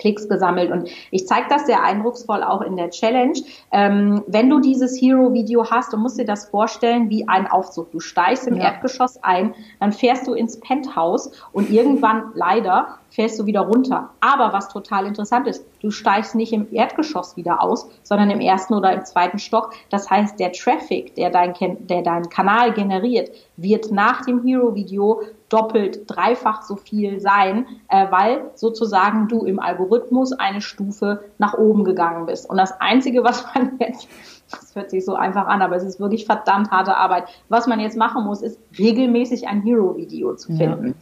Klicks 0.00 0.28
gesammelt. 0.28 0.72
Und 0.72 0.88
ich 1.10 1.26
zeige 1.26 1.46
das 1.48 1.66
sehr 1.66 1.84
eindrucksvoll 1.84 2.42
auch 2.42 2.62
in 2.62 2.76
der 2.76 2.90
Challenge. 2.90 3.38
Ähm, 3.70 4.24
wenn 4.26 4.50
du 4.50 4.58
dieses 4.58 5.00
Hero-Video 5.00 5.70
hast, 5.70 5.92
du 5.92 5.96
musst 5.96 6.18
dir 6.18 6.24
das 6.24 6.46
vorstellen 6.46 7.10
wie 7.10 7.28
ein 7.28 7.46
Aufzug. 7.46 7.92
Du 7.92 8.00
steigst 8.00 8.48
im 8.48 8.56
ja. 8.56 8.64
Erdgeschoss 8.64 9.22
ein, 9.22 9.54
dann 9.78 9.92
fährst 9.92 10.26
du 10.26 10.34
ins 10.34 10.58
Penthouse 10.58 11.30
und 11.52 11.70
irgendwann 11.70 12.32
leider 12.34 12.98
fällst 13.10 13.38
du 13.38 13.46
wieder 13.46 13.60
runter. 13.60 14.10
Aber 14.20 14.52
was 14.52 14.68
total 14.68 15.06
interessant 15.06 15.46
ist, 15.46 15.64
du 15.80 15.90
steigst 15.90 16.34
nicht 16.34 16.52
im 16.52 16.72
Erdgeschoss 16.72 17.36
wieder 17.36 17.62
aus, 17.62 17.88
sondern 18.02 18.30
im 18.30 18.40
ersten 18.40 18.74
oder 18.74 18.92
im 18.92 19.04
zweiten 19.04 19.38
Stock. 19.38 19.74
Das 19.90 20.08
heißt, 20.10 20.38
der 20.38 20.52
Traffic, 20.52 21.14
der 21.16 21.30
dein, 21.30 21.54
der 21.80 22.02
deinen 22.02 22.28
Kanal 22.28 22.72
generiert, 22.72 23.30
wird 23.56 23.90
nach 23.90 24.24
dem 24.24 24.42
Hero-Video 24.42 25.22
doppelt, 25.50 26.02
dreifach 26.06 26.62
so 26.62 26.76
viel 26.76 27.20
sein, 27.20 27.66
äh, 27.88 28.10
weil 28.10 28.50
sozusagen 28.54 29.28
du 29.28 29.44
im 29.44 29.58
Algorithmus 29.60 30.32
eine 30.32 30.62
Stufe 30.62 31.24
nach 31.38 31.54
oben 31.54 31.84
gegangen 31.84 32.26
bist. 32.26 32.48
Und 32.48 32.56
das 32.56 32.80
Einzige, 32.80 33.24
was 33.24 33.44
man 33.54 33.72
jetzt 33.80 34.08
das 34.50 34.74
hört 34.74 34.90
sich 34.90 35.04
so 35.04 35.14
einfach 35.14 35.46
an, 35.46 35.62
aber 35.62 35.76
es 35.76 35.84
ist 35.84 36.00
wirklich 36.00 36.26
verdammt 36.26 36.70
harte 36.70 36.96
Arbeit. 36.96 37.24
Was 37.48 37.66
man 37.66 37.80
jetzt 37.80 37.96
machen 37.96 38.24
muss, 38.24 38.42
ist 38.42 38.58
regelmäßig 38.78 39.48
ein 39.48 39.62
Hero-Video 39.62 40.34
zu 40.34 40.54
finden. 40.56 40.88
Ja. 40.88 40.94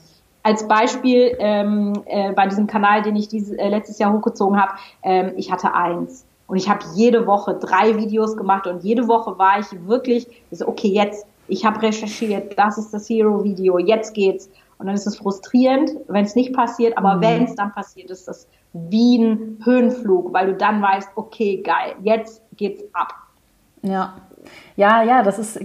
Als 0.42 0.68
Beispiel 0.68 1.34
ähm, 1.38 1.94
äh, 2.06 2.32
bei 2.32 2.46
diesem 2.46 2.66
Kanal, 2.66 3.02
den 3.02 3.16
ich 3.16 3.28
dieses, 3.28 3.56
äh, 3.56 3.68
letztes 3.68 3.98
Jahr 3.98 4.12
hochgezogen 4.12 4.61
habe, 4.61 4.72
ähm, 5.02 5.32
ich 5.37 5.50
hatte 5.50 5.74
eins. 5.74 6.24
Und 6.46 6.56
ich 6.56 6.68
habe 6.70 6.80
jede 6.94 7.26
Woche 7.26 7.54
drei 7.54 7.98
Videos 7.98 8.37
gemacht 8.37 8.66
und 8.66 8.82
jede 8.82 9.08
Woche 9.08 9.38
war 9.38 9.58
ich 9.58 9.66
wirklich 9.87 10.26
so, 10.50 10.66
okay, 10.66 10.88
jetzt, 10.88 11.26
ich 11.48 11.64
habe 11.64 11.82
recherchiert, 11.82 12.58
das 12.58 12.78
ist 12.78 12.92
das 12.92 13.08
Hero-Video, 13.08 13.78
jetzt 13.78 14.14
geht's. 14.14 14.50
Und 14.78 14.87
dann 14.87 14.94
ist 14.94 15.06
es 15.06 15.16
frustrierend, 15.16 15.90
wenn 16.06 16.24
es 16.24 16.37
nicht 16.37 16.52
passiert, 16.52 16.96
aber 16.96 17.16
mhm. 17.16 17.20
wenn 17.22 17.44
es 17.44 17.54
dann 17.56 17.72
passiert, 17.72 18.11
ist 18.11 18.28
das 18.28 18.46
wie 18.72 19.18
ein 19.18 19.58
Höhenflug, 19.64 20.32
weil 20.32 20.46
du 20.46 20.54
dann 20.54 20.80
weißt, 20.80 21.11
okay, 21.16 21.62
geil, 21.62 21.94
jetzt 22.02 22.42
geht's 22.56 22.82
ab. 22.92 23.14
Ja. 23.82 24.14
Ja, 24.76 25.02
ja, 25.02 25.22
das 25.22 25.38
ist 25.38 25.61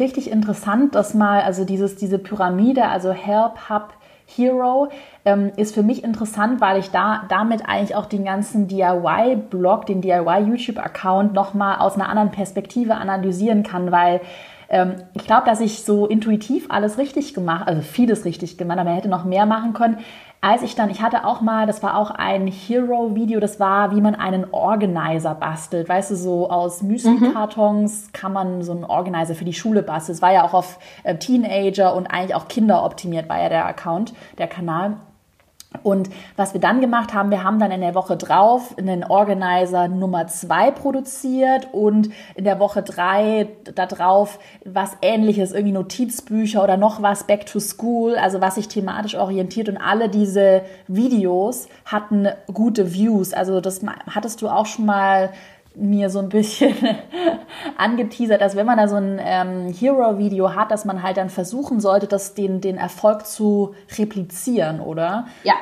richtig 0.00 0.30
interessant, 0.30 0.94
dass 0.94 1.14
mal, 1.14 1.42
also 1.42 1.64
dieses, 1.64 1.96
diese 1.96 2.18
Pyramide, 2.18 2.88
also 2.88 3.12
Help, 3.12 3.68
Hub, 3.68 3.90
Hero 4.26 4.88
ähm, 5.24 5.52
ist 5.56 5.74
für 5.74 5.82
mich 5.82 6.02
interessant, 6.02 6.60
weil 6.60 6.78
ich 6.78 6.90
da 6.90 7.24
damit 7.28 7.68
eigentlich 7.68 7.94
auch 7.94 8.06
den 8.06 8.24
ganzen 8.24 8.66
DIY-Blog, 8.66 9.86
den 9.86 10.00
DIY-YouTube-Account 10.00 11.34
nochmal 11.34 11.78
aus 11.78 11.94
einer 11.94 12.08
anderen 12.08 12.30
Perspektive 12.30 12.94
analysieren 12.94 13.62
kann, 13.62 13.92
weil 13.92 14.20
ich 14.68 15.24
glaube, 15.26 15.46
dass 15.46 15.60
ich 15.60 15.84
so 15.84 16.06
intuitiv 16.06 16.66
alles 16.70 16.98
richtig 16.98 17.34
gemacht, 17.34 17.68
also 17.68 17.82
vieles 17.82 18.24
richtig 18.24 18.58
gemacht, 18.58 18.78
aber 18.78 18.90
er 18.90 18.96
hätte 18.96 19.08
noch 19.08 19.24
mehr 19.24 19.46
machen 19.46 19.72
können 19.72 19.98
als 20.44 20.60
ich 20.60 20.74
dann, 20.74 20.90
ich 20.90 21.00
hatte 21.00 21.24
auch 21.24 21.40
mal, 21.40 21.66
das 21.66 21.82
war 21.82 21.96
auch 21.96 22.10
ein 22.10 22.46
Hero-Video, 22.46 23.40
das 23.40 23.60
war, 23.60 23.96
wie 23.96 24.02
man 24.02 24.14
einen 24.14 24.52
Organizer 24.52 25.34
bastelt. 25.34 25.88
Weißt 25.88 26.10
du, 26.10 26.16
so 26.16 26.50
aus 26.50 26.82
Müsli-Kartons 26.82 28.08
mhm. 28.08 28.12
kann 28.12 28.34
man 28.34 28.62
so 28.62 28.72
einen 28.72 28.84
Organizer 28.84 29.34
für 29.34 29.46
die 29.46 29.54
Schule 29.54 29.82
basteln. 29.82 30.14
Es 30.14 30.20
war 30.20 30.34
ja 30.34 30.44
auch 30.44 30.52
auf 30.52 30.78
äh, 31.02 31.16
Teenager 31.16 31.96
und 31.96 32.08
eigentlich 32.08 32.34
auch 32.34 32.46
Kinder 32.48 32.84
optimiert, 32.84 33.26
war 33.30 33.40
ja 33.40 33.48
der 33.48 33.64
Account, 33.64 34.12
der 34.36 34.46
Kanal. 34.46 34.98
Und 35.82 36.08
was 36.36 36.54
wir 36.54 36.60
dann 36.60 36.80
gemacht 36.80 37.12
haben, 37.12 37.30
wir 37.30 37.42
haben 37.42 37.58
dann 37.58 37.70
in 37.70 37.80
der 37.80 37.94
Woche 37.94 38.16
drauf 38.16 38.74
einen 38.78 39.04
Organizer 39.04 39.88
Nummer 39.88 40.26
zwei 40.28 40.70
produziert 40.70 41.68
und 41.72 42.10
in 42.34 42.44
der 42.44 42.58
Woche 42.58 42.82
drei 42.82 43.48
da 43.74 43.86
drauf 43.86 44.38
was 44.64 44.96
ähnliches, 45.02 45.52
irgendwie 45.52 45.72
Notizbücher 45.72 46.62
oder 46.62 46.76
noch 46.76 47.02
was 47.02 47.24
Back 47.24 47.46
to 47.46 47.60
School, 47.60 48.16
also 48.16 48.40
was 48.40 48.54
sich 48.54 48.68
thematisch 48.68 49.16
orientiert 49.16 49.68
und 49.68 49.76
alle 49.76 50.08
diese 50.08 50.62
Videos 50.86 51.68
hatten 51.84 52.28
gute 52.52 52.94
Views. 52.94 53.32
Also 53.32 53.60
das 53.60 53.80
hattest 54.10 54.42
du 54.42 54.48
auch 54.48 54.66
schon 54.66 54.86
mal 54.86 55.30
mir 55.74 56.10
so 56.10 56.20
ein 56.20 56.28
bisschen 56.28 56.74
angeteasert, 57.76 58.40
dass 58.40 58.56
wenn 58.56 58.66
man 58.66 58.78
da 58.78 58.88
so 58.88 58.96
ein 58.96 59.20
ähm, 59.22 59.72
Hero-Video 59.72 60.54
hat, 60.54 60.70
dass 60.70 60.84
man 60.84 61.02
halt 61.02 61.16
dann 61.16 61.30
versuchen 61.30 61.80
sollte, 61.80 62.06
das 62.06 62.34
den, 62.34 62.60
den 62.60 62.76
Erfolg 62.76 63.26
zu 63.26 63.74
replizieren, 63.98 64.80
oder? 64.80 65.26
Ja, 65.42 65.54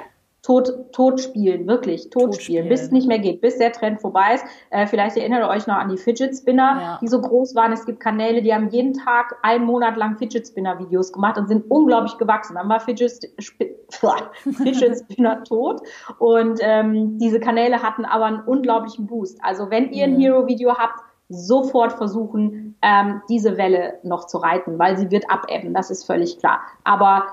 tot, 0.43 0.93
tot 0.93 1.21
spielen, 1.21 1.69
wirklich 1.69 2.11
tot, 2.11 2.33
tot 2.33 2.43
spielen, 2.43 2.69
bis 2.69 2.83
es 2.83 2.91
nicht 2.91 3.07
mehr 3.07 3.21
geht, 3.21 3.41
bis 3.41 3.59
der 3.59 3.71
Trend 3.71 4.01
vorbei 4.01 4.35
ist. 4.35 4.45
Äh, 4.71 4.87
vielleicht 4.89 5.17
erinnert 5.17 5.45
ihr 5.45 5.49
euch 5.49 5.69
noch 5.69 5.77
an 5.77 5.89
die 5.89 5.97
Fidget 5.97 6.37
Spinner, 6.37 6.81
ja. 6.81 6.99
die 7.01 7.07
so 7.07 7.21
groß 7.21 7.55
waren. 7.55 7.73
Es 7.73 7.87
gibt 7.87 8.01
Kanäle, 8.01 8.43
die 8.43 8.53
haben 8.53 8.69
jeden 8.71 8.93
Tag 8.93 9.37
einen 9.43 9.65
Monat 9.65 9.97
lang 9.97 10.19
Fidget 10.19 10.47
Spinner 10.49 10.79
Videos 10.81 11.13
gemacht 11.13 11.39
und 11.39 11.47
sind 11.47 11.71
unglaublich 11.71 12.19
gewachsen. 12.19 12.57
Dann 12.57 12.69
war 12.69 12.81
Fidget, 12.81 13.31
Fidget 13.39 14.99
Spinner 14.99 15.45
tot 15.49 15.81
und 16.19 16.59
ähm, 16.61 17.19
diese 17.19 17.39
Kanäle 17.39 17.81
hatten 17.83 18.05
aber 18.05 18.25
einen 18.25 18.41
unglaublichen 18.41 19.07
Boost. 19.07 19.39
Also 19.43 19.71
wenn 19.71 19.93
ihr 19.93 20.05
ein 20.05 20.15
mhm. 20.15 20.21
Hero 20.21 20.47
Video 20.49 20.77
habt, 20.77 20.99
sofort 21.29 21.93
versuchen, 21.93 22.77
ähm, 22.83 23.23
diese 23.29 23.57
Welle 23.57 24.01
noch 24.03 24.27
zu 24.27 24.39
reiten, 24.39 24.79
weil 24.79 24.99
sie 24.99 25.11
wird 25.11 25.31
abebben, 25.31 25.73
das 25.73 25.91
ist 25.91 26.05
völlig 26.05 26.39
klar. 26.39 26.61
Aber 26.85 27.25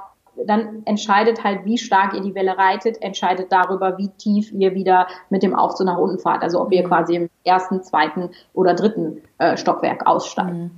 dann 0.45 0.83
entscheidet 0.85 1.43
halt, 1.43 1.65
wie 1.65 1.77
stark 1.77 2.13
ihr 2.13 2.21
die 2.21 2.35
Welle 2.35 2.57
reitet, 2.57 3.01
entscheidet 3.01 3.51
darüber, 3.51 3.97
wie 3.97 4.09
tief 4.09 4.51
ihr 4.51 4.73
wieder 4.75 5.07
mit 5.29 5.43
dem 5.43 5.55
Aufzug 5.55 5.87
nach 5.87 5.97
unten 5.97 6.19
fahrt. 6.19 6.43
Also 6.43 6.61
ob 6.61 6.71
ihr 6.71 6.83
mhm. 6.83 6.87
quasi 6.87 7.15
im 7.15 7.29
ersten, 7.43 7.83
zweiten 7.83 8.29
oder 8.53 8.73
dritten 8.73 9.21
äh, 9.37 9.57
Stockwerk 9.57 10.07
aussteigt. 10.07 10.53
Mhm. 10.53 10.71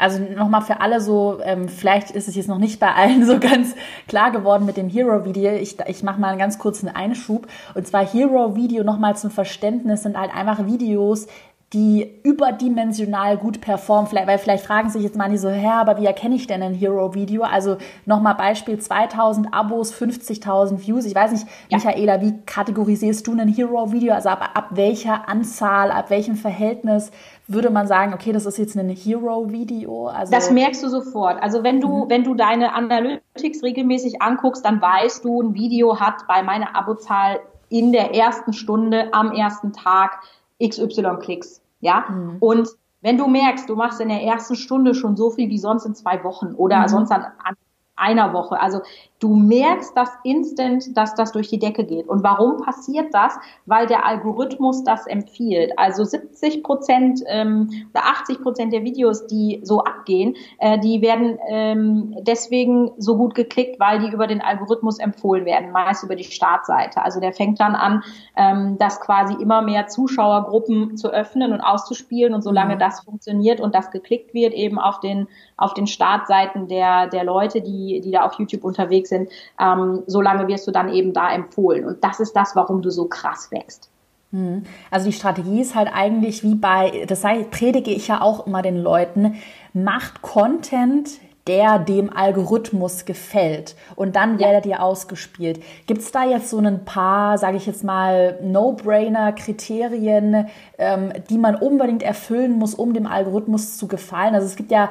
Also 0.00 0.22
nochmal 0.22 0.62
für 0.62 0.80
alle 0.80 1.00
so, 1.00 1.40
ähm, 1.42 1.68
vielleicht 1.68 2.12
ist 2.12 2.28
es 2.28 2.36
jetzt 2.36 2.48
noch 2.48 2.58
nicht 2.58 2.78
bei 2.78 2.94
allen 2.94 3.24
so 3.26 3.40
ganz 3.40 3.74
klar 4.06 4.30
geworden 4.30 4.64
mit 4.64 4.76
dem 4.76 4.88
Hero-Video. 4.88 5.52
Ich, 5.52 5.76
ich 5.86 6.02
mache 6.04 6.20
mal 6.20 6.28
einen 6.28 6.38
ganz 6.38 6.58
kurzen 6.58 6.88
Einschub. 6.88 7.48
Und 7.74 7.86
zwar 7.86 8.06
Hero-Video 8.06 8.84
nochmal 8.84 9.16
zum 9.16 9.30
Verständnis 9.30 10.04
sind 10.04 10.16
halt 10.16 10.34
einfach 10.34 10.66
Videos, 10.66 11.26
die 11.74 12.20
überdimensional 12.22 13.36
gut 13.36 13.60
performen. 13.60 14.06
Vielleicht, 14.06 14.26
weil 14.26 14.38
vielleicht 14.38 14.64
fragen 14.64 14.88
sich 14.88 15.02
jetzt 15.02 15.18
manche 15.18 15.36
so, 15.36 15.50
hä, 15.50 15.68
aber 15.68 15.98
wie 15.98 16.06
erkenne 16.06 16.34
ich 16.34 16.46
denn 16.46 16.62
ein 16.62 16.72
Hero-Video? 16.72 17.42
Also 17.42 17.76
nochmal 18.06 18.36
Beispiel, 18.36 18.78
2000 18.78 19.52
Abos, 19.52 19.92
50.000 19.92 20.86
Views. 20.86 21.04
Ich 21.04 21.14
weiß 21.14 21.32
nicht, 21.32 21.46
ja. 21.68 21.76
Michaela, 21.76 22.22
wie 22.22 22.40
kategorisierst 22.46 23.26
du 23.26 23.32
ein 23.32 23.48
Hero-Video? 23.48 24.14
Also 24.14 24.30
ab, 24.30 24.50
ab 24.54 24.68
welcher 24.70 25.28
Anzahl, 25.28 25.90
ab 25.90 26.08
welchem 26.08 26.36
Verhältnis 26.36 27.10
würde 27.46 27.68
man 27.68 27.86
sagen, 27.86 28.14
okay, 28.14 28.32
das 28.32 28.46
ist 28.46 28.56
jetzt 28.56 28.74
ein 28.74 28.88
Hero-Video? 28.88 30.06
Also 30.06 30.32
das 30.32 30.50
merkst 30.50 30.82
du 30.82 30.88
sofort. 30.88 31.42
Also 31.42 31.64
wenn 31.64 31.82
du, 31.82 32.04
mhm. 32.04 32.10
wenn 32.10 32.24
du 32.24 32.34
deine 32.34 32.72
Analytics 32.72 33.62
regelmäßig 33.62 34.22
anguckst, 34.22 34.64
dann 34.64 34.80
weißt 34.80 35.22
du, 35.22 35.42
ein 35.42 35.52
Video 35.52 36.00
hat 36.00 36.26
bei 36.26 36.42
meiner 36.42 36.74
Abozahl 36.74 37.40
in 37.68 37.92
der 37.92 38.14
ersten 38.14 38.54
Stunde 38.54 39.12
am 39.12 39.32
ersten 39.32 39.74
Tag 39.74 40.20
XY 40.62 41.18
Klicks. 41.20 41.62
Ja. 41.80 42.06
Mhm. 42.08 42.36
Und 42.40 42.68
wenn 43.00 43.16
du 43.16 43.28
merkst, 43.28 43.68
du 43.68 43.76
machst 43.76 44.00
in 44.00 44.08
der 44.08 44.22
ersten 44.22 44.56
Stunde 44.56 44.94
schon 44.94 45.16
so 45.16 45.30
viel 45.30 45.48
wie 45.48 45.58
sonst 45.58 45.84
in 45.84 45.94
zwei 45.94 46.22
Wochen 46.24 46.54
oder 46.54 46.80
mhm. 46.80 46.88
sonst 46.88 47.12
an, 47.12 47.26
an 47.42 47.54
einer 47.98 48.32
Woche. 48.32 48.60
Also 48.60 48.80
du 49.20 49.34
merkst 49.34 49.96
das 49.96 50.10
instant, 50.22 50.96
dass 50.96 51.14
das 51.14 51.32
durch 51.32 51.48
die 51.48 51.58
Decke 51.58 51.84
geht. 51.84 52.08
Und 52.08 52.22
warum 52.22 52.58
passiert 52.58 53.12
das? 53.12 53.36
Weil 53.66 53.86
der 53.86 54.06
Algorithmus 54.06 54.84
das 54.84 55.06
empfiehlt. 55.06 55.72
Also 55.76 56.04
70 56.04 56.62
Prozent 56.62 57.22
ähm, 57.26 57.68
oder 57.90 58.04
80 58.04 58.42
Prozent 58.42 58.72
der 58.72 58.84
Videos, 58.84 59.26
die 59.26 59.60
so 59.64 59.82
abgehen, 59.82 60.36
äh, 60.58 60.78
die 60.78 61.02
werden 61.02 61.38
ähm, 61.48 62.16
deswegen 62.20 62.92
so 62.98 63.16
gut 63.16 63.34
geklickt, 63.34 63.80
weil 63.80 63.98
die 63.98 64.12
über 64.12 64.26
den 64.26 64.40
Algorithmus 64.40 64.98
empfohlen 64.98 65.44
werden, 65.44 65.72
meist 65.72 66.04
über 66.04 66.14
die 66.14 66.24
Startseite. 66.24 67.02
Also 67.02 67.20
der 67.20 67.32
fängt 67.32 67.60
dann 67.60 67.74
an, 67.74 68.02
ähm, 68.36 68.76
das 68.78 69.00
quasi 69.00 69.34
immer 69.34 69.62
mehr 69.62 69.88
Zuschauergruppen 69.88 70.96
zu 70.96 71.12
öffnen 71.12 71.52
und 71.52 71.60
auszuspielen. 71.60 72.34
Und 72.34 72.42
solange 72.42 72.76
mhm. 72.76 72.78
das 72.78 73.00
funktioniert 73.00 73.60
und 73.60 73.74
das 73.74 73.90
geklickt 73.90 74.32
wird, 74.32 74.54
eben 74.54 74.78
auf 74.78 75.00
den 75.00 75.26
auf 75.56 75.74
den 75.74 75.88
Startseiten 75.88 76.68
der 76.68 77.08
der 77.08 77.24
Leute, 77.24 77.60
die 77.60 77.87
die 78.00 78.10
da 78.10 78.22
auf 78.22 78.34
YouTube 78.38 78.64
unterwegs 78.64 79.10
sind, 79.10 79.28
ähm, 79.60 80.02
solange 80.06 80.48
wirst 80.48 80.66
du 80.66 80.70
dann 80.70 80.92
eben 80.92 81.12
da 81.12 81.32
empfohlen. 81.32 81.84
Und 81.84 82.04
das 82.04 82.20
ist 82.20 82.34
das, 82.34 82.54
warum 82.54 82.82
du 82.82 82.90
so 82.90 83.06
krass 83.06 83.50
wächst. 83.50 83.90
Hm. 84.32 84.62
Also 84.90 85.06
die 85.06 85.12
Strategie 85.12 85.60
ist 85.60 85.74
halt 85.74 85.88
eigentlich 85.92 86.42
wie 86.42 86.54
bei, 86.54 87.04
das 87.08 87.22
sei, 87.22 87.44
predige 87.44 87.90
ich 87.90 88.08
ja 88.08 88.20
auch 88.20 88.46
immer 88.46 88.62
den 88.62 88.76
Leuten, 88.76 89.36
macht 89.72 90.22
Content, 90.22 91.20
der 91.48 91.78
dem 91.78 92.14
Algorithmus 92.14 93.06
gefällt 93.06 93.74
und 93.96 94.16
dann 94.16 94.38
werdet 94.38 94.66
ihr 94.66 94.82
ausgespielt. 94.82 95.62
Gibt 95.86 96.02
es 96.02 96.12
da 96.12 96.24
jetzt 96.24 96.50
so 96.50 96.58
ein 96.58 96.84
paar, 96.84 97.38
sage 97.38 97.56
ich 97.56 97.64
jetzt 97.66 97.82
mal, 97.82 98.38
No-Brainer-Kriterien, 98.42 100.48
ähm, 100.76 101.12
die 101.30 101.38
man 101.38 101.56
unbedingt 101.56 102.02
erfüllen 102.02 102.52
muss, 102.52 102.74
um 102.74 102.92
dem 102.92 103.06
Algorithmus 103.06 103.78
zu 103.78 103.88
gefallen? 103.88 104.34
Also 104.34 104.46
es 104.46 104.56
gibt 104.56 104.70
ja 104.70 104.90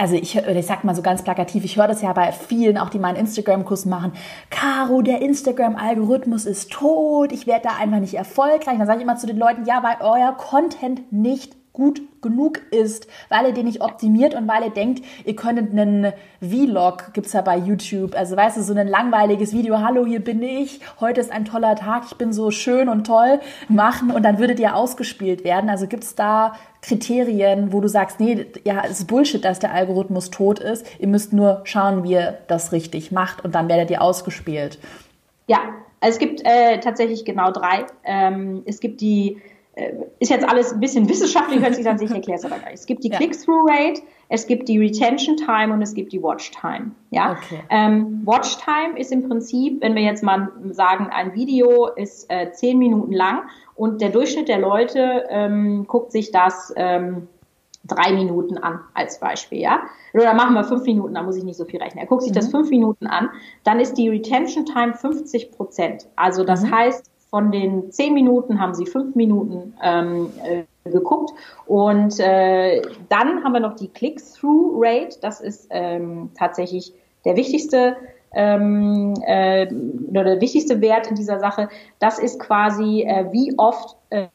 also 0.00 0.14
ich, 0.14 0.34
ich 0.34 0.66
sag 0.66 0.82
mal 0.82 0.94
so 0.94 1.02
ganz 1.02 1.22
plakativ, 1.22 1.62
ich 1.62 1.76
höre 1.76 1.86
das 1.86 2.00
ja 2.00 2.14
bei 2.14 2.32
vielen, 2.32 2.78
auch 2.78 2.88
die 2.88 2.98
meinen 2.98 3.16
Instagram-Kurs 3.16 3.84
machen. 3.84 4.12
Caro, 4.48 5.02
der 5.02 5.20
Instagram-Algorithmus 5.20 6.46
ist 6.46 6.72
tot, 6.72 7.32
ich 7.32 7.46
werde 7.46 7.68
da 7.68 7.76
einfach 7.78 8.00
nicht 8.00 8.14
erfolgreich. 8.14 8.78
Dann 8.78 8.86
sage 8.86 9.00
ich 9.00 9.04
immer 9.04 9.16
zu 9.16 9.26
den 9.26 9.36
Leuten, 9.36 9.66
ja, 9.66 9.82
weil 9.82 9.96
euer 10.00 10.32
Content 10.32 11.12
nicht 11.12 11.59
gut 11.72 12.02
genug 12.20 12.60
ist, 12.72 13.06
weil 13.28 13.46
ihr 13.46 13.52
den 13.52 13.66
nicht 13.66 13.80
optimiert 13.80 14.34
und 14.34 14.48
weil 14.48 14.64
ihr 14.64 14.70
denkt, 14.70 15.04
ihr 15.24 15.36
könntet 15.36 15.70
einen 15.70 16.12
Vlog, 16.40 17.12
gibt's 17.12 17.32
ja 17.32 17.42
bei 17.42 17.56
YouTube, 17.56 18.14
also 18.16 18.36
weißt 18.36 18.56
du, 18.56 18.62
so 18.62 18.74
ein 18.74 18.88
langweiliges 18.88 19.52
Video, 19.52 19.78
hallo, 19.78 20.04
hier 20.04 20.20
bin 20.20 20.42
ich, 20.42 20.80
heute 20.98 21.20
ist 21.20 21.30
ein 21.30 21.44
toller 21.44 21.76
Tag, 21.76 22.04
ich 22.06 22.16
bin 22.16 22.32
so 22.32 22.50
schön 22.50 22.88
und 22.88 23.06
toll, 23.06 23.40
machen 23.68 24.10
und 24.10 24.24
dann 24.24 24.38
würdet 24.38 24.58
ihr 24.58 24.74
ausgespielt 24.74 25.44
werden. 25.44 25.70
Also 25.70 25.86
gibt's 25.86 26.14
da 26.14 26.54
Kriterien, 26.82 27.72
wo 27.72 27.80
du 27.80 27.88
sagst, 27.88 28.20
nee, 28.20 28.46
ja, 28.64 28.82
es 28.84 29.00
ist 29.00 29.06
Bullshit, 29.06 29.44
dass 29.44 29.58
der 29.58 29.72
Algorithmus 29.72 30.30
tot 30.30 30.58
ist, 30.58 30.86
ihr 30.98 31.08
müsst 31.08 31.32
nur 31.32 31.60
schauen, 31.64 32.02
wie 32.02 32.12
ihr 32.12 32.38
das 32.48 32.72
richtig 32.72 33.12
macht 33.12 33.44
und 33.44 33.54
dann 33.54 33.68
werdet 33.68 33.90
ihr 33.90 34.02
ausgespielt. 34.02 34.78
Ja, 35.46 35.58
es 36.00 36.18
gibt 36.18 36.40
äh, 36.44 36.80
tatsächlich 36.80 37.24
genau 37.24 37.50
drei. 37.50 37.86
Ähm, 38.04 38.62
es 38.66 38.80
gibt 38.80 39.00
die 39.00 39.40
ist 40.18 40.30
jetzt 40.30 40.48
alles 40.48 40.72
ein 40.72 40.80
bisschen 40.80 41.08
wissenschaftlich, 41.08 41.62
hört 41.62 41.74
sich 41.74 41.88
an 41.88 41.96
sich, 41.96 42.10
ich 42.10 42.16
erkläre 42.16 42.38
es 42.38 42.44
aber 42.44 42.58
gleich. 42.58 42.74
Es 42.74 42.86
gibt 42.86 43.04
die 43.04 43.08
ja. 43.08 43.16
Click-Through-Rate, 43.16 44.02
es 44.28 44.46
gibt 44.46 44.68
die 44.68 44.78
Retention 44.78 45.36
Time 45.36 45.72
und 45.72 45.80
es 45.80 45.94
gibt 45.94 46.12
die 46.12 46.22
Watch 46.22 46.50
Time. 46.50 46.90
Ja? 47.10 47.32
Okay. 47.32 47.62
Ähm, 47.70 48.22
Watch 48.24 48.58
Time 48.58 48.98
ist 48.98 49.12
im 49.12 49.28
Prinzip, 49.28 49.80
wenn 49.80 49.94
wir 49.94 50.02
jetzt 50.02 50.22
mal 50.22 50.50
sagen, 50.70 51.08
ein 51.10 51.34
Video 51.34 51.86
ist 51.86 52.30
äh, 52.30 52.50
zehn 52.52 52.78
Minuten 52.78 53.12
lang 53.12 53.42
und 53.74 54.00
der 54.00 54.10
Durchschnitt 54.10 54.48
der 54.48 54.58
Leute 54.58 55.26
ähm, 55.30 55.86
guckt 55.86 56.12
sich 56.12 56.32
das 56.32 56.72
ähm, 56.76 57.28
drei 57.84 58.12
Minuten 58.12 58.58
an, 58.58 58.80
als 58.92 59.20
Beispiel, 59.20 59.60
ja. 59.60 59.82
Oder 60.12 60.34
machen 60.34 60.54
wir 60.54 60.64
fünf 60.64 60.84
Minuten, 60.84 61.14
da 61.14 61.22
muss 61.22 61.36
ich 61.36 61.44
nicht 61.44 61.56
so 61.56 61.64
viel 61.64 61.80
rechnen. 61.80 62.02
Er 62.02 62.06
guckt 62.06 62.22
sich 62.22 62.32
mhm. 62.32 62.36
das 62.36 62.48
fünf 62.48 62.70
Minuten 62.70 63.06
an, 63.06 63.30
dann 63.64 63.80
ist 63.80 63.94
die 63.94 64.08
Retention 64.08 64.66
Time 64.66 64.94
50 64.94 65.52
Prozent. 65.52 66.08
Also 66.16 66.44
das 66.44 66.64
mhm. 66.64 66.72
heißt, 66.72 67.10
von 67.30 67.52
den 67.52 67.92
zehn 67.92 68.12
Minuten 68.12 68.60
haben 68.60 68.74
sie 68.74 68.86
fünf 68.86 69.14
Minuten 69.14 69.74
ähm, 69.82 70.30
äh, 70.44 70.90
geguckt. 70.90 71.32
Und 71.66 72.18
äh, 72.18 72.82
dann 73.08 73.44
haben 73.44 73.52
wir 73.52 73.60
noch 73.60 73.76
die 73.76 73.88
Click-Through-Rate. 73.88 75.18
Das 75.20 75.40
ist 75.40 75.68
ähm, 75.70 76.30
tatsächlich 76.36 76.92
der 77.24 77.36
wichtigste 77.36 77.96
ähm, 78.32 79.14
äh, 79.24 79.66
oder 80.08 80.24
der 80.24 80.40
wichtigste 80.40 80.80
Wert 80.80 81.06
in 81.08 81.14
dieser 81.14 81.38
Sache. 81.38 81.68
Das 82.00 82.18
ist 82.18 82.40
quasi, 82.40 83.02
äh, 83.02 83.26
wie 83.32 83.54
oft 83.56 83.96
äh, 84.10 84.26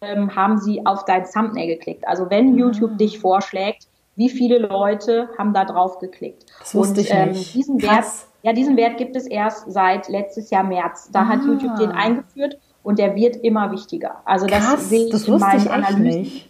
haben 0.00 0.58
sie 0.58 0.84
auf 0.86 1.04
dein 1.04 1.24
Thumbnail 1.24 1.66
geklickt. 1.66 2.06
Also 2.06 2.30
wenn 2.30 2.52
mhm. 2.52 2.58
YouTube 2.58 2.98
dich 2.98 3.18
vorschlägt, 3.18 3.88
wie 4.16 4.28
viele 4.28 4.58
Leute 4.58 5.28
haben 5.38 5.52
da 5.52 5.64
drauf 5.64 5.98
geklickt. 5.98 6.46
Das 6.58 6.74
wusste 6.74 7.00
Und 7.00 7.06
ich 7.06 7.10
ähm, 7.12 7.30
nicht. 7.30 7.54
diesen 7.54 7.82
Wert 7.82 8.04
ja, 8.42 8.52
diesen 8.52 8.76
Wert 8.76 8.98
gibt 8.98 9.16
es 9.16 9.26
erst 9.26 9.70
seit 9.70 10.08
letztes 10.08 10.50
Jahr 10.50 10.64
März. 10.64 11.10
Da 11.12 11.22
ah. 11.22 11.28
hat 11.28 11.44
YouTube 11.44 11.76
den 11.76 11.90
eingeführt 11.90 12.58
und 12.82 12.98
der 12.98 13.14
wird 13.14 13.36
immer 13.36 13.72
wichtiger. 13.72 14.22
Also 14.24 14.46
das 14.46 14.64
krass, 14.64 14.88
sehe 14.88 15.06
ich 15.06 15.12
das 15.12 15.26
in 15.26 15.38
meinen 15.38 15.68
Analysen. 15.68 16.22
Nicht. 16.22 16.48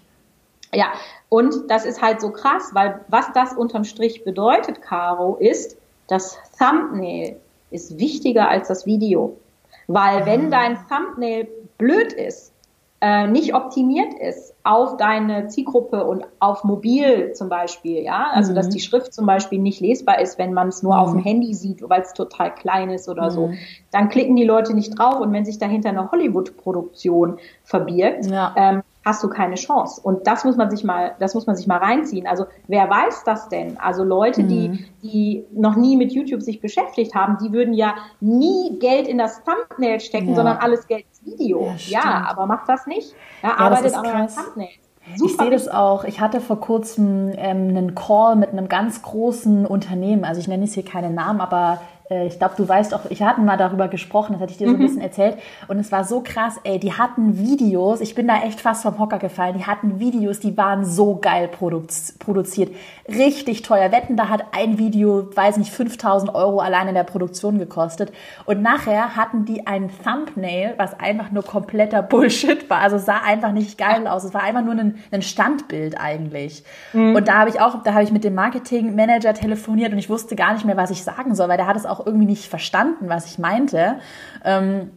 Ja, 0.75 0.87
und 1.31 1.71
das 1.71 1.87
ist 1.87 2.03
halt 2.03 2.21
so 2.21 2.31
krass, 2.31 2.71
weil 2.75 3.01
was 3.09 3.33
das 3.33 3.55
unterm 3.55 3.85
Strich 3.85 4.25
bedeutet, 4.25 4.83
Caro, 4.83 5.37
ist, 5.37 5.79
das 6.09 6.39
Thumbnail 6.59 7.37
ist 7.71 7.99
wichtiger 7.99 8.49
als 8.49 8.69
das 8.69 8.85
Video. 8.85 9.39
Weil 9.87 10.27
wenn 10.27 10.47
ah. 10.47 10.51
dein 10.51 10.79
Thumbnail 10.89 11.49
blöd 11.79 12.13
ist, 12.13 12.53
äh, 13.01 13.29
nicht 13.29 13.55
optimiert 13.55 14.13
ist 14.15 14.55
auf 14.65 14.97
deine 14.97 15.47
Zielgruppe 15.47 16.05
und 16.05 16.27
auf 16.41 16.65
mobil 16.65 17.33
zum 17.33 17.49
Beispiel, 17.49 18.03
ja, 18.03 18.29
also 18.33 18.51
mhm. 18.51 18.57
dass 18.57 18.69
die 18.69 18.81
Schrift 18.81 19.15
zum 19.15 19.25
Beispiel 19.25 19.61
nicht 19.61 19.81
lesbar 19.81 20.21
ist, 20.21 20.37
wenn 20.39 20.53
man 20.53 20.69
es 20.69 20.83
nur 20.83 20.95
mhm. 20.95 21.01
auf 21.01 21.11
dem 21.13 21.21
Handy 21.21 21.55
sieht, 21.55 21.89
weil 21.89 22.03
es 22.03 22.13
total 22.13 22.55
klein 22.55 22.91
ist 22.91 23.09
oder 23.09 23.27
mhm. 23.27 23.31
so, 23.31 23.51
dann 23.93 24.09
klicken 24.09 24.35
die 24.35 24.45
Leute 24.45 24.75
nicht 24.75 24.99
drauf 24.99 25.21
und 25.21 25.33
wenn 25.33 25.45
sich 25.45 25.59
dahinter 25.59 25.91
eine 25.91 26.11
Hollywood-Produktion 26.11 27.39
verbirgt, 27.63 28.27
ja. 28.27 28.53
ähm, 28.57 28.83
hast 29.09 29.25
du 29.25 29.29
keine 29.29 29.55
Chance. 29.55 30.01
Und 30.03 30.27
das 30.27 30.45
muss 30.45 30.57
man 30.57 30.71
sich 30.71 30.85
mal, 30.85 31.15
das 31.19 31.35
muss 31.35 31.47
man 31.47 31.57
sich 31.57 31.67
mal 31.67 31.79
reinziehen. 31.79 32.27
Also 32.27 32.45
wer 32.67 32.91
weiß 32.91 33.25
das 33.25 33.49
denn? 33.49 33.79
Also 33.79 34.05
Leute, 34.05 34.45
die, 34.45 34.69
mhm. 34.69 34.85
die 35.03 35.45
noch 35.53 35.77
nie 35.77 35.97
mit 35.97 36.13
YouTube 36.13 36.43
sich 36.43 36.61
beschäftigt 36.61 37.15
haben, 37.15 37.39
die 37.43 37.53
würden 37.53 37.73
ja 37.73 37.95
nie 38.21 38.79
Geld 38.79 39.09
in 39.09 39.17
das 39.17 39.41
Thumbnail 39.45 40.01
stecken, 40.01 40.31
ja. 40.31 40.35
sondern 40.35 40.59
alles 40.59 40.87
Geld 40.87 41.07
Video. 41.33 41.75
Ja, 41.87 42.01
ja, 42.05 42.27
aber 42.29 42.47
macht 42.47 42.69
das 42.69 42.87
nicht. 42.87 43.15
Ja, 43.43 43.57
arbeitet 43.57 43.95
auch 43.95 44.05
an 44.05 44.29
Thumbnail. 44.29 44.69
Super 45.17 45.31
ich 45.31 45.37
sehe 45.39 45.51
das 45.51 45.69
auch. 45.69 46.05
Ich 46.05 46.21
hatte 46.21 46.41
vor 46.41 46.61
kurzem 46.61 47.33
ähm, 47.37 47.69
einen 47.69 47.95
Call 47.95 48.37
mit 48.37 48.51
einem 48.51 48.69
ganz 48.69 49.03
großen 49.03 49.65
Unternehmen. 49.65 50.25
Also 50.25 50.41
ich 50.41 50.49
nenne 50.49 50.65
es 50.65 50.75
hier 50.75 50.85
keinen 50.85 51.15
Namen, 51.15 51.41
aber 51.41 51.81
ich 52.11 52.39
glaube, 52.39 52.55
du 52.57 52.67
weißt 52.67 52.95
auch, 52.95 53.07
ich 53.11 53.23
hatte 53.23 53.43
mal 53.43 53.59
darüber 53.59 53.89
gesprochen, 53.89 54.33
das 54.33 54.41
hatte 54.41 54.53
ich 54.53 54.59
dir 54.59 54.67
so 54.67 54.75
ein 54.75 54.79
mhm. 54.79 54.83
bisschen 54.83 55.03
erzählt. 55.03 55.37
Und 55.69 55.79
es 55.79 55.93
war 55.93 56.05
so 56.05 56.23
krass, 56.23 56.59
ey, 56.65 56.79
die 56.79 56.95
hatten 56.95 57.39
Videos, 57.39 58.01
ich 58.01 58.15
bin 58.15 58.27
da 58.27 58.43
echt 58.43 58.61
fast 58.61 58.83
vom 58.83 58.99
Hocker 58.99 59.19
gefallen, 59.19 59.59
die 59.59 59.67
hatten 59.67 60.01
Videos, 60.01 60.41
die 60.41 60.57
waren 60.57 60.87
so 60.87 61.17
geil 61.17 61.49
produziert. 61.49 62.75
Richtig 63.09 63.63
teuer. 63.63 63.93
Wetten, 63.93 64.17
da 64.17 64.29
hat 64.31 64.47
ein 64.53 64.79
Video, 64.79 65.29
weiß 65.35 65.59
nicht, 65.59 65.71
5000 65.71 66.35
Euro 66.35 66.61
allein 66.61 66.89
in 66.89 66.95
der 66.95 67.05
Produktion 67.05 67.59
gekostet. 67.59 68.13
Und 68.47 68.63
nachher 68.63 69.15
hatten 69.15 69.45
die 69.45 69.67
ein 69.67 69.91
Thumbnail, 70.03 70.75
was 70.79 70.99
einfach 70.99 71.31
nur 71.31 71.43
kompletter 71.43 72.03
Bullshit 72.03 72.71
war. 72.71 72.81
Also 72.81 72.97
sah 72.97 73.21
einfach 73.23 73.53
nicht 73.53 73.77
geil 73.77 74.07
aus. 74.07 74.25
Es 74.25 74.33
war 74.33 74.43
einfach 74.43 74.65
nur 74.65 74.75
ein, 74.75 74.99
ein 75.11 75.23
Standbild 75.23 76.01
eigentlich. 76.01 76.65
Mhm. 76.95 77.17
Und 77.17 77.29
da 77.29 77.35
habe 77.35 77.51
ich 77.51 77.61
auch, 77.61 77.83
da 77.83 77.93
habe 77.93 78.05
ich 78.05 78.13
mit 78.13 78.25
dem 78.25 78.35
Marketingmanager 78.35 79.35
telefoniert 79.35 79.93
und 79.93 79.99
ich 79.99 80.09
wusste 80.09 80.37
gar 80.37 80.55
nicht 80.55 80.65
mehr, 80.65 80.77
was 80.77 80.91
ich 80.91 81.05
sagen 81.05 81.35
soll, 81.35 81.49
weil 81.49 81.57
der 81.59 81.67
hat 81.67 81.77
es 81.77 81.87
auch 81.87 81.98
irgendwie 82.07 82.27
nicht 82.27 82.49
verstanden, 82.49 83.09
was 83.09 83.27
ich 83.27 83.39
meinte. 83.39 83.97
Ähm, 84.45 84.91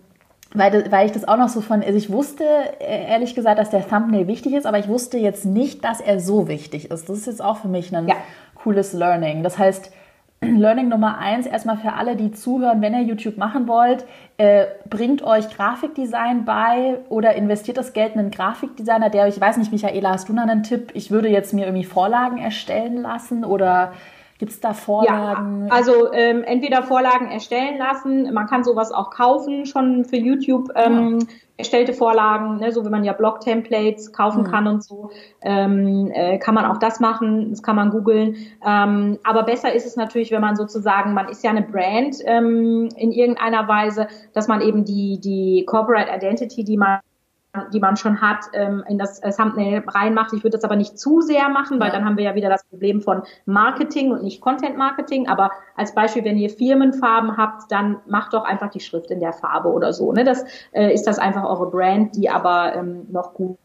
weil, 0.53 0.91
weil 0.91 1.05
ich 1.05 1.13
das 1.13 1.27
auch 1.27 1.37
noch 1.37 1.47
so 1.47 1.61
von, 1.61 1.81
also 1.81 1.97
ich 1.97 2.11
wusste 2.11 2.43
äh, 2.79 3.09
ehrlich 3.09 3.35
gesagt, 3.35 3.57
dass 3.57 3.69
der 3.69 3.87
Thumbnail 3.87 4.27
wichtig 4.27 4.53
ist, 4.53 4.65
aber 4.65 4.79
ich 4.79 4.87
wusste 4.87 5.17
jetzt 5.17 5.45
nicht, 5.45 5.83
dass 5.85 6.01
er 6.01 6.19
so 6.19 6.47
wichtig 6.47 6.91
ist. 6.91 7.07
Das 7.09 7.17
ist 7.17 7.27
jetzt 7.27 7.41
auch 7.41 7.57
für 7.57 7.69
mich 7.69 7.95
ein 7.95 8.07
ja. 8.07 8.15
cooles 8.55 8.91
Learning. 8.91 9.43
Das 9.43 9.57
heißt, 9.57 9.91
Learning 10.41 10.89
Nummer 10.89 11.19
eins, 11.19 11.45
erstmal 11.45 11.77
für 11.77 11.93
alle, 11.93 12.17
die 12.17 12.31
zuhören, 12.31 12.81
wenn 12.81 12.93
ihr 12.93 13.03
YouTube 13.03 13.37
machen 13.37 13.67
wollt, 13.67 14.05
äh, 14.37 14.65
bringt 14.89 15.21
euch 15.21 15.49
Grafikdesign 15.55 16.43
bei 16.43 16.97
oder 17.07 17.35
investiert 17.35 17.77
das 17.77 17.93
Geld 17.93 18.15
in 18.15 18.19
einen 18.19 18.31
Grafikdesigner, 18.31 19.09
der, 19.09 19.27
ich 19.27 19.39
weiß 19.39 19.55
nicht, 19.57 19.71
Michaela, 19.71 20.09
hast 20.09 20.27
du 20.27 20.33
noch 20.33 20.43
einen 20.43 20.63
Tipp? 20.63 20.91
Ich 20.95 21.11
würde 21.11 21.29
jetzt 21.29 21.53
mir 21.53 21.65
irgendwie 21.65 21.85
Vorlagen 21.85 22.39
erstellen 22.39 22.97
lassen 22.97 23.45
oder 23.45 23.93
Gibt 24.41 24.53
es 24.53 24.59
da 24.59 24.73
Vorlagen? 24.73 25.67
Ja, 25.67 25.71
also 25.71 26.11
ähm, 26.11 26.43
entweder 26.43 26.81
Vorlagen 26.81 27.29
erstellen 27.29 27.77
lassen, 27.77 28.33
man 28.33 28.47
kann 28.47 28.63
sowas 28.63 28.91
auch 28.91 29.11
kaufen, 29.11 29.67
schon 29.67 30.03
für 30.03 30.15
YouTube 30.15 30.71
ähm, 30.73 31.19
ja. 31.19 31.27
erstellte 31.57 31.93
Vorlagen, 31.93 32.57
ne, 32.57 32.71
so 32.71 32.83
wie 32.83 32.89
man 32.89 33.03
ja 33.03 33.13
Blog-Templates 33.13 34.11
kaufen 34.13 34.41
mhm. 34.41 34.47
kann 34.47 34.65
und 34.65 34.83
so, 34.83 35.11
ähm, 35.43 36.09
äh, 36.11 36.39
kann 36.39 36.55
man 36.55 36.65
auch 36.65 36.79
das 36.79 36.99
machen, 36.99 37.51
das 37.51 37.61
kann 37.61 37.75
man 37.75 37.91
googeln. 37.91 38.35
Ähm, 38.65 39.19
aber 39.23 39.43
besser 39.43 39.75
ist 39.75 39.85
es 39.85 39.95
natürlich, 39.95 40.31
wenn 40.31 40.41
man 40.41 40.55
sozusagen, 40.55 41.13
man 41.13 41.29
ist 41.29 41.43
ja 41.43 41.51
eine 41.51 41.61
Brand 41.61 42.15
ähm, 42.25 42.89
in 42.97 43.11
irgendeiner 43.11 43.67
Weise, 43.67 44.07
dass 44.33 44.47
man 44.47 44.61
eben 44.61 44.85
die, 44.85 45.19
die 45.19 45.65
Corporate 45.67 46.11
Identity, 46.11 46.63
die 46.63 46.77
man 46.77 46.99
die 47.73 47.79
man 47.79 47.97
schon 47.97 48.21
hat, 48.21 48.45
ähm, 48.53 48.83
in 48.87 48.97
das 48.97 49.19
äh, 49.19 49.31
Thumbnail 49.31 49.83
reinmacht. 49.85 50.31
Ich 50.33 50.43
würde 50.43 50.57
das 50.57 50.63
aber 50.63 50.77
nicht 50.77 50.97
zu 50.97 51.19
sehr 51.19 51.49
machen, 51.49 51.79
weil 51.79 51.89
ja. 51.89 51.95
dann 51.95 52.05
haben 52.05 52.15
wir 52.15 52.23
ja 52.23 52.35
wieder 52.35 52.49
das 52.49 52.63
Problem 52.63 53.01
von 53.01 53.23
Marketing 53.45 54.11
und 54.11 54.23
nicht 54.23 54.39
Content 54.39 54.77
Marketing. 54.77 55.27
Aber 55.27 55.51
als 55.75 55.93
Beispiel, 55.93 56.23
wenn 56.23 56.37
ihr 56.37 56.49
Firmenfarben 56.49 57.35
habt, 57.35 57.69
dann 57.69 57.97
macht 58.07 58.33
doch 58.33 58.45
einfach 58.45 58.69
die 58.69 58.79
Schrift 58.79 59.11
in 59.11 59.19
der 59.19 59.33
Farbe 59.33 59.69
oder 59.69 59.91
so. 59.91 60.13
Ne? 60.13 60.23
Das 60.23 60.45
äh, 60.71 60.93
ist 60.93 61.03
das 61.07 61.19
einfach 61.19 61.43
eure 61.43 61.69
Brand, 61.69 62.15
die 62.15 62.29
aber 62.29 62.73
ähm, 62.75 63.07
noch 63.11 63.33
gut 63.33 63.57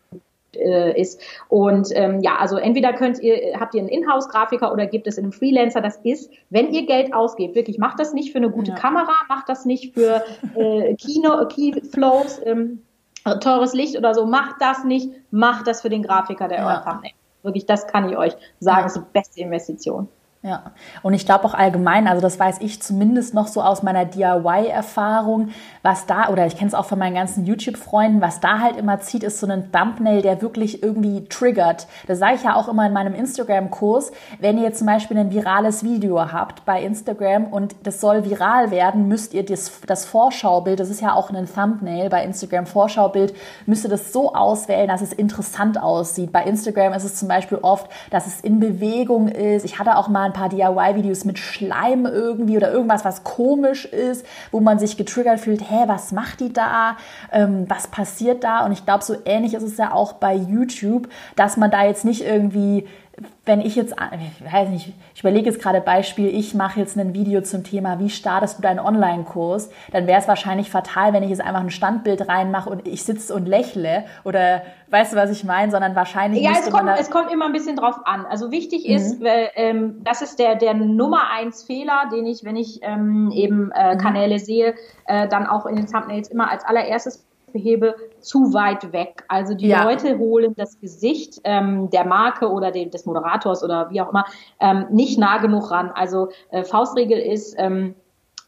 äh, 0.57 1.01
ist. 1.01 1.21
Und 1.49 1.89
ähm, 1.93 2.21
ja, 2.21 2.37
also 2.37 2.57
entweder 2.57 2.93
könnt 2.93 3.21
ihr, 3.21 3.59
habt 3.61 3.75
ihr 3.75 3.81
einen 3.81 3.89
Inhouse-Grafiker 3.89 4.73
oder 4.73 4.87
gibt 4.87 5.07
es 5.07 5.19
in 5.19 5.25
einem 5.25 5.33
Freelancer. 5.33 5.81
Das 5.81 5.97
ist, 6.03 6.31
wenn 6.51 6.73
ihr 6.73 6.87
Geld 6.87 7.15
ausgebt, 7.15 7.55
wirklich, 7.55 7.79
macht 7.79 8.01
das 8.01 8.13
nicht 8.13 8.33
für 8.33 8.39
eine 8.39 8.51
gute 8.51 8.73
ja. 8.73 8.77
Kamera, 8.77 9.13
macht 9.29 9.49
das 9.49 9.65
nicht 9.65 9.95
für 9.95 10.25
äh, 10.57 10.95
Kino, 10.95 11.47
Keyflows, 11.47 12.41
ähm, 12.45 12.83
teures 13.35 13.75
Licht 13.75 13.97
oder 13.97 14.15
so, 14.15 14.27
macht 14.27 14.57
das 14.61 14.85
nicht, 14.85 15.11
macht 15.31 15.67
das 15.67 15.83
für 15.83 15.89
den 15.89 16.03
Grafiker, 16.03 16.49
der 16.49 16.59
ja. 16.59 16.67
euer 16.67 16.85
Thumbnail. 16.85 17.13
Wirklich, 17.43 17.67
das 17.67 17.87
kann 17.87 18.09
ich 18.09 18.17
euch 18.17 18.35
sagen, 18.61 18.81
ja. 18.81 18.87
ist 18.87 18.97
die 18.97 19.01
beste 19.13 19.41
Investition. 19.41 20.09
Ja, 20.47 20.63
und 21.03 21.13
ich 21.13 21.27
glaube 21.27 21.45
auch 21.45 21.55
allgemein, 21.55 22.07
also 22.07 22.23
das 22.23 22.39
weiß 22.39 22.59
ich 22.61 22.81
zumindest 22.81 23.35
noch 23.35 23.49
so 23.49 23.63
aus 23.63 23.83
meiner 23.83 24.05
DIY-Erfahrung, 24.05 25.49
was 25.83 26.07
da, 26.07 26.29
oder 26.29 26.47
ich 26.47 26.57
kenne 26.57 26.69
es 26.69 26.75
auch 26.75 26.85
von 26.85 27.01
meinen 27.01 27.17
ganzen 27.17 27.47
YouTube-Freunden, 27.47 28.21
was 28.21 28.39
da 28.39 28.61
halt 28.61 28.77
immer 28.77 29.01
zieht, 29.01 29.25
ist 29.25 29.41
so 29.41 29.49
ein 29.49 29.73
Thumbnail, 29.73 30.23
der 30.23 30.43
wirklich 30.43 30.85
irgendwie 30.85 31.25
triggert. 31.29 31.89
Das 32.07 32.21
sage 32.21 32.37
ich 32.37 32.45
ja 32.45 32.55
auch 32.55 32.69
immer 32.69 32.87
in 32.87 32.93
meinem 32.93 33.17
Instagram-Kurs. 33.17 34.13
Wenn 34.39 34.59
ihr 34.59 34.73
zum 34.73 34.87
Beispiel 34.87 35.19
ein 35.19 35.33
virales 35.33 35.83
Video 35.83 36.33
habt 36.33 36.65
bei 36.65 36.81
Instagram 36.81 37.47
und 37.47 37.75
das 37.83 38.01
soll 38.01 38.25
viral 38.25 38.71
werden, 38.71 39.09
müsst 39.09 39.35
ihr 39.35 39.45
das, 39.45 39.81
das 39.85 40.05
Vorschaubild, 40.05 40.79
das 40.79 40.91
ist 40.91 41.01
ja 41.01 41.13
auch 41.13 41.31
ein 41.31 41.53
Thumbnail 41.53 42.09
bei 42.09 42.23
Instagram, 42.23 42.67
Vorschaubild, 42.67 43.35
müsst 43.67 43.85
ihr 43.85 43.91
das 43.91 44.13
so 44.13 44.33
auswählen, 44.33 44.87
dass 44.87 45.03
es 45.03 45.13
interessant 45.13 45.83
aussieht. 45.83 46.31
Bei 46.31 46.45
Instagram 46.45 46.93
ist 46.93 47.03
es 47.03 47.17
zum 47.17 47.27
Beispiel 47.27 47.59
oft, 47.63 47.91
dass 48.11 48.29
es 48.29 48.41
in 48.43 48.61
Bewegung 48.61 49.27
ist. 49.27 49.65
Ich 49.65 49.81
hatte 49.81 49.97
auch 49.97 50.07
mal 50.07 50.27
ein 50.27 50.36
paar 50.37 50.49
DIY-Videos 50.49 51.25
mit 51.25 51.39
Schleim 51.39 52.07
irgendwie 52.07 52.57
oder 52.57 52.71
irgendwas, 52.71 53.05
was 53.05 53.25
komisch 53.25 53.87
ist, 53.87 54.25
wo 54.51 54.61
man 54.61 54.79
sich 54.79 54.97
getriggert 54.97 55.41
fühlt, 55.41 55.63
hä, 55.63 55.85
was 55.87 56.13
macht 56.13 56.41
die 56.41 56.53
da? 56.53 56.97
Ähm, 57.33 57.65
was 57.69 57.89
passiert 57.89 58.45
da? 58.45 58.65
Und 58.65 58.73
ich 58.73 58.85
glaube, 58.85 59.03
so 59.03 59.17
ähnlich 59.25 59.55
ist 59.55 59.63
es 59.63 59.79
ja 59.79 59.93
auch 59.93 60.15
bei 60.15 60.35
YouTube, 60.35 61.09
dass 61.35 61.57
man 61.57 61.71
da 61.71 61.85
jetzt 61.85 62.05
nicht 62.05 62.25
irgendwie 62.25 62.87
wenn 63.45 63.61
ich 63.61 63.77
jetzt, 63.77 63.95
ich 64.41 64.53
weiß 64.53 64.69
nicht, 64.69 64.93
ich 65.15 65.21
überlege 65.21 65.47
jetzt 65.47 65.63
gerade 65.63 65.81
Beispiel, 65.81 66.29
ich 66.29 66.55
mache 66.55 66.81
jetzt 66.81 66.99
ein 66.99 67.15
Video 67.15 67.41
zum 67.41 67.65
Thema, 67.65 67.99
wie 67.99 68.11
startest 68.11 68.59
du 68.59 68.63
deinen 68.63 68.81
Online-Kurs, 68.81 69.71
dann 69.93 70.07
wäre 70.07 70.21
es 70.21 70.29
wahrscheinlich 70.29 70.69
fatal, 70.69 71.13
wenn 71.13 71.23
ich 71.23 71.31
jetzt 71.31 71.41
einfach 71.41 71.61
ein 71.61 71.71
Standbild 71.71 72.29
reinmache 72.29 72.69
und 72.69 72.87
ich 72.87 73.05
sitze 73.05 73.35
und 73.35 73.47
lächle 73.47 74.05
oder 74.25 74.63
weißt 74.91 75.13
du, 75.13 75.17
was 75.17 75.31
ich 75.31 75.45
meine, 75.45 75.71
sondern 75.71 75.95
wahrscheinlich. 75.95 76.43
Ja, 76.43 76.53
es 76.53 76.71
kommt, 76.71 76.91
es 76.99 77.11
kommt 77.11 77.33
immer 77.33 77.47
ein 77.47 77.53
bisschen 77.53 77.77
drauf 77.77 78.01
an. 78.05 78.27
Also 78.27 78.51
wichtig 78.51 78.87
mhm. 78.87 78.97
ist, 78.97 79.23
weil, 79.23 79.51
ähm, 79.55 80.03
das 80.05 80.23
ist 80.23 80.39
der, 80.39 80.57
der 80.57 80.75
Nummer 80.75 81.31
eins 81.31 81.63
Fehler, 81.63 82.09
den 82.13 82.27
ich, 82.27 82.45
wenn 82.45 82.57
ich 82.57 82.81
ähm, 82.83 83.31
eben 83.33 83.71
äh, 83.73 83.95
mhm. 83.95 83.99
Kanäle 83.99 84.39
sehe, 84.39 84.75
äh, 85.07 85.29
dann 85.29 85.47
auch 85.47 85.67
in 85.67 85.77
den 85.77 85.87
Thumbnails 85.87 86.29
immer 86.29 86.51
als 86.51 86.65
allererstes 86.65 87.26
hebe, 87.57 87.95
zu 88.21 88.53
weit 88.53 88.93
weg. 88.93 89.25
Also 89.29 89.55
die 89.55 89.69
ja. 89.69 89.85
Leute 89.85 90.19
holen 90.19 90.55
das 90.57 90.79
Gesicht 90.81 91.41
ähm, 91.45 91.91
der 91.91 92.07
Marke 92.07 92.51
oder 92.51 92.71
dem, 92.71 92.91
des 92.91 93.07
Moderators 93.07 93.63
oder 93.63 93.91
wie 93.91 94.01
auch 94.01 94.11
immer 94.11 94.25
ähm, 94.61 94.87
nicht 94.91 95.19
nah 95.19 95.39
genug 95.39 95.71
ran. 95.71 95.91
Also 95.95 96.29
äh, 96.51 96.65
Faustregel 96.65 97.19
ist, 97.19 97.55
ähm, 97.59 97.95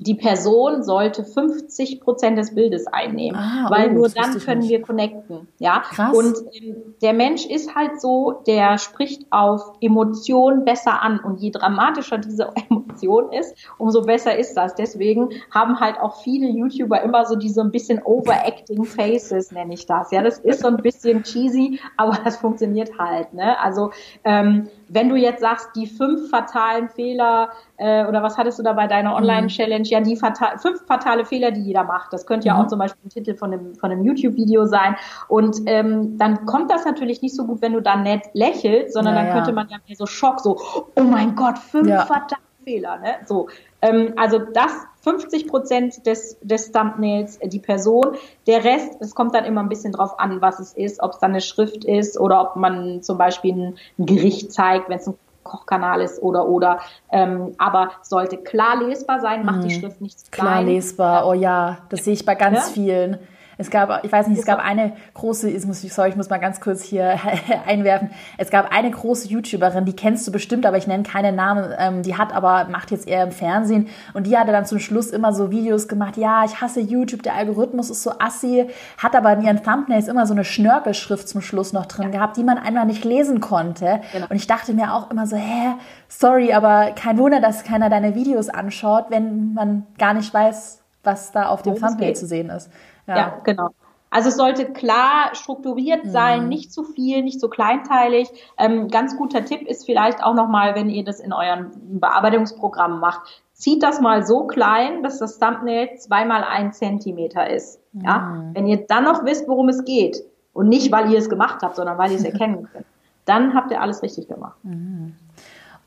die 0.00 0.14
Person 0.14 0.84
sollte 0.84 1.24
50 1.24 2.00
Prozent 2.00 2.38
des 2.38 2.54
Bildes 2.54 2.86
einnehmen, 2.86 3.36
ah, 3.36 3.66
weil 3.68 3.90
oh, 3.90 3.94
nur 3.94 4.08
dann 4.08 4.38
können 4.38 4.62
wir 4.62 4.80
connecten. 4.80 5.48
Ja, 5.58 5.80
Krass. 5.80 6.16
und 6.16 6.36
ähm, 6.52 6.94
der 7.02 7.12
Mensch 7.12 7.44
ist 7.44 7.74
halt 7.74 8.00
so, 8.00 8.42
der 8.46 8.78
spricht 8.78 9.26
auf 9.30 9.60
Emotionen 9.80 10.64
besser 10.64 11.02
an 11.02 11.18
und 11.18 11.40
je 11.40 11.50
dramatischer 11.50 12.18
diese 12.18 12.48
Emotion 12.70 13.32
ist, 13.32 13.56
umso 13.78 14.02
besser 14.02 14.38
ist 14.38 14.54
das. 14.54 14.76
Deswegen 14.76 15.30
haben 15.50 15.80
halt 15.80 15.98
auch 15.98 16.22
viele 16.22 16.46
YouTuber 16.48 17.02
immer 17.02 17.26
so 17.26 17.34
diese 17.34 17.60
ein 17.60 17.72
bisschen 17.72 18.00
overacting 18.00 18.84
Faces, 18.84 19.50
nenne 19.50 19.74
ich 19.74 19.86
das. 19.86 20.12
Ja, 20.12 20.22
das 20.22 20.38
ist 20.38 20.60
so 20.60 20.68
ein 20.68 20.76
bisschen 20.76 21.24
cheesy, 21.24 21.80
aber 21.96 22.16
das 22.24 22.36
funktioniert 22.36 22.96
halt. 22.98 23.34
Ne? 23.34 23.58
Also 23.60 23.90
ähm, 24.22 24.68
wenn 24.88 25.08
du 25.08 25.16
jetzt 25.16 25.40
sagst, 25.40 25.68
die 25.76 25.86
fünf 25.86 26.30
fatalen 26.30 26.88
Fehler, 26.88 27.50
äh, 27.76 28.06
oder 28.06 28.22
was 28.22 28.36
hattest 28.36 28.58
du 28.58 28.62
da 28.62 28.72
bei 28.72 28.86
deiner 28.86 29.10
mhm. 29.10 29.16
Online-Challenge? 29.16 29.86
Ja, 29.88 30.00
die 30.00 30.16
fatal, 30.16 30.58
fünf 30.58 30.84
fatale 30.86 31.24
Fehler, 31.24 31.50
die 31.50 31.60
jeder 31.60 31.84
macht. 31.84 32.12
Das 32.12 32.26
könnte 32.26 32.48
ja 32.48 32.54
mhm. 32.54 32.60
auch 32.60 32.66
zum 32.68 32.78
Beispiel 32.78 33.06
ein 33.06 33.10
Titel 33.10 33.34
von 33.34 33.52
einem, 33.52 33.74
von 33.74 33.90
einem 33.90 34.04
YouTube-Video 34.04 34.66
sein. 34.66 34.96
Und 35.28 35.58
ähm, 35.66 36.18
dann 36.18 36.46
kommt 36.46 36.70
das 36.70 36.84
natürlich 36.84 37.22
nicht 37.22 37.36
so 37.36 37.46
gut, 37.46 37.62
wenn 37.62 37.72
du 37.72 37.80
da 37.80 37.96
nett 37.96 38.22
lächelst, 38.32 38.94
sondern 38.94 39.14
ja, 39.14 39.24
dann 39.24 39.32
könnte 39.32 39.52
man 39.52 39.68
ja 39.68 39.76
mehr 39.86 39.96
so 39.96 40.06
Schock, 40.06 40.40
so, 40.40 40.58
oh 40.94 41.02
mein 41.02 41.34
Gott, 41.34 41.58
fünf 41.58 41.88
ja. 41.88 42.04
fatale 42.04 42.42
Fehler. 42.64 42.98
Ne? 42.98 43.14
So, 43.26 43.48
ähm, 43.82 44.14
also 44.16 44.38
das 44.38 44.72
50 45.02 45.46
Prozent 45.48 46.06
des, 46.06 46.36
des 46.42 46.72
Thumbnails 46.72 47.36
äh, 47.38 47.48
die 47.48 47.60
Person. 47.60 48.16
Der 48.46 48.64
Rest, 48.64 48.96
es 49.00 49.14
kommt 49.14 49.34
dann 49.34 49.44
immer 49.44 49.62
ein 49.62 49.68
bisschen 49.68 49.92
drauf 49.92 50.18
an, 50.18 50.40
was 50.40 50.58
es 50.58 50.72
ist, 50.72 51.02
ob 51.02 51.12
es 51.12 51.18
dann 51.18 51.30
eine 51.30 51.40
Schrift 51.40 51.84
ist 51.84 52.18
oder 52.18 52.40
ob 52.40 52.56
man 52.56 53.02
zum 53.02 53.18
Beispiel 53.18 53.54
ein, 53.54 53.78
ein 53.98 54.06
Gericht 54.06 54.52
zeigt, 54.52 54.88
wenn 54.88 54.98
es 54.98 55.06
ein 55.06 55.14
Kochkanal 55.44 56.02
ist 56.02 56.22
oder 56.22 56.46
oder. 56.46 56.80
Ähm, 57.10 57.54
aber 57.58 57.92
sollte 58.02 58.36
klar 58.36 58.82
lesbar 58.82 59.20
sein, 59.20 59.44
macht 59.46 59.58
mhm. 59.58 59.68
die 59.68 59.74
Schrift 59.74 60.00
nicht 60.00 60.18
zu 60.18 60.30
klein. 60.30 60.46
Klar 60.46 60.62
lesbar, 60.62 61.26
oh 61.26 61.32
ja, 61.32 61.78
das 61.88 62.04
sehe 62.04 62.14
ich 62.14 62.24
bei 62.24 62.34
ganz 62.34 62.56
ja? 62.56 62.72
vielen. 62.72 63.18
Es 63.60 63.70
gab, 63.70 64.04
ich 64.04 64.12
weiß 64.12 64.28
nicht, 64.28 64.38
es 64.38 64.46
gab 64.46 64.64
eine 64.64 64.92
große, 65.14 65.50
ich 65.50 65.66
muss, 65.66 65.82
sorry, 65.82 66.10
ich 66.10 66.16
muss 66.16 66.30
mal 66.30 66.38
ganz 66.38 66.60
kurz 66.60 66.80
hier 66.80 67.18
einwerfen. 67.66 68.10
Es 68.36 68.50
gab 68.50 68.72
eine 68.72 68.88
große 68.88 69.26
YouTuberin, 69.26 69.84
die 69.84 69.96
kennst 69.96 70.26
du 70.28 70.32
bestimmt, 70.32 70.64
aber 70.64 70.76
ich 70.76 70.86
nenne 70.86 71.02
keine 71.02 71.32
Namen. 71.32 71.74
Ähm, 71.76 72.02
die 72.04 72.16
hat 72.16 72.32
aber, 72.32 72.68
macht 72.70 72.92
jetzt 72.92 73.08
eher 73.08 73.24
im 73.24 73.32
Fernsehen 73.32 73.88
und 74.14 74.28
die 74.28 74.38
hatte 74.38 74.52
dann 74.52 74.64
zum 74.64 74.78
Schluss 74.78 75.08
immer 75.08 75.32
so 75.32 75.50
Videos 75.50 75.88
gemacht. 75.88 76.16
Ja, 76.16 76.44
ich 76.44 76.60
hasse 76.60 76.80
YouTube, 76.80 77.24
der 77.24 77.34
Algorithmus 77.34 77.90
ist 77.90 78.04
so 78.04 78.12
assi, 78.20 78.68
hat 78.96 79.16
aber 79.16 79.32
in 79.32 79.42
ihren 79.42 79.62
Thumbnails 79.62 80.06
immer 80.06 80.24
so 80.26 80.34
eine 80.34 80.44
Schnörkelschrift 80.44 81.28
zum 81.28 81.40
Schluss 81.40 81.72
noch 81.72 81.86
drin 81.86 82.06
ja. 82.06 82.10
gehabt, 82.10 82.36
die 82.36 82.44
man 82.44 82.58
einmal 82.58 82.86
nicht 82.86 83.04
lesen 83.04 83.40
konnte. 83.40 84.00
Genau. 84.12 84.26
Und 84.30 84.36
ich 84.36 84.46
dachte 84.46 84.72
mir 84.72 84.94
auch 84.94 85.10
immer 85.10 85.26
so, 85.26 85.34
hä, 85.34 85.74
sorry, 86.06 86.52
aber 86.52 86.92
kein 86.92 87.18
Wunder, 87.18 87.40
dass 87.40 87.64
keiner 87.64 87.90
deine 87.90 88.14
Videos 88.14 88.48
anschaut, 88.48 89.06
wenn 89.08 89.54
man 89.54 89.84
gar 89.98 90.14
nicht 90.14 90.32
weiß, 90.32 90.80
was 91.02 91.32
da 91.32 91.48
auf 91.48 91.62
dem 91.62 91.74
Thumbnail 91.74 92.14
zu 92.14 92.26
sehen 92.26 92.50
ist. 92.50 92.70
Ja, 93.08 93.16
ja 93.16 93.40
genau. 93.42 93.70
Also 94.10 94.30
es 94.30 94.36
sollte 94.36 94.72
klar 94.72 95.34
strukturiert 95.34 96.06
sein, 96.06 96.44
mhm. 96.44 96.48
nicht 96.48 96.72
zu 96.72 96.82
viel, 96.82 97.22
nicht 97.22 97.40
zu 97.40 97.48
kleinteilig. 97.48 98.28
Ähm, 98.56 98.88
ganz 98.88 99.16
guter 99.16 99.44
Tipp 99.44 99.66
ist 99.68 99.84
vielleicht 99.84 100.22
auch 100.22 100.34
nochmal, 100.34 100.74
wenn 100.74 100.88
ihr 100.88 101.04
das 101.04 101.20
in 101.20 101.32
euren 101.32 101.70
Bearbeitungsprogramm 102.00 103.00
macht, 103.00 103.42
zieht 103.52 103.82
das 103.82 104.00
mal 104.00 104.24
so 104.24 104.46
klein, 104.46 105.02
dass 105.02 105.18
das 105.18 105.38
Thumbnail 105.38 105.96
zweimal 105.96 106.44
ein 106.44 106.72
Zentimeter 106.72 107.50
ist. 107.50 107.80
Ja? 107.92 108.18
Mhm. 108.18 108.54
Wenn 108.54 108.66
ihr 108.66 108.86
dann 108.86 109.04
noch 109.04 109.24
wisst, 109.24 109.46
worum 109.46 109.68
es 109.68 109.84
geht 109.84 110.22
und 110.54 110.68
nicht, 110.68 110.90
weil 110.90 111.10
ihr 111.12 111.18
es 111.18 111.28
gemacht 111.28 111.58
habt, 111.62 111.76
sondern 111.76 111.98
weil 111.98 112.10
ihr 112.10 112.16
es 112.16 112.24
erkennen 112.32 112.68
könnt, 112.72 112.86
dann 113.26 113.54
habt 113.54 113.70
ihr 113.70 113.82
alles 113.82 114.02
richtig 114.02 114.28
gemacht. 114.28 114.56
Mhm. 114.62 115.16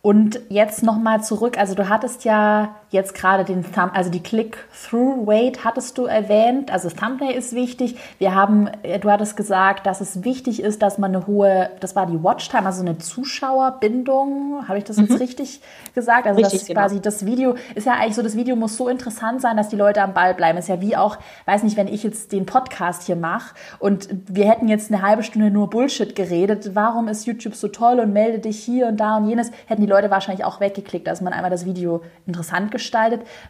Und 0.03 0.39
jetzt 0.49 0.84
nochmal 0.84 1.24
zurück, 1.24 1.57
also 1.57 1.76
du 1.76 1.89
hattest 1.89 2.24
ja 2.24 2.76
jetzt 2.91 3.15
gerade 3.15 3.45
den 3.45 3.63
Thumb, 3.63 3.91
also 3.93 4.11
die 4.11 4.21
Click-Through-Rate 4.21 5.63
hattest 5.63 5.97
du 5.97 6.05
erwähnt, 6.05 6.71
also 6.71 6.89
Thumbnail 6.89 7.31
ist 7.31 7.53
wichtig. 7.53 7.95
Wir 8.19 8.35
haben, 8.35 8.69
äh, 8.83 8.99
du 8.99 9.09
hattest 9.09 9.37
gesagt, 9.37 9.85
dass 9.85 10.01
es 10.01 10.25
wichtig 10.25 10.61
ist, 10.61 10.81
dass 10.81 10.97
man 10.97 11.15
eine 11.15 11.25
hohe, 11.25 11.69
das 11.79 11.95
war 11.95 12.05
die 12.05 12.21
Watchtime, 12.21 12.65
also 12.65 12.81
eine 12.81 12.97
Zuschauerbindung, 12.97 14.67
habe 14.67 14.77
ich 14.77 14.83
das 14.83 14.97
mhm. 14.97 15.05
jetzt 15.05 15.21
richtig 15.21 15.61
gesagt? 15.95 16.27
Also 16.27 16.41
richtig, 16.41 16.59
das 16.59 16.67
genau. 16.67 16.81
quasi 16.81 17.01
das 17.01 17.25
Video 17.25 17.55
ist 17.75 17.87
ja 17.87 17.93
eigentlich 17.93 18.15
so, 18.15 18.23
das 18.23 18.35
Video 18.35 18.57
muss 18.57 18.75
so 18.75 18.89
interessant 18.89 19.39
sein, 19.39 19.55
dass 19.55 19.69
die 19.69 19.77
Leute 19.77 20.01
am 20.01 20.13
Ball 20.13 20.33
bleiben. 20.33 20.57
Ist 20.57 20.67
ja 20.67 20.81
wie 20.81 20.97
auch, 20.97 21.17
weiß 21.45 21.63
nicht, 21.63 21.77
wenn 21.77 21.87
ich 21.87 22.03
jetzt 22.03 22.33
den 22.33 22.45
Podcast 22.45 23.03
hier 23.03 23.15
mache 23.15 23.55
und 23.79 24.09
wir 24.27 24.49
hätten 24.49 24.67
jetzt 24.67 24.91
eine 24.91 25.01
halbe 25.01 25.23
Stunde 25.23 25.49
nur 25.49 25.69
Bullshit 25.69 26.13
geredet, 26.13 26.71
warum 26.73 27.07
ist 27.07 27.25
YouTube 27.25 27.55
so 27.55 27.69
toll 27.69 28.01
und 28.01 28.11
melde 28.11 28.39
dich 28.39 28.61
hier 28.61 28.87
und 28.87 28.97
da 28.97 29.15
und 29.15 29.29
jenes, 29.29 29.49
hätten 29.67 29.81
die 29.81 29.87
Leute 29.87 30.11
wahrscheinlich 30.11 30.43
auch 30.43 30.59
weggeklickt, 30.59 31.07
dass 31.07 31.21
man 31.21 31.31
einmal 31.31 31.51
das 31.51 31.63
Video 31.63 32.01
interessant 32.27 32.69
gestaltet. 32.69 32.80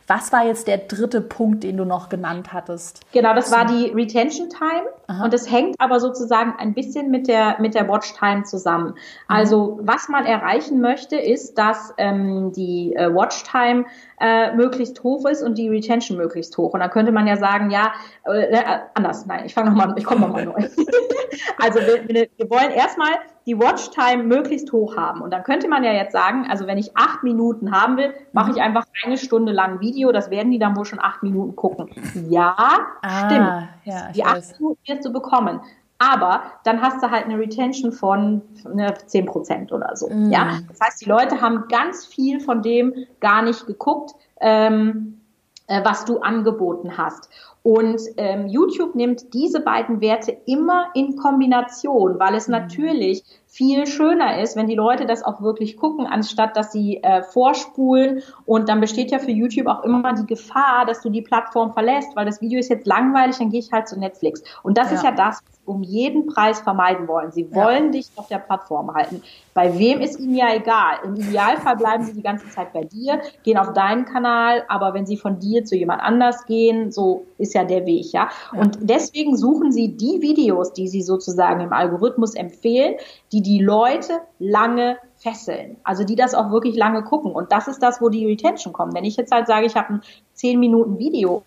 Was 0.07 0.31
war 0.31 0.45
jetzt 0.45 0.67
der 0.67 0.77
dritte 0.77 1.21
Punkt, 1.21 1.63
den 1.63 1.77
du 1.77 1.85
noch 1.85 2.09
genannt 2.09 2.53
hattest? 2.53 3.01
Genau, 3.11 3.33
das 3.33 3.51
war 3.51 3.65
die 3.65 3.87
Retention 3.87 4.49
Time. 4.49 4.87
Aha. 5.07 5.23
Und 5.23 5.33
es 5.33 5.51
hängt 5.51 5.75
aber 5.79 5.99
sozusagen 5.99 6.53
ein 6.57 6.73
bisschen 6.73 7.11
mit 7.11 7.27
der, 7.27 7.57
mit 7.59 7.75
der 7.75 7.87
Watch 7.87 8.13
Time 8.13 8.43
zusammen. 8.43 8.95
Also, 9.27 9.79
was 9.81 10.09
man 10.09 10.25
erreichen 10.25 10.81
möchte, 10.81 11.17
ist, 11.17 11.57
dass 11.57 11.93
ähm, 11.97 12.51
die 12.53 12.93
äh, 12.95 13.13
Watch 13.13 13.43
Time 13.43 13.85
äh, 14.19 14.53
möglichst 14.55 15.03
hoch 15.03 15.25
ist 15.25 15.41
und 15.41 15.57
die 15.57 15.69
Retention 15.69 16.17
möglichst 16.17 16.57
hoch. 16.57 16.73
Und 16.73 16.79
dann 16.79 16.91
könnte 16.91 17.11
man 17.11 17.27
ja 17.27 17.37
sagen, 17.37 17.71
ja, 17.71 17.93
äh, 18.25 18.53
äh 18.53 18.63
anders, 18.93 19.25
nein, 19.25 19.45
ich 19.45 19.53
fange 19.53 19.71
nochmal, 19.71 19.93
ich 19.97 20.05
komme 20.05 20.21
nochmal 20.21 20.45
neu. 20.45 20.53
also 21.59 21.79
wir, 21.79 22.27
wir 22.37 22.49
wollen 22.49 22.71
erstmal 22.71 23.11
die 23.45 23.57
Watchtime 23.57 24.23
möglichst 24.23 24.71
hoch 24.71 24.97
haben. 24.97 25.21
Und 25.21 25.31
dann 25.31 25.43
könnte 25.43 25.67
man 25.67 25.83
ja 25.83 25.93
jetzt 25.93 26.11
sagen, 26.11 26.47
also 26.49 26.67
wenn 26.67 26.77
ich 26.77 26.95
acht 26.95 27.23
Minuten 27.23 27.71
haben 27.71 27.97
will, 27.97 28.13
mache 28.33 28.51
ich 28.51 28.57
mhm. 28.57 28.63
einfach 28.63 28.85
eine 29.03 29.17
Stunde 29.17 29.51
lang 29.51 29.79
Video. 29.79 30.11
Das 30.11 30.29
werden 30.29 30.51
die 30.51 30.59
dann 30.59 30.75
wohl 30.75 30.85
schon 30.85 30.99
acht 30.99 31.23
Minuten 31.23 31.55
gucken. 31.55 31.89
Ja, 32.29 32.55
ah, 33.01 33.25
stimmt. 33.25 33.69
Ja, 33.85 34.11
die 34.13 34.23
acht 34.23 34.37
weiß. 34.37 34.59
Minuten 34.59 34.79
wirst 34.85 35.05
du 35.05 35.11
bekommen. 35.11 35.59
Aber 35.97 36.43
dann 36.63 36.81
hast 36.81 37.03
du 37.03 37.11
halt 37.11 37.25
eine 37.25 37.37
Retention 37.37 37.91
von 37.91 38.41
ne, 38.73 38.93
10 39.05 39.27
Prozent 39.27 39.71
oder 39.71 39.95
so. 39.95 40.09
Mm. 40.09 40.31
Ja, 40.31 40.59
das 40.67 40.79
heißt, 40.81 41.01
die 41.01 41.09
Leute 41.09 41.41
haben 41.41 41.67
ganz 41.67 42.07
viel 42.07 42.39
von 42.39 42.63
dem 42.63 42.93
gar 43.19 43.43
nicht 43.43 43.67
geguckt, 43.67 44.15
ähm, 44.39 45.21
äh, 45.67 45.85
was 45.85 46.05
du 46.05 46.19
angeboten 46.19 46.97
hast. 46.97 47.29
Und 47.63 48.01
ähm, 48.17 48.47
YouTube 48.47 48.95
nimmt 48.95 49.33
diese 49.33 49.59
beiden 49.59 50.01
Werte 50.01 50.35
immer 50.45 50.87
in 50.95 51.15
Kombination, 51.15 52.19
weil 52.19 52.33
es 52.33 52.47
mhm. 52.47 52.53
natürlich 52.53 53.23
viel 53.51 53.85
schöner 53.85 54.41
ist, 54.41 54.55
wenn 54.55 54.67
die 54.67 54.75
Leute 54.75 55.05
das 55.05 55.23
auch 55.23 55.41
wirklich 55.41 55.75
gucken, 55.75 56.07
anstatt 56.07 56.55
dass 56.55 56.71
sie 56.71 57.03
äh, 57.03 57.21
vorspulen. 57.21 58.23
Und 58.45 58.69
dann 58.69 58.79
besteht 58.79 59.11
ja 59.11 59.19
für 59.19 59.31
YouTube 59.31 59.67
auch 59.67 59.83
immer 59.83 60.13
die 60.13 60.25
Gefahr, 60.25 60.85
dass 60.85 61.01
du 61.01 61.09
die 61.09 61.21
Plattform 61.21 61.73
verlässt, 61.73 62.15
weil 62.15 62.25
das 62.25 62.41
Video 62.41 62.59
ist 62.59 62.69
jetzt 62.69 62.87
langweilig, 62.87 63.37
dann 63.37 63.49
gehe 63.49 63.59
ich 63.59 63.71
halt 63.71 63.89
zu 63.89 63.99
Netflix. 63.99 64.41
Und 64.63 64.77
das 64.77 64.89
ja. 64.89 64.95
ist 64.95 65.03
ja 65.03 65.11
das, 65.11 65.41
um 65.65 65.83
jeden 65.83 66.27
Preis 66.27 66.61
vermeiden 66.61 67.07
wollen. 67.09 67.31
Sie 67.31 67.53
wollen 67.53 67.85
ja. 67.85 67.91
dich 67.91 68.07
auf 68.15 68.27
der 68.27 68.39
Plattform 68.39 68.93
halten. 68.93 69.21
Bei 69.53 69.77
wem 69.77 69.99
ist 69.99 70.17
ihnen 70.17 70.35
ja 70.35 70.53
egal. 70.55 70.99
Im 71.03 71.15
Idealfall 71.15 71.75
bleiben 71.75 72.05
sie 72.05 72.13
die 72.13 72.23
ganze 72.23 72.49
Zeit 72.49 72.71
bei 72.71 72.85
dir, 72.85 73.21
gehen 73.43 73.57
auf 73.57 73.73
deinen 73.73 74.05
Kanal, 74.05 74.63
aber 74.69 74.93
wenn 74.93 75.05
sie 75.05 75.17
von 75.17 75.39
dir 75.39 75.65
zu 75.65 75.75
jemand 75.75 76.01
anders 76.01 76.45
gehen, 76.45 76.91
so 76.91 77.25
ist 77.37 77.50
ja 77.53 77.63
der 77.63 77.85
Weg, 77.85 78.11
ja. 78.11 78.29
Und 78.53 78.79
deswegen 78.81 79.35
suchen 79.37 79.71
sie 79.71 79.95
die 79.95 80.21
Videos, 80.21 80.73
die 80.73 80.87
sie 80.87 81.01
sozusagen 81.01 81.61
im 81.61 81.73
Algorithmus 81.73 82.35
empfehlen, 82.35 82.95
die 83.31 83.41
die 83.41 83.59
Leute 83.59 84.21
lange 84.39 84.97
fesseln. 85.15 85.77
Also 85.83 86.03
die 86.03 86.15
das 86.15 86.33
auch 86.33 86.51
wirklich 86.51 86.75
lange 86.75 87.03
gucken. 87.03 87.31
Und 87.31 87.51
das 87.51 87.67
ist 87.67 87.81
das, 87.81 88.01
wo 88.01 88.09
die 88.09 88.25
Retention 88.25 88.73
kommt. 88.73 88.93
Wenn 88.93 89.05
ich 89.05 89.17
jetzt 89.17 89.31
halt 89.31 89.47
sage, 89.47 89.65
ich 89.65 89.75
habe 89.75 89.95
ein 89.95 90.01
10 90.33 90.59
Minuten 90.59 90.97
Video 90.97 91.43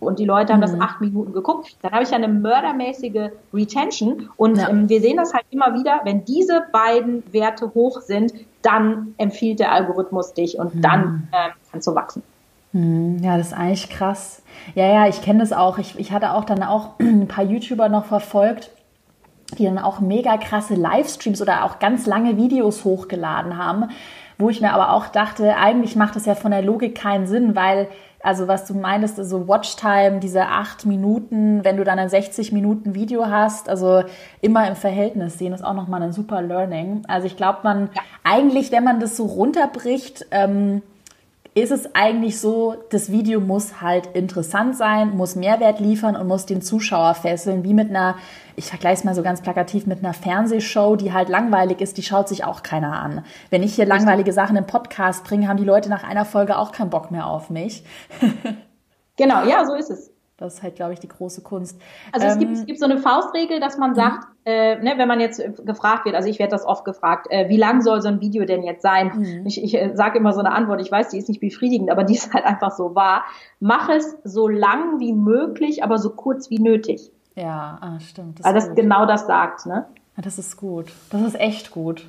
und 0.00 0.18
die 0.18 0.24
Leute 0.24 0.52
haben 0.52 0.60
mhm. 0.60 0.78
das 0.78 0.80
acht 0.80 1.00
Minuten 1.00 1.32
geguckt, 1.32 1.76
dann 1.82 1.92
habe 1.92 2.02
ich 2.02 2.10
ja 2.10 2.16
eine 2.16 2.28
mördermäßige 2.28 3.30
Retention 3.52 4.30
und 4.36 4.58
ja. 4.58 4.68
ähm, 4.68 4.88
wir 4.88 5.00
sehen 5.00 5.16
das 5.16 5.32
halt 5.32 5.44
immer 5.50 5.74
wieder, 5.74 6.00
wenn 6.04 6.24
diese 6.24 6.64
beiden 6.72 7.22
Werte 7.32 7.72
hoch 7.74 8.00
sind, 8.00 8.32
dann 8.62 9.14
empfiehlt 9.18 9.60
der 9.60 9.72
Algorithmus 9.72 10.34
dich 10.34 10.58
und 10.58 10.74
mhm. 10.74 10.82
dann 10.82 11.28
äh, 11.32 11.50
kannst 11.70 11.86
du 11.86 11.94
wachsen. 11.94 12.22
Mhm. 12.72 13.18
Ja, 13.22 13.36
das 13.36 13.48
ist 13.48 13.52
eigentlich 13.52 13.90
krass. 13.90 14.42
Ja, 14.74 14.86
ja, 14.86 15.08
ich 15.08 15.22
kenne 15.22 15.40
das 15.40 15.52
auch. 15.52 15.78
Ich, 15.78 15.98
ich 15.98 16.12
hatte 16.12 16.32
auch 16.32 16.44
dann 16.44 16.62
auch 16.62 16.90
ein 17.00 17.28
paar 17.28 17.44
YouTuber 17.44 17.88
noch 17.88 18.06
verfolgt, 18.06 18.70
die 19.58 19.64
dann 19.64 19.78
auch 19.78 20.00
mega 20.00 20.36
krasse 20.38 20.74
Livestreams 20.74 21.42
oder 21.42 21.64
auch 21.64 21.78
ganz 21.78 22.06
lange 22.06 22.36
Videos 22.36 22.84
hochgeladen 22.84 23.58
haben, 23.58 23.90
wo 24.38 24.48
ich 24.48 24.60
mir 24.60 24.72
aber 24.72 24.92
auch 24.92 25.08
dachte, 25.08 25.56
eigentlich 25.56 25.94
macht 25.94 26.16
das 26.16 26.26
ja 26.26 26.34
von 26.34 26.50
der 26.50 26.62
Logik 26.62 26.94
keinen 26.94 27.26
Sinn, 27.26 27.54
weil 27.54 27.88
also 28.22 28.46
was 28.46 28.66
du 28.66 28.74
meintest, 28.74 29.18
also 29.18 29.48
Watchtime, 29.48 30.20
diese 30.20 30.46
acht 30.46 30.86
Minuten, 30.86 31.64
wenn 31.64 31.76
du 31.76 31.84
dann 31.84 31.98
ein 31.98 32.08
60 32.08 32.52
Minuten 32.52 32.94
Video 32.94 33.26
hast, 33.26 33.68
also 33.68 34.04
immer 34.40 34.68
im 34.68 34.76
Verhältnis 34.76 35.38
sehen, 35.38 35.52
ist 35.52 35.64
auch 35.64 35.74
nochmal 35.74 36.02
ein 36.02 36.12
super 36.12 36.40
Learning. 36.40 37.02
Also 37.08 37.26
ich 37.26 37.36
glaube, 37.36 37.58
man 37.64 37.90
ja. 37.94 38.02
eigentlich, 38.22 38.70
wenn 38.70 38.84
man 38.84 39.00
das 39.00 39.16
so 39.16 39.26
runterbricht, 39.26 40.26
ähm, 40.30 40.82
ist 41.54 41.70
es 41.70 41.94
eigentlich 41.94 42.40
so, 42.40 42.76
das 42.90 43.10
Video 43.12 43.38
muss 43.38 43.82
halt 43.82 44.06
interessant 44.14 44.74
sein, 44.74 45.16
muss 45.16 45.36
Mehrwert 45.36 45.80
liefern 45.80 46.16
und 46.16 46.26
muss 46.26 46.46
den 46.46 46.62
Zuschauer 46.62 47.14
fesseln, 47.14 47.62
wie 47.62 47.74
mit 47.74 47.90
einer, 47.90 48.16
ich 48.56 48.66
vergleiche 48.66 48.94
es 48.94 49.04
mal 49.04 49.14
so 49.14 49.22
ganz 49.22 49.42
plakativ, 49.42 49.86
mit 49.86 49.98
einer 49.98 50.14
Fernsehshow, 50.14 50.96
die 50.96 51.12
halt 51.12 51.28
langweilig 51.28 51.82
ist, 51.82 51.98
die 51.98 52.02
schaut 52.02 52.28
sich 52.28 52.44
auch 52.44 52.62
keiner 52.62 52.98
an. 53.00 53.24
Wenn 53.50 53.62
ich 53.62 53.74
hier 53.74 53.84
langweilige 53.84 54.32
Sachen 54.32 54.56
im 54.56 54.66
Podcast 54.66 55.24
bringe, 55.24 55.48
haben 55.48 55.58
die 55.58 55.64
Leute 55.64 55.90
nach 55.90 56.04
einer 56.04 56.24
Folge 56.24 56.56
auch 56.56 56.72
keinen 56.72 56.90
Bock 56.90 57.10
mehr 57.10 57.26
auf 57.26 57.50
mich. 57.50 57.84
genau, 59.16 59.44
ja, 59.44 59.66
so 59.66 59.74
ist 59.74 59.90
es. 59.90 60.11
Das 60.42 60.54
ist 60.54 60.62
halt, 60.62 60.76
glaube 60.76 60.92
ich, 60.92 61.00
die 61.00 61.08
große 61.08 61.42
Kunst. 61.42 61.80
Also 62.12 62.26
ähm, 62.26 62.32
es, 62.32 62.38
gibt, 62.38 62.52
es 62.52 62.66
gibt 62.66 62.78
so 62.78 62.84
eine 62.84 62.98
Faustregel, 62.98 63.60
dass 63.60 63.78
man 63.78 63.94
sagt, 63.94 64.24
mhm. 64.24 64.34
äh, 64.44 64.76
ne, 64.76 64.94
wenn 64.96 65.08
man 65.08 65.20
jetzt 65.20 65.42
gefragt 65.64 66.04
wird, 66.04 66.14
also 66.14 66.28
ich 66.28 66.38
werde 66.38 66.50
das 66.50 66.64
oft 66.64 66.84
gefragt, 66.84 67.26
äh, 67.30 67.48
wie 67.48 67.56
lang 67.56 67.80
soll 67.82 68.02
so 68.02 68.08
ein 68.08 68.20
Video 68.20 68.44
denn 68.44 68.62
jetzt 68.62 68.82
sein? 68.82 69.12
Mhm. 69.14 69.46
Ich, 69.46 69.62
ich 69.62 69.74
äh, 69.74 69.92
sage 69.94 70.18
immer 70.18 70.32
so 70.32 70.40
eine 70.40 70.52
Antwort, 70.52 70.80
ich 70.80 70.90
weiß, 70.90 71.08
die 71.08 71.18
ist 71.18 71.28
nicht 71.28 71.40
befriedigend, 71.40 71.90
aber 71.90 72.04
die 72.04 72.14
ist 72.14 72.32
halt 72.34 72.44
einfach 72.44 72.72
so 72.72 72.94
wahr. 72.94 73.24
Mach 73.60 73.88
es 73.88 74.16
so 74.24 74.48
lang 74.48 75.00
wie 75.00 75.12
möglich, 75.12 75.82
aber 75.84 75.98
so 75.98 76.10
kurz 76.10 76.50
wie 76.50 76.58
nötig. 76.58 77.10
Ja, 77.34 77.78
ah, 77.80 78.00
stimmt. 78.00 78.38
Das 78.38 78.46
Weil 78.46 78.54
das 78.54 78.68
gut. 78.68 78.76
genau 78.76 79.06
das 79.06 79.26
sagt, 79.26 79.66
ne? 79.66 79.86
Ja, 80.16 80.22
das 80.22 80.38
ist 80.38 80.56
gut. 80.56 80.92
Das 81.10 81.22
ist 81.22 81.40
echt 81.40 81.70
gut. 81.70 82.06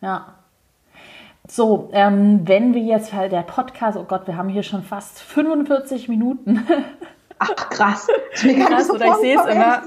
Ja. 0.00 0.34
So, 1.48 1.88
ähm, 1.92 2.46
wenn 2.46 2.74
wir 2.74 2.82
jetzt 2.82 3.12
halt 3.12 3.32
der 3.32 3.42
Podcast, 3.42 3.98
oh 3.98 4.04
Gott, 4.04 4.26
wir 4.26 4.36
haben 4.36 4.48
hier 4.48 4.62
schon 4.62 4.82
fast 4.82 5.20
45 5.20 6.08
Minuten. 6.08 6.64
Ach 7.42 7.70
krass. 7.70 8.06
Ich 8.34 8.44
mir 8.44 8.66
krass, 8.66 8.88
so 8.88 8.94
oder 8.94 9.06
ich 9.06 9.14
sehe 9.14 9.40
es 9.40 9.46
immer. 9.46 9.82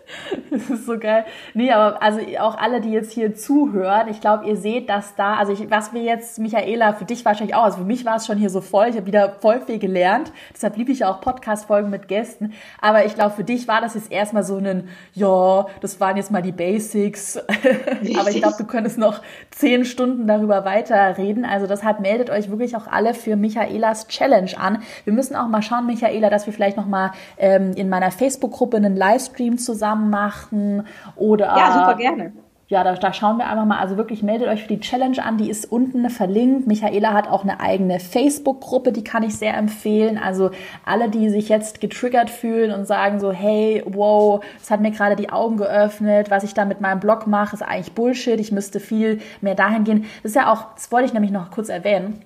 das 0.50 0.70
ist 0.70 0.86
so 0.86 0.98
geil. 0.98 1.24
Nee, 1.54 1.70
aber 1.70 2.02
also 2.02 2.18
auch 2.40 2.58
alle, 2.58 2.80
die 2.80 2.90
jetzt 2.90 3.12
hier 3.12 3.36
zuhören, 3.36 4.08
ich 4.08 4.20
glaube, 4.20 4.44
ihr 4.44 4.56
seht 4.56 4.88
das 4.88 5.14
da. 5.14 5.36
Also 5.36 5.52
ich, 5.52 5.70
was 5.70 5.92
wir 5.92 6.02
jetzt, 6.02 6.40
Michaela, 6.40 6.94
für 6.94 7.04
dich 7.04 7.24
wahrscheinlich 7.24 7.54
auch, 7.54 7.62
also 7.62 7.78
für 7.78 7.84
mich 7.84 8.04
war 8.04 8.16
es 8.16 8.26
schon 8.26 8.38
hier 8.38 8.50
so 8.50 8.60
voll. 8.60 8.88
Ich 8.88 8.96
habe 8.96 9.06
wieder 9.06 9.36
voll 9.40 9.60
viel 9.60 9.78
gelernt. 9.78 10.32
Deshalb 10.52 10.76
liebe 10.76 10.90
ich 10.90 11.04
auch 11.04 11.20
Podcast-Folgen 11.20 11.90
mit 11.90 12.08
Gästen. 12.08 12.54
Aber 12.80 13.04
ich 13.06 13.14
glaube, 13.14 13.36
für 13.36 13.44
dich 13.44 13.68
war 13.68 13.80
das 13.80 13.94
jetzt 13.94 14.10
erstmal 14.10 14.42
so 14.42 14.56
ein, 14.56 14.88
ja, 15.12 15.66
das 15.80 16.00
waren 16.00 16.16
jetzt 16.16 16.32
mal 16.32 16.42
die 16.42 16.50
Basics. 16.50 17.36
aber 18.18 18.30
ich 18.30 18.42
glaube, 18.42 18.56
du 18.58 18.64
könntest 18.64 18.98
noch 18.98 19.22
zehn 19.52 19.84
Stunden 19.84 20.26
darüber 20.26 20.64
weiterreden. 20.64 21.44
Also 21.44 21.68
deshalb 21.68 22.00
meldet 22.00 22.30
euch 22.30 22.50
wirklich 22.50 22.76
auch 22.76 22.88
alle 22.88 23.14
für 23.14 23.36
Michaelas 23.36 24.08
Challenge 24.08 24.58
an. 24.58 24.82
Wir 25.04 25.12
müssen 25.12 25.36
auch 25.36 25.46
mal 25.46 25.62
schauen, 25.62 25.86
Michaela, 25.86 26.30
dass 26.30 26.46
wir 26.46 26.52
vielleicht 26.52 26.76
noch 26.76 26.86
mal 26.86 26.95
mal 26.96 27.12
ähm, 27.38 27.72
in 27.74 27.88
meiner 27.88 28.10
Facebook-Gruppe 28.10 28.76
einen 28.78 28.96
Livestream 28.96 29.58
zusammen 29.58 30.10
machen 30.10 30.86
oder. 31.16 31.46
Ja, 31.46 31.72
super 31.72 31.94
gerne. 31.96 32.32
Ja, 32.68 32.82
da, 32.82 32.94
da 32.94 33.12
schauen 33.12 33.38
wir 33.38 33.46
einfach 33.46 33.64
mal. 33.64 33.78
Also 33.78 33.96
wirklich 33.96 34.24
meldet 34.24 34.48
euch 34.48 34.62
für 34.62 34.68
die 34.68 34.80
Challenge 34.80 35.22
an. 35.24 35.38
Die 35.38 35.48
ist 35.48 35.70
unten 35.70 36.10
verlinkt. 36.10 36.66
Michaela 36.66 37.12
hat 37.12 37.28
auch 37.28 37.44
eine 37.44 37.60
eigene 37.60 38.00
Facebook-Gruppe, 38.00 38.90
die 38.90 39.04
kann 39.04 39.22
ich 39.22 39.36
sehr 39.36 39.56
empfehlen. 39.56 40.18
Also 40.18 40.50
alle, 40.84 41.08
die 41.08 41.30
sich 41.30 41.48
jetzt 41.48 41.80
getriggert 41.80 42.28
fühlen 42.28 42.72
und 42.72 42.84
sagen 42.84 43.20
so, 43.20 43.30
hey, 43.30 43.84
wow, 43.86 44.44
es 44.60 44.68
hat 44.72 44.80
mir 44.80 44.90
gerade 44.90 45.14
die 45.14 45.30
Augen 45.30 45.58
geöffnet. 45.58 46.28
Was 46.28 46.42
ich 46.42 46.54
da 46.54 46.64
mit 46.64 46.80
meinem 46.80 46.98
Blog 46.98 47.28
mache, 47.28 47.54
ist 47.54 47.62
eigentlich 47.62 47.92
Bullshit. 47.92 48.40
Ich 48.40 48.50
müsste 48.50 48.80
viel 48.80 49.20
mehr 49.40 49.54
dahin 49.54 49.84
gehen. 49.84 50.04
Das 50.24 50.30
ist 50.30 50.34
ja 50.36 50.52
auch, 50.52 50.74
das 50.74 50.90
wollte 50.90 51.06
ich 51.06 51.12
nämlich 51.12 51.30
noch 51.30 51.52
kurz 51.52 51.68
erwähnen 51.68 52.20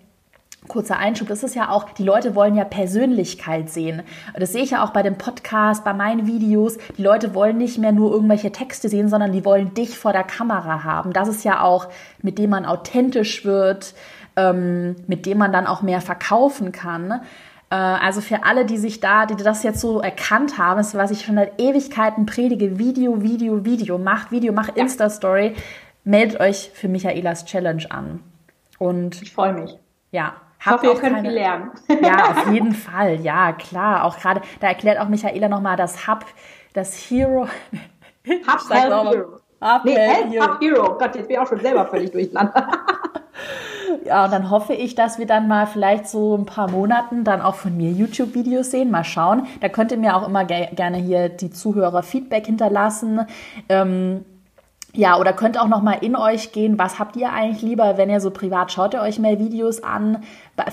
kurzer 0.69 0.99
Einschub, 0.99 1.29
das 1.29 1.43
ist 1.43 1.55
ja 1.55 1.71
auch, 1.71 1.91
die 1.91 2.05
Leute 2.05 2.35
wollen 2.35 2.55
ja 2.55 2.65
Persönlichkeit 2.65 3.71
sehen. 3.71 4.03
Das 4.35 4.53
sehe 4.53 4.63
ich 4.63 4.71
ja 4.71 4.85
auch 4.85 4.91
bei 4.91 5.03
dem 5.03 5.17
Podcast, 5.17 5.85
bei 5.85 5.95
meinen 5.95 6.27
Videos. 6.27 6.79
Die 6.97 7.03
Leute 7.03 7.35
wollen 7.35 7.59
nicht 7.59 7.79
mehr 7.79 7.93
nur 7.93 8.13
irgendwelche 8.13 8.53
Texte 8.53 8.89
sehen, 8.89 9.09
sondern 9.09 9.33
die 9.33 9.45
wollen 9.45 9.75
dich 9.75 9.99
vor 9.99 10.13
der 10.13 10.25
Kamera 10.25 10.85
haben. 10.85 11.13
Das 11.13 11.29
ist 11.29 11.45
ja 11.45 11.63
auch, 11.63 11.89
mit 12.23 12.39
dem 12.39 12.51
man 12.51 12.67
authentisch 12.67 13.45
wird, 13.45 13.95
ähm, 14.37 14.97
mit 15.07 15.27
dem 15.27 15.39
man 15.39 15.53
dann 15.53 15.67
auch 15.67 15.83
mehr 15.83 16.01
verkaufen 16.01 16.73
kann. 16.73 17.23
Äh, 17.71 17.77
also 17.77 18.21
für 18.21 18.45
alle, 18.45 18.67
die 18.67 18.79
sich 18.79 19.01
da, 19.01 19.27
die 19.27 19.37
das 19.37 19.63
jetzt 19.63 19.81
so 19.81 20.01
erkannt 20.01 20.59
haben, 20.59 20.81
ist, 20.81 20.95
was 20.95 21.11
ich 21.11 21.25
schon 21.25 21.37
seit 21.37 21.61
Ewigkeiten 21.61 22.27
predige, 22.27 22.79
Video, 22.79 23.23
Video, 23.23 23.65
Video, 23.65 23.99
macht 23.99 24.31
Video, 24.31 24.53
macht 24.53 24.77
Insta-Story, 24.77 25.55
meldet 26.05 26.41
euch 26.41 26.71
für 26.75 26.89
Michaelas 26.89 27.45
Challenge 27.47 27.91
an. 27.91 28.21
Und 28.79 29.23
ich 29.23 29.33
freue 29.33 29.53
mich. 29.53 29.79
Ja, 30.11 30.35
hoffe, 30.67 30.87
ihr 30.87 30.95
könnt 30.95 31.21
viel 31.21 31.31
lernen. 31.31 31.71
Ja, 32.03 32.31
auf 32.31 32.51
jeden 32.53 32.73
Fall. 32.73 33.21
Ja, 33.21 33.53
klar. 33.53 34.05
Auch 34.05 34.19
gerade, 34.19 34.41
da 34.61 34.69
erklärt 34.69 34.99
auch 34.99 35.09
Michaela 35.09 35.49
nochmal 35.49 35.77
das 35.77 36.07
Hub, 36.07 36.25
das 36.73 36.95
Hero. 36.95 37.47
Hub 37.47 38.71
Hero. 38.71 39.41
Hub 39.63 39.85
nee, 39.85 39.95
Hero. 39.95 40.47
Hub 40.47 40.61
Hero. 40.61 40.99
Gott, 40.99 41.15
jetzt 41.17 41.29
bin 41.29 41.37
ich 41.37 41.39
auch 41.39 41.49
schon 41.49 41.61
selber 41.61 41.87
völlig 41.87 42.11
durcheinander. 42.11 42.67
Ja, 44.05 44.25
und 44.25 44.33
dann 44.33 44.51
hoffe 44.51 44.73
ich, 44.73 44.95
dass 44.95 45.19
wir 45.19 45.27
dann 45.27 45.49
mal 45.49 45.67
vielleicht 45.67 46.09
so 46.09 46.37
ein 46.37 46.47
paar 46.47 46.71
Monaten 46.71 47.25
dann 47.25 47.41
auch 47.41 47.57
von 47.57 47.77
mir 47.77 47.91
YouTube-Videos 47.91 48.71
sehen. 48.71 48.91
Mal 48.91 49.05
schauen. 49.05 49.47
Da 49.61 49.69
könnt 49.69 49.93
ihr 49.93 49.99
mir 49.99 50.17
auch 50.17 50.27
immer 50.27 50.45
ge 50.45 50.69
gerne 50.75 50.99
hier 50.99 51.29
die 51.29 51.51
Zuhörer 51.51 52.03
Feedback 52.03 52.47
hinterlassen. 52.47 53.27
Ähm, 53.69 54.25
ja, 54.93 55.19
oder 55.19 55.33
könnt 55.33 55.59
auch 55.59 55.69
noch 55.69 55.83
mal 55.83 55.99
in 56.01 56.17
euch 56.17 56.53
gehen, 56.53 56.79
was 56.79 56.99
habt 56.99 57.17
ihr 57.17 57.33
eigentlich 57.33 57.63
lieber, 57.63 57.97
wenn 57.97 58.11
ihr 58.11 58.21
so 58.21 58.31
privat 58.31 58.73
schaut 58.73 58.95
ihr 58.95 59.01
euch 59.01 59.19
mehr 59.21 59.39
Videos 59.39 59.85
an, 59.85 60.25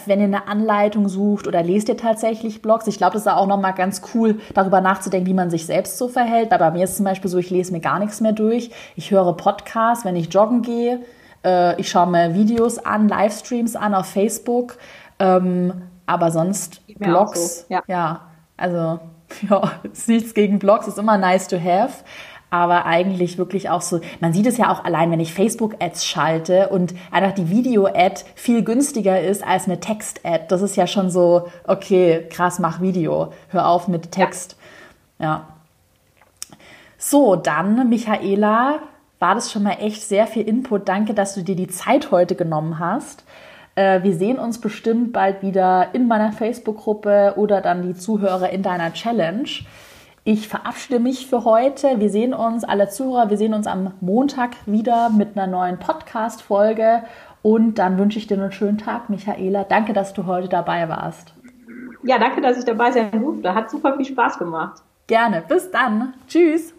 wenn 0.05 0.19
ihr 0.19 0.25
eine 0.25 0.47
Anleitung 0.47 1.07
sucht 1.07 1.47
oder 1.47 1.61
lest 1.61 1.87
ihr 1.87 1.97
tatsächlich 1.97 2.61
Blogs? 2.61 2.87
Ich 2.87 2.97
glaube, 2.97 3.13
das 3.13 3.23
ist 3.23 3.31
auch 3.31 3.45
noch 3.45 3.59
mal 3.59 3.73
ganz 3.73 4.01
cool, 4.13 4.39
darüber 4.55 4.81
nachzudenken, 4.81 5.27
wie 5.27 5.33
man 5.35 5.51
sich 5.51 5.65
selbst 5.65 5.97
so 5.97 6.07
verhält. 6.07 6.49
Weil 6.49 6.57
bei 6.57 6.71
mir 6.71 6.83
ist 6.83 6.91
es 6.91 6.95
zum 6.97 7.05
Beispiel 7.05 7.29
so, 7.29 7.37
ich 7.37 7.51
lese 7.51 7.71
mir 7.71 7.79
gar 7.79 7.99
nichts 7.99 8.19
mehr 8.19 8.31
durch. 8.31 8.71
Ich 8.95 9.11
höre 9.11 9.33
Podcasts, 9.33 10.03
wenn 10.03 10.15
ich 10.15 10.33
joggen 10.33 10.63
gehe. 10.63 11.01
Äh, 11.45 11.79
ich 11.79 11.89
schaue 11.89 12.07
mir 12.07 12.33
Videos 12.33 12.79
an, 12.79 13.07
Livestreams 13.07 13.75
an 13.75 13.93
auf 13.93 14.07
Facebook. 14.07 14.77
Ähm, 15.19 15.73
aber 16.07 16.31
sonst 16.31 16.81
Blogs, 16.97 17.59
so, 17.59 17.65
ja. 17.69 17.83
ja, 17.87 18.21
also 18.55 18.99
ja, 19.49 19.71
ist 19.91 20.07
nichts 20.07 20.33
gegen 20.33 20.57
Blogs, 20.57 20.87
ist 20.87 20.97
immer 20.97 21.17
nice 21.17 21.47
to 21.47 21.57
have 21.57 22.03
aber 22.49 22.85
eigentlich 22.85 23.37
wirklich 23.37 23.69
auch 23.69 23.81
so, 23.81 23.99
man 24.19 24.33
sieht 24.33 24.47
es 24.47 24.57
ja 24.57 24.71
auch 24.71 24.85
allein, 24.85 25.11
wenn 25.11 25.19
ich 25.19 25.33
Facebook-Ads 25.33 26.05
schalte 26.05 26.69
und 26.69 26.93
einfach 27.11 27.33
die 27.33 27.49
Video-Ad 27.49 28.23
viel 28.35 28.63
günstiger 28.63 29.21
ist 29.21 29.45
als 29.45 29.65
eine 29.65 29.79
Text-Ad. 29.79 30.45
Das 30.47 30.61
ist 30.61 30.77
ja 30.77 30.87
schon 30.87 31.09
so, 31.09 31.49
okay, 31.65 32.25
krass, 32.29 32.59
mach 32.59 32.81
Video, 32.81 33.33
hör 33.49 33.67
auf 33.67 33.87
mit 33.87 34.11
Text. 34.11 34.55
Ja. 35.19 35.47
So, 36.97 37.35
dann, 37.35 37.89
Michaela, 37.89 38.79
war 39.19 39.35
das 39.35 39.51
schon 39.51 39.63
mal 39.63 39.77
echt 39.79 40.03
sehr 40.03 40.27
viel 40.27 40.47
Input. 40.47 40.87
Danke, 40.87 41.13
dass 41.13 41.33
du 41.33 41.41
dir 41.41 41.55
die 41.55 41.67
Zeit 41.67 42.11
heute 42.11 42.35
genommen 42.35 42.79
hast. 42.79 43.23
Äh, 43.75 44.03
wir 44.03 44.15
sehen 44.15 44.39
uns 44.39 44.61
bestimmt 44.61 45.11
bald 45.11 45.41
wieder 45.41 45.89
in 45.93 46.07
meiner 46.07 46.31
Facebook-Gruppe 46.31 47.33
oder 47.35 47.61
dann 47.61 47.81
die 47.81 47.95
Zuhörer 47.95 48.49
in 48.49 48.63
deiner 48.63 48.93
Challenge. 48.93 49.49
Ich 50.29 50.49
verabschiede 50.49 50.99
mich 50.99 51.27
für 51.27 51.45
heute. 51.45 52.01
Wir 52.01 52.09
sehen 52.09 52.33
uns, 52.33 52.65
alle 52.65 52.89
Zuhörer, 52.89 53.29
wir 53.29 53.37
sehen 53.37 53.53
uns 53.53 53.65
am 53.65 53.93
Montag 54.01 54.57
wieder 54.65 55.09
mit 55.09 55.37
einer 55.37 55.47
neuen 55.47 55.79
Podcast-Folge. 55.79 57.03
Und 57.43 57.75
dann 57.75 57.97
wünsche 57.97 58.19
ich 58.19 58.27
dir 58.27 58.33
einen 58.33 58.51
schönen 58.51 58.77
Tag, 58.77 59.09
Michaela. 59.09 59.63
Danke, 59.63 59.93
dass 59.93 60.13
du 60.13 60.25
heute 60.25 60.49
dabei 60.49 60.89
warst. 60.89 61.33
Ja, 62.03 62.19
danke, 62.19 62.41
dass 62.41 62.57
ich 62.57 62.65
dabei 62.65 62.91
sein 62.91 63.09
durfte. 63.09 63.55
Hat 63.55 63.71
super 63.71 63.95
viel 63.95 64.03
Spaß 64.03 64.37
gemacht. 64.37 64.83
Gerne. 65.07 65.45
Bis 65.47 65.71
dann. 65.71 66.13
Tschüss. 66.27 66.73